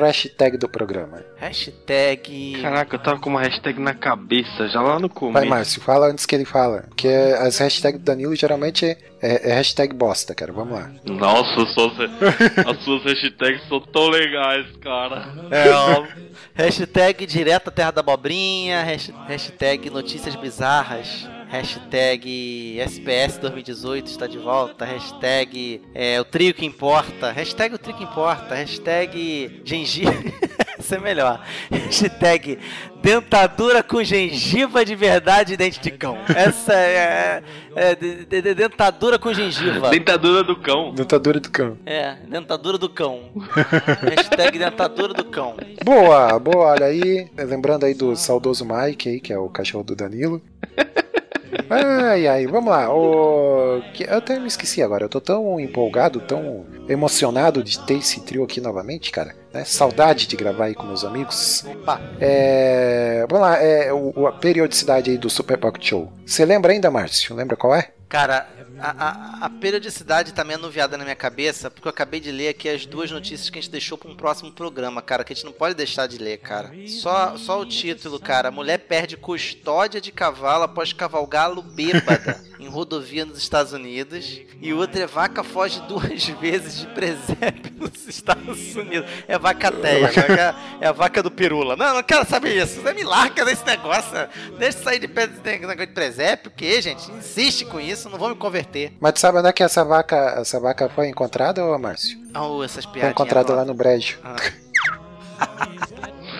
Hashtag 0.00 0.56
do 0.56 0.68
programa. 0.68 1.24
Hashtag... 1.38 2.58
Caraca, 2.62 2.94
eu 2.94 3.00
tava 3.00 3.18
com 3.18 3.30
uma 3.30 3.40
hashtag 3.40 3.80
na 3.80 3.94
cabeça 3.94 4.68
já 4.68 4.80
lá 4.80 4.98
no 5.00 5.08
Vai, 5.08 5.16
começo. 5.16 5.46
Márcio, 5.48 5.80
fala 5.82 6.06
antes 6.06 6.24
que 6.24 6.34
ele 6.36 6.44
fala. 6.44 6.84
Porque 6.88 7.08
as 7.08 7.58
hashtags 7.58 8.00
do 8.00 8.04
Danilo 8.04 8.36
geralmente 8.36 8.84
é, 8.86 9.50
é 9.50 9.54
hashtag 9.54 9.92
bosta, 9.92 10.36
cara. 10.36 10.52
Vamos 10.52 10.72
lá. 10.74 10.90
Nossa, 11.04 11.66
suas, 11.72 11.92
as 12.66 12.84
suas 12.84 13.02
hashtags 13.02 13.66
são 13.68 13.80
tão 13.80 14.08
legais, 14.08 14.66
cara. 14.80 15.34
É, 15.50 15.68
ó, 15.70 16.06
hashtag 16.54 17.26
direto 17.26 17.68
à 17.68 17.70
terra 17.72 17.90
da 17.90 18.00
abobrinha, 18.00 18.84
hash- 18.84 19.12
hashtag 19.26 19.90
notícias 19.90 20.36
bizarras, 20.36 21.28
hashtag 21.50 22.78
SPS 22.80 23.38
2018 23.40 24.06
está 24.06 24.26
de 24.28 24.38
volta, 24.38 24.84
hashtag 24.84 25.82
é, 25.94 26.20
o 26.20 26.24
trio 26.24 26.54
que 26.54 26.64
importa, 26.64 27.32
hashtag 27.32 27.74
o 27.74 27.78
trio 27.78 27.96
que 27.96 28.04
importa, 28.04 28.54
hashtag 28.54 29.60
gengiva, 29.64 30.14
isso 30.78 30.94
é 30.94 30.98
melhor, 31.00 31.44
hashtag 31.68 32.56
dentadura 33.02 33.82
com 33.82 34.02
gengiva 34.04 34.84
de 34.84 34.94
verdade 34.94 35.54
e 35.54 35.56
dente 35.56 35.80
de 35.80 35.90
cão. 35.90 36.18
Essa 36.36 36.74
é, 36.74 37.42
é, 37.74 37.94
de- 37.96 38.24
de- 38.26 38.42
de- 38.42 38.54
dentadura 38.54 39.18
com 39.18 39.32
gengiva. 39.32 39.90
Dentadura 39.90 40.44
do 40.44 40.54
cão. 40.56 40.94
Dentadura 40.94 41.40
do 41.40 41.50
cão. 41.50 41.76
É, 41.84 42.14
dentadura 42.28 42.78
do 42.78 42.88
cão. 42.88 43.30
hashtag 44.02 44.56
dentadura 44.58 45.12
do 45.14 45.24
cão. 45.24 45.56
Boa, 45.84 46.38
boa, 46.38 46.66
olha 46.72 46.86
aí. 46.86 47.28
Lembrando 47.36 47.86
aí 47.86 47.94
do 47.94 48.14
saudoso 48.14 48.64
Mike 48.64 49.08
aí, 49.08 49.20
que 49.20 49.32
é 49.32 49.38
o 49.38 49.48
cachorro 49.48 49.82
do 49.84 49.96
Danilo. 49.96 50.40
Ai, 51.70 52.26
ai, 52.26 52.46
vamos 52.48 52.68
lá. 52.70 52.92
O... 52.92 53.80
Eu 54.00 54.18
até 54.18 54.38
me 54.40 54.48
esqueci 54.48 54.82
agora. 54.82 55.04
Eu 55.04 55.08
tô 55.08 55.20
tão 55.20 55.60
empolgado, 55.60 56.20
tão 56.20 56.66
emocionado 56.88 57.62
de 57.62 57.78
ter 57.86 57.94
esse 57.94 58.20
trio 58.22 58.42
aqui 58.42 58.60
novamente, 58.60 59.12
cara. 59.12 59.36
né? 59.54 59.64
Saudade 59.64 60.26
de 60.26 60.36
gravar 60.36 60.64
aí 60.66 60.74
com 60.74 60.82
meus 60.82 61.04
amigos. 61.04 61.64
É... 62.20 63.24
Vamos 63.30 63.46
lá, 63.46 63.56
é 63.62 63.90
a 63.90 64.32
periodicidade 64.32 65.10
aí 65.10 65.18
do 65.18 65.30
Super 65.30 65.58
Pocket 65.58 65.88
Show. 65.88 66.12
Você 66.26 66.44
lembra 66.44 66.72
ainda, 66.72 66.90
Márcio? 66.90 67.36
Lembra 67.36 67.56
qual 67.56 67.74
é? 67.74 67.90
Cara, 68.10 68.48
a, 68.80 68.90
a, 68.90 69.46
a 69.46 69.50
periodicidade 69.50 70.34
tá 70.34 70.42
meio 70.42 70.58
anuviada 70.58 70.98
na 70.98 71.04
minha 71.04 71.14
cabeça, 71.14 71.70
porque 71.70 71.86
eu 71.86 71.90
acabei 71.90 72.18
de 72.18 72.32
ler 72.32 72.48
aqui 72.48 72.68
as 72.68 72.84
duas 72.84 73.08
notícias 73.08 73.48
que 73.48 73.56
a 73.56 73.62
gente 73.62 73.70
deixou 73.70 73.96
pra 73.96 74.10
um 74.10 74.16
próximo 74.16 74.50
programa, 74.50 75.00
cara, 75.00 75.22
que 75.22 75.32
a 75.32 75.36
gente 75.36 75.44
não 75.44 75.52
pode 75.52 75.76
deixar 75.76 76.08
de 76.08 76.18
ler, 76.18 76.38
cara. 76.38 76.72
Só, 76.88 77.36
só 77.36 77.60
o 77.60 77.64
título, 77.64 78.18
cara. 78.18 78.50
Mulher 78.50 78.78
perde 78.78 79.16
custódia 79.16 80.00
de 80.00 80.10
cavalo 80.10 80.64
após 80.64 80.92
cavalgá-lo 80.92 81.62
bêbada 81.62 82.42
em 82.58 82.66
rodovia 82.68 83.24
nos 83.24 83.38
Estados 83.38 83.72
Unidos. 83.72 84.40
E 84.60 84.72
outra 84.74 85.02
é 85.04 85.06
vaca 85.06 85.44
foge 85.44 85.80
duas 85.82 86.24
vezes 86.40 86.80
de 86.80 86.86
presépio 86.88 87.72
nos 87.78 88.08
Estados 88.08 88.74
Unidos. 88.74 89.08
É 89.28 89.38
vacateia, 89.38 90.08
vaca- 90.08 90.56
é 90.80 90.86
a 90.88 90.92
vaca 90.92 91.22
do 91.22 91.30
pirula. 91.30 91.76
Não, 91.76 91.94
não 91.94 92.02
quero 92.02 92.26
saber 92.28 92.60
isso. 92.60 92.80
Você 92.82 92.92
me 92.92 93.04
larga 93.04 93.44
desse 93.44 93.64
negócio. 93.64 94.10
Deixa 94.58 94.78
eu 94.78 94.82
sair 94.82 94.98
de, 94.98 95.06
de 95.06 95.86
presépio, 95.94 96.50
o 96.50 96.54
quê, 96.54 96.82
gente? 96.82 97.08
Insiste 97.12 97.64
com 97.64 97.80
isso, 97.80 97.99
não 98.08 98.18
vou 98.18 98.28
me 98.30 98.34
converter. 98.36 98.92
Mas 99.00 99.12
tu 99.14 99.20
sabe 99.20 99.38
onde 99.38 99.48
é 99.48 99.52
que 99.52 99.62
essa 99.62 99.84
vaca, 99.84 100.36
essa 100.38 100.58
vaca 100.60 100.88
foi 100.88 101.08
encontrada, 101.08 101.64
ô 101.64 101.78
Márcio? 101.78 102.18
Oh, 102.34 102.62
essas 102.62 102.84
Foi 102.84 102.94
piadinhas. 102.94 103.12
encontrada 103.12 103.52
lá 103.54 103.64
no 103.64 103.74
brejo. 103.74 104.18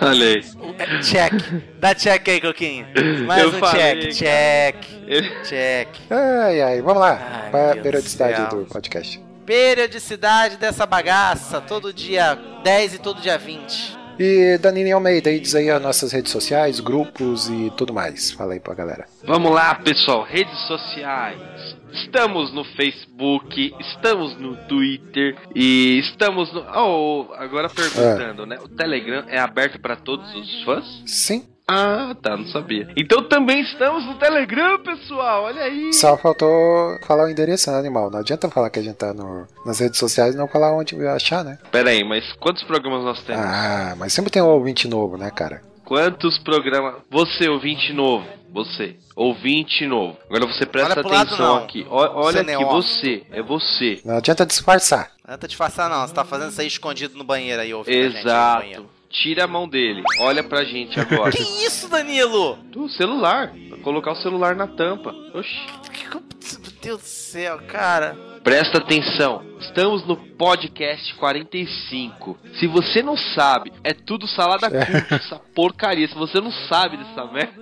Olha 0.03 0.27
aí. 0.27 0.45
É, 0.79 1.01
Check. 1.03 1.33
Dá 1.79 1.95
check 1.95 2.27
aí, 2.29 2.41
Coquinho. 2.41 2.87
Mais 3.27 3.43
Eu 3.43 3.49
um 3.51 3.53
falei, 3.59 4.09
check. 4.13 4.15
Check. 4.15 5.45
Check. 5.45 5.89
Ai, 6.09 6.63
ai, 6.63 6.81
vamos 6.81 7.01
lá. 7.01 7.19
Ai, 7.45 7.51
Qual 7.51 7.63
é 7.63 7.67
a 7.67 7.73
Deus 7.73 7.83
periodicidade 7.83 8.43
do 8.45 8.51
céu. 8.51 8.61
do 8.61 8.67
podcast? 8.67 9.23
Periodicidade 9.45 10.57
dessa 10.57 10.87
bagaça. 10.87 11.61
Todo 11.61 11.93
dia 11.93 12.35
10 12.65 12.95
e 12.95 12.99
todo 12.99 13.21
dia 13.21 13.37
20. 13.37 13.99
E 14.23 14.59
Danilo 14.59 14.93
Almeida, 14.97 15.31
aí 15.31 15.41
diz 15.41 15.55
aí 15.55 15.71
as 15.71 15.81
nossas 15.81 16.13
redes 16.13 16.31
sociais, 16.31 16.79
grupos 16.79 17.49
e 17.49 17.73
tudo 17.75 17.95
mais. 17.95 18.31
Fala 18.33 18.53
aí 18.53 18.61
pra 18.61 18.75
galera. 18.75 19.07
Vamos 19.25 19.51
lá, 19.51 19.75
pessoal. 19.77 20.23
Redes 20.25 20.59
sociais. 20.67 21.41
Estamos 21.91 22.53
no 22.53 22.63
Facebook, 22.63 23.75
estamos 23.81 24.39
no 24.39 24.57
Twitter 24.67 25.39
e 25.55 25.99
estamos 26.01 26.53
no. 26.53 26.61
Oh, 26.61 27.33
agora 27.33 27.71
perguntando, 27.71 28.45
né? 28.45 28.59
O 28.63 28.69
Telegram 28.69 29.25
é 29.27 29.39
aberto 29.39 29.81
para 29.81 29.97
todos 29.97 30.35
os 30.35 30.65
fãs? 30.65 31.03
Sim, 31.07 31.47
Ah, 31.73 32.15
tá, 32.21 32.37
não 32.37 32.47
sabia. 32.47 32.89
Então 32.97 33.23
também 33.29 33.61
estamos 33.61 34.05
no 34.05 34.15
Telegram, 34.17 34.79
pessoal. 34.83 35.45
Olha 35.45 35.63
aí. 35.63 35.93
só 35.93 36.17
faltou 36.17 36.99
falar 37.07 37.25
o 37.25 37.29
endereço, 37.29 37.71
né, 37.71 37.79
animal? 37.79 38.11
Não 38.11 38.19
adianta 38.19 38.51
falar 38.51 38.71
que 38.71 38.79
a 38.79 38.83
gente 38.83 38.97
tá 38.97 39.15
no, 39.15 39.47
nas 39.65 39.79
redes 39.79 39.99
sociais 39.99 40.35
e 40.35 40.39
não 40.39 40.49
falar 40.49 40.73
onde 40.77 40.97
achar, 41.07 41.45
né? 41.45 41.59
Pera 41.71 41.91
aí, 41.91 42.03
mas 42.03 42.33
quantos 42.35 42.63
programas 42.65 43.05
nós 43.05 43.23
temos? 43.23 43.45
Ah, 43.45 43.95
mas 43.97 44.13
sempre 44.13 44.31
tem 44.31 44.43
um 44.43 44.49
ouvinte 44.49 44.89
novo, 44.89 45.17
né, 45.17 45.31
cara? 45.31 45.63
Quantos 45.85 46.39
programas? 46.39 46.95
Você, 47.11 47.49
ouvinte 47.49 47.93
novo. 47.93 48.25
Você, 48.53 48.97
ouvinte 49.15 49.87
novo. 49.87 50.17
Agora 50.29 50.47
você 50.47 50.67
presta 50.67 51.03
lado, 51.03 51.15
atenção 51.15 51.39
não. 51.39 51.65
aqui. 51.65 51.87
Ó- 51.89 52.25
olha 52.27 52.45
Você 52.45 52.53
aqui, 52.53 52.65
você. 52.65 53.23
É 53.31 53.43
você. 53.43 54.01
Não 54.05 54.17
adianta 54.17 54.45
disfarçar. 54.45 55.13
Não 55.27 55.35
tenta 55.35 55.47
disfarçar, 55.49 55.89
não. 55.89 56.07
Você 56.07 56.15
tá 56.15 56.25
fazendo 56.25 56.51
isso 56.51 56.61
aí 56.61 56.67
escondido 56.67 57.17
no 57.17 57.25
banheiro 57.25 57.63
aí, 57.63 57.73
ouvindo 57.73 57.97
a 57.97 58.11
gente 58.11 58.29
aí 58.29 58.53
no 58.55 58.59
banheiro. 58.59 58.83
Exato. 58.83 59.00
Tira 59.11 59.45
a 59.45 59.47
mão 59.49 59.69
dele. 59.69 60.03
Olha 60.21 60.43
pra 60.43 60.65
gente 60.65 60.99
agora. 60.99 61.33
Que 61.37 61.43
isso, 61.43 61.89
Danilo? 61.89 62.57
Do 62.71 62.89
celular. 62.89 63.53
Colocar 63.83 64.13
o 64.13 64.17
celular 64.23 64.55
na 64.55 64.67
tampa. 64.69 65.13
Oxi. 65.35 65.59
Meu 66.13 66.73
Deus 66.81 67.01
do 67.01 67.07
céu, 67.07 67.61
cara. 67.67 68.17
Presta 68.43 68.79
atenção. 68.79 69.43
Estamos 69.61 70.07
no 70.07 70.17
podcast 70.17 71.15
45. 71.17 72.39
Se 72.59 72.67
você 72.67 73.03
não 73.03 73.17
sabe, 73.17 73.73
é 73.85 73.93
tudo 73.93 74.27
salada 74.27 74.71
curta, 74.71 75.15
essa 75.17 75.39
porcaria. 75.55 76.09
Se 76.09 76.15
você 76.15 76.41
não 76.41 76.51
sabe 76.51 76.97
dessa 76.97 77.25
merda. 77.27 77.61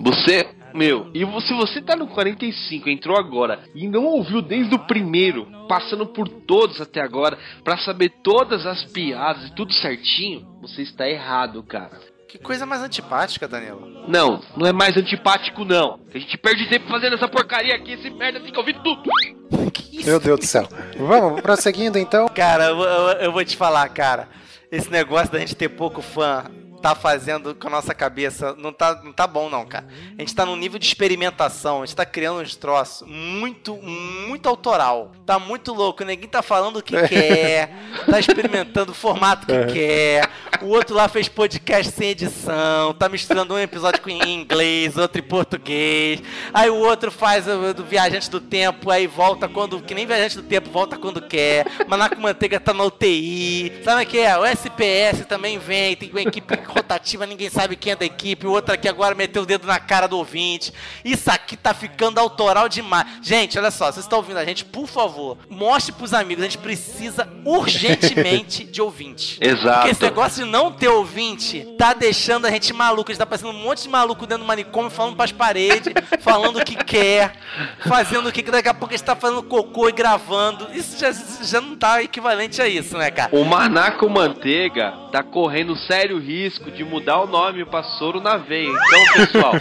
Você 0.00 0.48
Meu, 0.76 1.10
e 1.14 1.20
se 1.42 1.54
você 1.54 1.80
tá 1.80 1.96
no 1.96 2.06
45, 2.08 2.88
entrou 2.88 3.16
agora 3.18 3.60
e 3.74 3.88
não 3.88 4.04
ouviu 4.04 4.42
desde 4.42 4.74
o 4.74 4.78
primeiro, 4.80 5.46
passando 5.68 6.06
por 6.06 6.28
todos 6.28 6.80
até 6.80 7.00
agora, 7.00 7.38
pra 7.64 7.78
saber 7.78 8.10
todas 8.22 8.66
as 8.66 8.84
piadas 8.84 9.46
e 9.48 9.54
tudo 9.54 9.72
certinho, 9.72 10.46
você 10.60 10.82
está 10.82 11.08
errado, 11.08 11.62
cara. 11.62 11.98
Que 12.28 12.38
coisa 12.38 12.66
mais 12.66 12.82
antipática, 12.82 13.48
Danilo. 13.48 14.04
Não, 14.08 14.40
não 14.56 14.66
é 14.66 14.72
mais 14.72 14.96
antipático, 14.96 15.64
não. 15.64 15.98
A 16.14 16.18
gente 16.18 16.36
perde 16.36 16.68
tempo 16.68 16.86
fazendo 16.88 17.14
essa 17.14 17.28
porcaria 17.28 17.74
aqui, 17.74 17.92
esse 17.92 18.10
merda 18.10 18.40
tem 18.40 18.52
que 18.52 18.58
ouvir 18.58 18.74
tudo. 18.82 19.02
Que 19.72 19.98
isso? 20.00 20.06
Meu 20.10 20.20
Deus 20.20 20.40
do 20.40 20.44
céu. 20.46 20.68
Vamos, 20.98 21.40
prosseguindo 21.40 21.96
então. 21.98 22.26
Cara, 22.28 22.64
eu, 22.64 22.78
eu- 22.80 23.08
eu 23.22 23.32
vou 23.32 23.44
te 23.44 23.56
falar, 23.56 23.88
cara. 23.88 24.28
Esse 24.70 24.90
negócio 24.90 25.32
da 25.32 25.38
gente 25.38 25.54
ter 25.54 25.68
pouco 25.70 26.02
fã 26.02 26.44
tá 26.76 26.94
fazendo 26.94 27.54
com 27.54 27.68
a 27.68 27.70
nossa 27.70 27.94
cabeça. 27.94 28.54
Não 28.58 28.72
tá, 28.72 29.00
não 29.02 29.12
tá 29.12 29.26
bom, 29.26 29.48
não, 29.48 29.64
cara. 29.66 29.86
A 30.16 30.20
gente 30.20 30.34
tá 30.34 30.46
num 30.46 30.56
nível 30.56 30.78
de 30.78 30.86
experimentação. 30.86 31.82
A 31.82 31.86
gente 31.86 31.96
tá 31.96 32.06
criando 32.06 32.40
uns 32.40 32.54
troços 32.56 33.06
muito, 33.08 33.74
muito 33.76 34.48
autoral. 34.48 35.12
Tá 35.24 35.38
muito 35.38 35.72
louco. 35.72 36.04
Ninguém 36.04 36.28
tá 36.28 36.42
falando 36.42 36.76
o 36.76 36.82
que 36.82 36.96
quer. 37.08 37.74
Tá 38.08 38.18
experimentando 38.20 38.92
o 38.92 38.94
formato 38.94 39.46
que 39.46 39.72
quer. 39.72 40.30
O 40.62 40.66
outro 40.66 40.94
lá 40.94 41.08
fez 41.08 41.28
podcast 41.28 41.92
sem 41.92 42.10
edição. 42.10 42.94
Tá 42.94 43.08
misturando 43.08 43.54
um 43.54 43.58
episódio 43.58 44.00
com 44.00 44.10
em 44.10 44.34
inglês, 44.34 44.96
outro 44.96 45.20
em 45.20 45.24
português. 45.24 46.22
Aí 46.52 46.70
o 46.70 46.76
outro 46.76 47.10
faz 47.10 47.46
o 47.46 47.74
do 47.74 47.84
Viajante 47.84 48.30
do 48.30 48.40
Tempo. 48.40 48.90
Aí 48.90 49.06
volta 49.06 49.48
quando. 49.48 49.80
Que 49.80 49.94
nem 49.94 50.06
Viajante 50.06 50.36
do 50.36 50.42
Tempo, 50.42 50.70
volta 50.70 50.96
quando 50.96 51.20
quer. 51.20 51.66
Manaco 51.86 52.20
Manteiga 52.20 52.60
tá 52.60 52.72
na 52.72 52.84
UTI. 52.84 53.80
Sabe 53.82 54.02
o 54.02 54.06
que 54.06 54.18
é? 54.18 54.36
O 54.38 54.44
SPS 54.44 55.26
também 55.26 55.58
vem. 55.58 55.96
Tem 55.96 56.10
uma 56.10 56.22
equipe 56.22 56.56
rotativa, 56.72 57.26
ninguém 57.26 57.50
sabe 57.50 57.76
quem 57.76 57.92
é 57.92 57.96
da 57.96 58.04
equipe. 58.04 58.46
O 58.46 58.50
outro 58.50 58.74
aqui 58.74 58.88
agora 58.88 59.14
meteu 59.14 59.42
o 59.42 59.46
dedo 59.46 59.66
na 59.66 59.78
cara 59.78 60.06
do 60.06 60.18
ouvinte. 60.18 60.72
Isso 61.04 61.30
aqui 61.30 61.56
tá 61.56 61.74
ficando 61.74 62.18
autoral 62.18 62.68
demais. 62.68 63.06
Gente, 63.22 63.58
olha 63.58 63.70
só, 63.70 63.86
vocês 63.86 64.04
estão 64.04 64.18
ouvindo 64.18 64.38
a 64.38 64.44
gente, 64.44 64.64
por 64.64 64.86
favor, 64.86 65.38
mostre 65.48 65.92
pros 65.92 66.14
amigos. 66.14 66.42
A 66.42 66.46
gente 66.46 66.58
precisa 66.58 67.28
urgentemente 67.44 68.64
de 68.64 68.80
ouvinte. 68.82 69.38
Exato. 69.40 69.76
Porque 69.76 69.90
esse 69.90 70.02
negócio 70.02 70.44
de 70.44 70.50
não 70.50 70.72
ter 70.72 70.88
ouvinte 70.88 71.66
tá 71.78 71.92
deixando 71.92 72.46
a 72.46 72.50
gente 72.50 72.72
maluco. 72.72 73.10
A 73.10 73.12
gente 73.12 73.18
tá 73.18 73.26
parecendo 73.26 73.50
um 73.50 73.62
monte 73.62 73.82
de 73.82 73.88
maluco 73.88 74.26
dentro 74.26 74.44
do 74.44 74.48
manicômio, 74.48 74.90
falando 74.90 75.16
pras 75.16 75.32
paredes, 75.32 75.92
falando 76.20 76.58
o 76.58 76.64
que 76.64 76.76
quer, 76.76 77.34
fazendo 77.86 78.28
o 78.28 78.32
que 78.32 78.42
daqui 78.42 78.68
a 78.68 78.74
pouco 78.74 78.94
a 78.94 78.96
gente 78.96 79.06
tá 79.06 79.16
fazendo 79.16 79.42
cocô 79.42 79.88
e 79.88 79.92
gravando. 79.92 80.68
Isso 80.72 80.98
já, 80.98 81.12
já 81.12 81.60
não 81.60 81.76
tá 81.76 82.02
equivalente 82.02 82.60
a 82.60 82.68
isso, 82.68 82.96
né, 82.96 83.10
cara? 83.10 83.34
O 83.34 83.44
Manaco 83.44 84.08
Manteiga 84.08 84.92
tá 85.12 85.22
correndo 85.22 85.76
sério 85.76 86.18
risco 86.18 86.55
de 86.64 86.84
mudar 86.84 87.20
o 87.20 87.26
nome 87.26 87.64
pra 87.64 87.82
Soro 87.82 88.20
na 88.20 88.36
veia. 88.36 88.68
Então, 88.68 89.04
pessoal. 89.14 89.52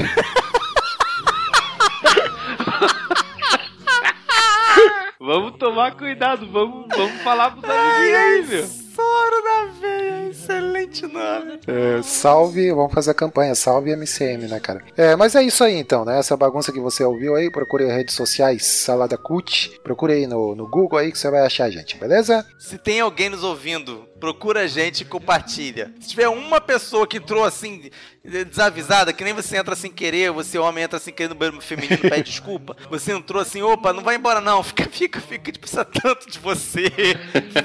vamos 5.19 5.57
tomar 5.57 5.95
cuidado, 5.95 6.47
vamos, 6.51 6.87
vamos 6.95 7.21
falar 7.21 7.51
pros 7.51 7.63
amiguinhos 7.63 8.17
aí, 8.17 8.45
meu. 8.47 8.85
Soro 8.95 9.43
na 9.43 9.65
veia, 9.81 10.29
excelente 10.29 11.05
nome. 11.05 11.59
É, 11.67 12.01
salve, 12.01 12.71
vamos 12.71 12.93
fazer 12.93 13.11
a 13.11 13.13
campanha, 13.13 13.53
salve 13.53 13.91
MCM, 13.91 14.47
né, 14.47 14.57
cara? 14.61 14.81
É, 14.95 15.17
mas 15.17 15.35
é 15.35 15.43
isso 15.43 15.65
aí 15.65 15.75
então, 15.75 16.05
né? 16.05 16.17
Essa 16.17 16.37
bagunça 16.37 16.71
que 16.71 16.79
você 16.79 17.03
ouviu 17.03 17.35
aí, 17.35 17.51
procure 17.51 17.83
as 17.83 17.91
redes 17.91 18.15
sociais 18.15 18.65
Salada 18.65 19.17
Cut, 19.17 19.81
procure 19.83 20.13
aí 20.13 20.25
no, 20.25 20.55
no 20.55 20.65
Google 20.65 20.97
aí 20.97 21.11
que 21.11 21.17
você 21.17 21.29
vai 21.29 21.45
achar 21.45 21.65
a 21.65 21.69
gente, 21.69 21.97
beleza? 21.97 22.45
Se 22.57 22.77
tem 22.77 23.01
alguém 23.01 23.29
nos 23.29 23.43
ouvindo, 23.43 24.07
procura 24.19 24.61
a 24.61 24.67
gente 24.67 25.01
e 25.01 25.05
compartilha. 25.05 25.93
Se 25.99 26.09
tiver 26.09 26.27
uma 26.29 26.61
pessoa 26.61 27.05
que 27.05 27.17
entrou 27.17 27.43
assim, 27.43 27.89
desavisada, 28.23 29.13
que 29.13 29.23
nem 29.23 29.33
você 29.33 29.57
entra 29.57 29.75
sem 29.75 29.91
querer, 29.91 30.31
você 30.31 30.57
homem 30.57 30.83
entra 30.83 30.99
sem 30.99 31.13
querer 31.13 31.29
no 31.29 31.35
banheiro 31.35 31.61
feminino 31.61 31.97
pede 32.01 32.23
desculpa, 32.23 32.75
você 32.89 33.11
entrou 33.11 33.41
assim, 33.41 33.61
opa, 33.61 33.93
não 33.93 34.03
vai 34.03 34.15
embora 34.15 34.41
não, 34.41 34.63
fica, 34.63 34.89
fica, 34.89 35.19
fica, 35.19 35.43
a 35.43 35.45
gente 35.47 35.59
precisa 35.59 35.85
tanto 35.85 36.29
de 36.29 36.39
você. 36.39 36.89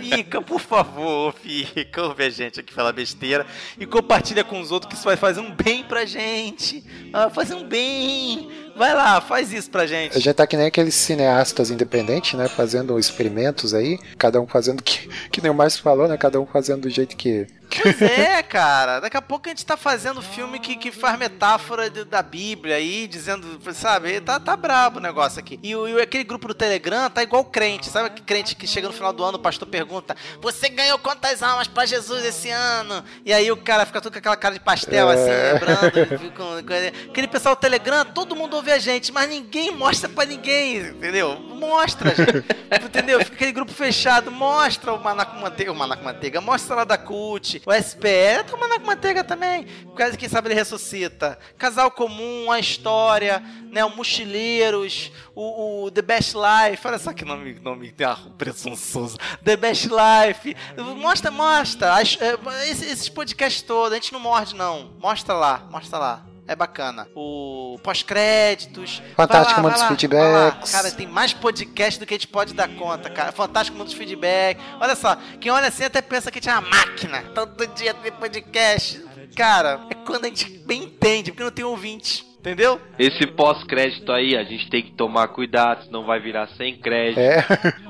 Fica, 0.01 0.41
por 0.43 0.61
favor, 0.61 1.33
fica. 1.35 2.03
Ouve 2.03 2.25
a 2.25 2.31
gente 2.31 2.61
aqui 2.61 2.73
falar 2.73 2.93
besteira 2.93 3.47
e 3.79 3.87
compartilha 3.87 4.45
com 4.45 4.61
os 4.61 4.71
outros 4.71 4.91
que 4.91 4.97
isso 4.97 5.05
vai 5.05 5.17
fazer 5.17 5.41
um 5.41 5.51
bem 5.55 5.85
pra 5.85 6.05
gente. 6.05 6.85
Vai 7.11 7.31
fazer 7.31 7.55
um 7.55 7.65
bem. 7.65 8.70
Vai 8.81 8.95
lá, 8.95 9.21
faz 9.21 9.53
isso 9.53 9.71
pra 9.71 9.87
gente. 9.87 10.17
A 10.17 10.19
gente 10.19 10.35
tá 10.35 10.47
que 10.47 10.57
nem 10.57 10.65
aqueles 10.65 10.95
cineastas 10.95 11.71
independentes, 11.71 12.33
né? 12.33 12.49
Fazendo 12.49 12.99
experimentos 12.99 13.75
aí, 13.75 13.99
cada 14.17 14.41
um 14.41 14.47
fazendo 14.47 14.83
que, 14.83 15.07
que 15.31 15.43
nem 15.43 15.51
o 15.51 15.55
Márcio 15.55 15.83
falou, 15.83 16.09
né? 16.09 16.17
Cada 16.17 16.41
um 16.41 16.47
fazendo 16.47 16.81
do 16.81 16.89
jeito 16.89 17.15
que. 17.15 17.47
Pois 17.83 18.03
é, 18.03 18.43
cara. 18.43 19.01
Daqui 19.01 19.17
a 19.17 19.23
pouco 19.23 19.47
a 19.49 19.51
gente 19.51 19.65
tá 19.65 19.77
fazendo 19.77 20.21
filme 20.23 20.59
que, 20.59 20.77
que 20.77 20.91
faz 20.91 21.19
metáfora 21.19 21.89
de- 21.89 22.05
da 22.05 22.23
Bíblia 22.23 22.77
aí, 22.77 23.07
dizendo, 23.07 23.59
sabe? 23.73 24.21
Tá, 24.21 24.41
tá 24.41 24.57
brabo 24.57 24.99
o 24.99 25.03
negócio 25.03 25.39
aqui. 25.39 25.59
E, 25.63 25.73
e 25.73 26.01
aquele 26.01 26.25
grupo 26.25 26.49
do 26.49 26.55
Telegram 26.55 27.09
tá 27.11 27.23
igual 27.23 27.45
crente. 27.45 27.89
Sabe 27.89 28.07
aquele 28.07 28.25
crente 28.27 28.57
que 28.57 28.67
chega 28.67 28.89
no 28.89 28.95
final 28.95 29.13
do 29.13 29.23
ano, 29.25 29.39
o 29.39 29.41
pastor 29.41 29.69
pergunta: 29.69 30.17
Você 30.41 30.69
ganhou 30.69 30.99
quantas 30.99 31.43
almas 31.43 31.69
pra 31.69 31.87
Jesus 31.87 32.25
esse 32.25 32.51
ano? 32.51 33.05
E 33.25 33.33
aí 33.33 33.51
o 33.53 33.57
cara 33.57 33.87
fica 33.87 34.01
todo 34.01 34.13
com 34.13 34.19
aquela 34.19 34.37
cara 34.37 34.55
de 34.55 34.61
pastel, 34.61 35.09
assim, 35.09 35.31
lembrando. 35.53 36.31
com- 36.35 36.67
com- 36.67 37.11
Aquele 37.11 37.29
pessoal 37.29 37.55
do 37.55 37.61
Telegram, 37.61 38.05
todo 38.05 38.35
mundo 38.37 38.55
ouve 38.57 38.73
a 38.73 38.79
gente, 38.79 39.13
mas 39.13 39.29
ninguém 39.29 39.71
mostra 39.73 40.09
pra 40.09 40.25
ninguém, 40.25 40.79
entendeu? 40.79 41.39
Mostra, 41.39 42.15
gente. 42.15 42.45
entendeu? 42.85 43.21
Fica 43.21 43.35
aquele 43.37 43.53
grupo 43.53 43.73
fechado, 43.73 44.31
mostra 44.31 44.93
o 44.93 45.03
Manaco 45.03 45.37
Manteiga, 45.39 45.73
o 45.73 45.75
Manaco 45.75 46.03
Manteiga, 46.05 46.41
mostra 46.41 46.77
lá 46.77 46.85
da 46.85 46.97
CUT, 46.99 47.60
o 47.67 47.73
SPE, 47.73 48.45
tá 48.47 48.57
o 48.57 48.61
Manaco 48.61 48.87
Manteiga 48.87 49.23
também. 49.23 49.67
Quase 49.95 50.17
quem 50.17 50.29
sabe 50.29 50.49
ele 50.49 50.55
ressuscita. 50.55 51.39
Casal 51.59 51.91
Comum, 51.91 52.51
a 52.51 52.59
história, 52.59 53.43
né? 53.71 53.85
O 53.85 53.91
Mochileiros, 53.95 55.13
o, 55.35 55.85
o 55.85 55.91
The 55.91 56.03
Best 56.03 56.35
Life, 56.35 56.87
olha 56.87 56.99
só 56.99 57.13
que 57.13 57.25
nome, 57.25 57.55
nome 57.61 57.95
ah, 58.05 58.19
presunçoso. 58.39 59.19
The 59.45 59.57
Best 59.57 59.89
Life. 59.89 60.57
Mostra, 60.97 61.31
mostra. 61.31 61.95
As- 61.95 62.19
é, 62.21 62.37
esses 62.71 63.09
podcasts 63.09 63.63
todos, 63.63 63.93
a 63.93 63.97
gente 63.97 64.13
não 64.13 64.21
morde, 64.21 64.55
não. 64.55 64.93
Mostra 64.99 65.35
lá, 65.35 65.67
mostra 65.71 65.99
lá. 65.99 66.30
É 66.47 66.57
bacana. 66.57 67.09
O 67.15 67.79
pós-créditos. 67.83 69.03
Fantástico 69.17 69.61
lá. 69.61 69.89
Feedbacks. 69.89 70.73
Cara, 70.73 70.91
tem 70.91 71.07
mais 71.07 71.33
podcast 71.33 72.01
do 72.01 72.07
que 72.07 72.15
a 72.15 72.17
gente 72.17 72.29
pode 72.29 72.55
dar 72.55 72.69
conta, 72.77 73.09
cara. 73.09 73.33
Fantástico 73.33 73.77
Mundo 73.77 73.87
dos 73.87 73.97
Feedback. 73.97 74.61
Olha 74.81 74.97
só, 74.97 75.17
quem 75.41 75.51
olha 75.51 75.69
assim 75.69 75.85
até 75.85 76.03
pensa 76.03 76.31
que 76.31 76.39
a 76.39 76.43
gente 76.43 76.51
é 76.51 76.53
uma 76.53 76.69
máquina. 76.69 77.23
Todo 77.35 77.67
dia 77.69 77.95
tem 77.95 78.13
podcast. 78.13 79.05
Cara, 79.37 79.81
é 79.91 79.95
quando 79.95 80.25
a 80.25 80.29
gente 80.29 80.49
bem 80.67 80.85
entende, 80.85 81.31
porque 81.31 81.45
não 81.45 81.51
tem 81.51 81.65
ouvinte. 81.65 82.30
Entendeu? 82.41 82.81
Esse 82.99 83.27
pós-crédito 83.27 84.11
aí, 84.11 84.35
a 84.35 84.43
gente 84.43 84.71
tem 84.71 84.83
que 84.83 84.93
tomar 84.93 85.29
cuidado, 85.29 85.85
senão 85.85 86.07
vai 86.07 86.19
virar 86.19 86.49
sem 86.57 86.75
crédito. 86.75 87.19
É. 87.21 87.45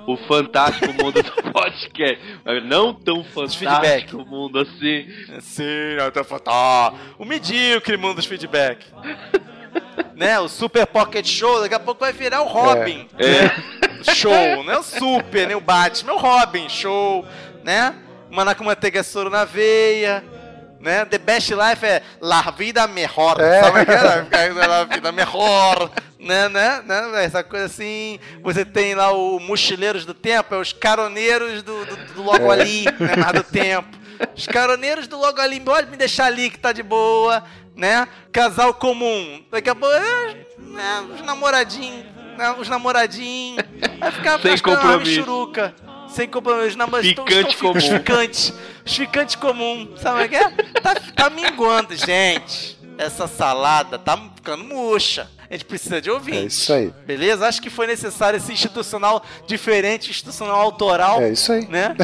O 0.08 0.16
fantástico 0.16 0.92
mundo 0.92 1.22
do 1.22 1.52
podcast. 1.52 2.18
Não 2.66 2.92
tão 2.92 3.22
fantástico 3.22 4.26
mundo 4.26 4.58
assim. 4.58 5.06
Sim, 5.38 5.98
até 6.04 6.24
fantástico. 6.24 6.98
O 7.16 7.24
medíocre 7.24 7.96
mundo 7.96 8.16
dos 8.16 8.26
feedback. 8.26 8.84
né? 10.16 10.40
O 10.40 10.48
Super 10.48 10.84
Pocket 10.84 11.26
Show, 11.26 11.60
daqui 11.60 11.74
a 11.76 11.80
pouco 11.80 12.00
vai 12.00 12.12
virar 12.12 12.42
o 12.42 12.46
Robin. 12.46 13.06
É. 13.18 13.80
Show, 14.14 14.64
não 14.64 14.72
é 14.72 14.78
o 14.78 14.82
Super, 14.82 15.46
nem 15.46 15.56
o 15.56 15.60
Batman, 15.60 16.12
é 16.12 16.14
o 16.14 16.18
Robin, 16.18 16.68
show, 16.70 17.24
né? 17.62 17.94
Manaco 18.30 18.64
Manteiga 18.64 19.00
é 19.00 19.02
soro 19.02 19.28
na 19.28 19.44
veia, 19.44 20.24
né? 20.80 21.04
The 21.04 21.18
Best 21.18 21.50
Life 21.52 21.84
é 21.86 22.02
La 22.20 22.42
Vida 22.50 22.86
Mejor, 22.86 23.38
É. 23.40 23.62
sabe 23.62 23.80
o 23.82 23.86
que 23.86 24.36
é? 24.36 24.66
La 24.66 24.84
Vida 24.84 25.12
Mejor, 25.12 25.90
né, 26.18 26.48
né, 26.48 26.82
né? 26.84 27.24
Essa 27.24 27.42
coisa 27.44 27.66
assim. 27.66 28.18
Você 28.42 28.64
tem 28.64 28.94
lá 28.94 29.12
o 29.12 29.38
Mochileiros 29.38 30.04
do 30.04 30.14
Tempo, 30.14 30.54
é 30.54 30.58
os 30.58 30.72
caroneiros 30.72 31.62
do, 31.62 31.84
do, 31.84 31.96
do 32.14 32.22
logo 32.22 32.50
ali, 32.50 32.84
né? 32.98 33.32
Do 33.34 33.42
tempo. 33.44 33.88
Os 34.36 34.46
caroneiros 34.46 35.06
do 35.06 35.18
logo 35.18 35.40
ali, 35.40 35.58
pode 35.60 35.90
me 35.90 35.96
deixar 35.96 36.26
ali 36.26 36.50
que 36.50 36.58
tá 36.58 36.72
de 36.72 36.82
boa, 36.82 37.42
né? 37.74 38.06
Casal 38.30 38.74
comum. 38.74 39.42
Daqui 39.50 39.70
a 39.70 39.74
pouco, 39.74 39.94
é, 39.94 40.36
né, 40.58 41.04
os 41.14 41.22
namoradinhos, 41.22 42.04
né, 42.36 42.54
os 42.58 42.68
namoradinhos. 42.68 43.64
Vai 43.98 44.10
ficar 44.12 44.38
Sem 44.40 44.58
compromisso. 44.58 45.10
michuruca. 45.20 45.74
Sem 46.08 46.28
compromisso. 46.28 46.68
Os 46.68 46.76
namorados 46.76 47.08
estão- 47.08 47.24
estão- 47.26 47.72
comum. 47.72 47.80
ficantes. 47.80 48.52
Os 48.90 48.96
ficantes 48.96 49.36
comum. 49.36 49.94
Sabe 49.96 50.24
o 50.24 50.28
que 50.28 50.34
é? 50.36 50.50
Tá, 50.82 50.94
tá 51.14 51.30
minguando, 51.30 51.94
gente. 51.94 52.76
Essa 52.98 53.28
salada 53.28 53.98
tá 53.98 54.18
ficando 54.34 54.64
murcha. 54.64 55.30
A 55.48 55.52
gente 55.54 55.64
precisa 55.64 56.00
de 56.00 56.10
ouvinte. 56.10 56.38
É 56.38 56.44
isso 56.46 56.72
aí. 56.72 56.92
Beleza? 57.06 57.46
Acho 57.46 57.62
que 57.62 57.70
foi 57.70 57.86
necessário 57.86 58.36
esse 58.36 58.52
institucional 58.52 59.22
diferente, 59.46 60.10
institucional 60.10 60.60
autoral, 60.60 61.20
É 61.20 61.30
isso 61.30 61.52
aí. 61.52 61.66
né? 61.68 61.94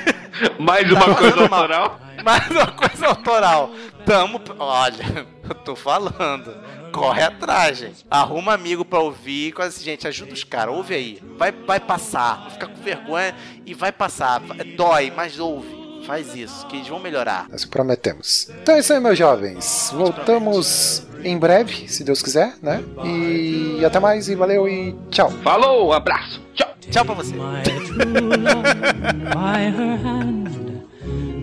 Mais 0.58 0.86
Tá 0.88 0.94
uma 0.94 1.04
coisa 1.14 1.16
fazendo 1.32 1.50
mal. 1.50 1.60
autoral. 1.62 2.00
Mais 2.22 2.50
uma 2.50 2.66
coisa 2.66 3.06
autoral. 3.06 3.70
Tamo. 4.04 4.40
Olha, 4.58 5.26
eu 5.48 5.54
tô 5.54 5.74
falando. 5.74 6.54
Corre 6.92 7.22
atrás, 7.22 7.78
gente. 7.78 8.06
Arruma 8.10 8.52
amigo 8.54 8.84
pra 8.84 9.00
ouvir. 9.00 9.52
Quase 9.52 9.76
assim, 9.76 9.84
gente, 9.84 10.06
ajuda 10.06 10.32
os 10.32 10.44
caras. 10.44 10.74
Ouve 10.74 10.94
aí. 10.94 11.22
Vai, 11.38 11.50
vai 11.52 11.80
passar. 11.80 12.40
Não 12.44 12.50
fica 12.50 12.66
com 12.68 12.82
vergonha 12.82 13.34
e 13.64 13.72
vai 13.74 13.90
passar. 13.92 14.40
Dói, 14.76 15.12
mas 15.14 15.38
ouve. 15.38 15.85
Faz 16.06 16.34
isso, 16.36 16.66
que 16.68 16.76
eles 16.76 16.88
vão 16.88 17.00
melhorar. 17.00 17.48
Nós 17.50 17.64
prometemos. 17.64 18.48
Então 18.62 18.76
é 18.76 18.78
isso 18.78 18.92
aí, 18.92 19.00
meus 19.00 19.18
jovens. 19.18 19.90
Voltamos 19.92 21.02
em 21.24 21.36
breve, 21.36 21.88
se 21.88 22.04
Deus 22.04 22.22
quiser, 22.22 22.54
né? 22.62 22.82
E 23.04 23.84
até 23.84 23.98
mais, 23.98 24.28
e 24.28 24.36
valeu 24.36 24.68
e 24.68 24.94
tchau. 25.10 25.30
Falou, 25.42 25.92
abraço, 25.92 26.40
tchau. 26.54 26.68
Tchau 26.90 27.04
pra 27.04 27.14
você. 27.14 27.34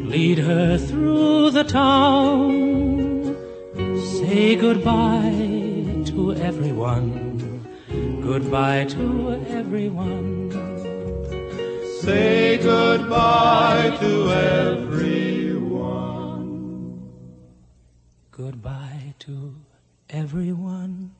Lead 0.05 0.39
her 0.39 0.79
through 0.79 1.51
the 1.51 1.63
town. 1.63 3.35
Say 4.19 4.55
goodbye 4.55 6.03
to 6.05 6.33
everyone, 6.33 7.59
goodbye 8.23 8.85
to 8.85 9.33
everyone. 9.49 10.72
Say 12.03 12.57
goodbye 12.57 13.95
to 14.01 14.29
everyone. 14.29 15.69
Goodbye 18.29 19.13
to 19.19 19.55
everyone. 20.09 21.15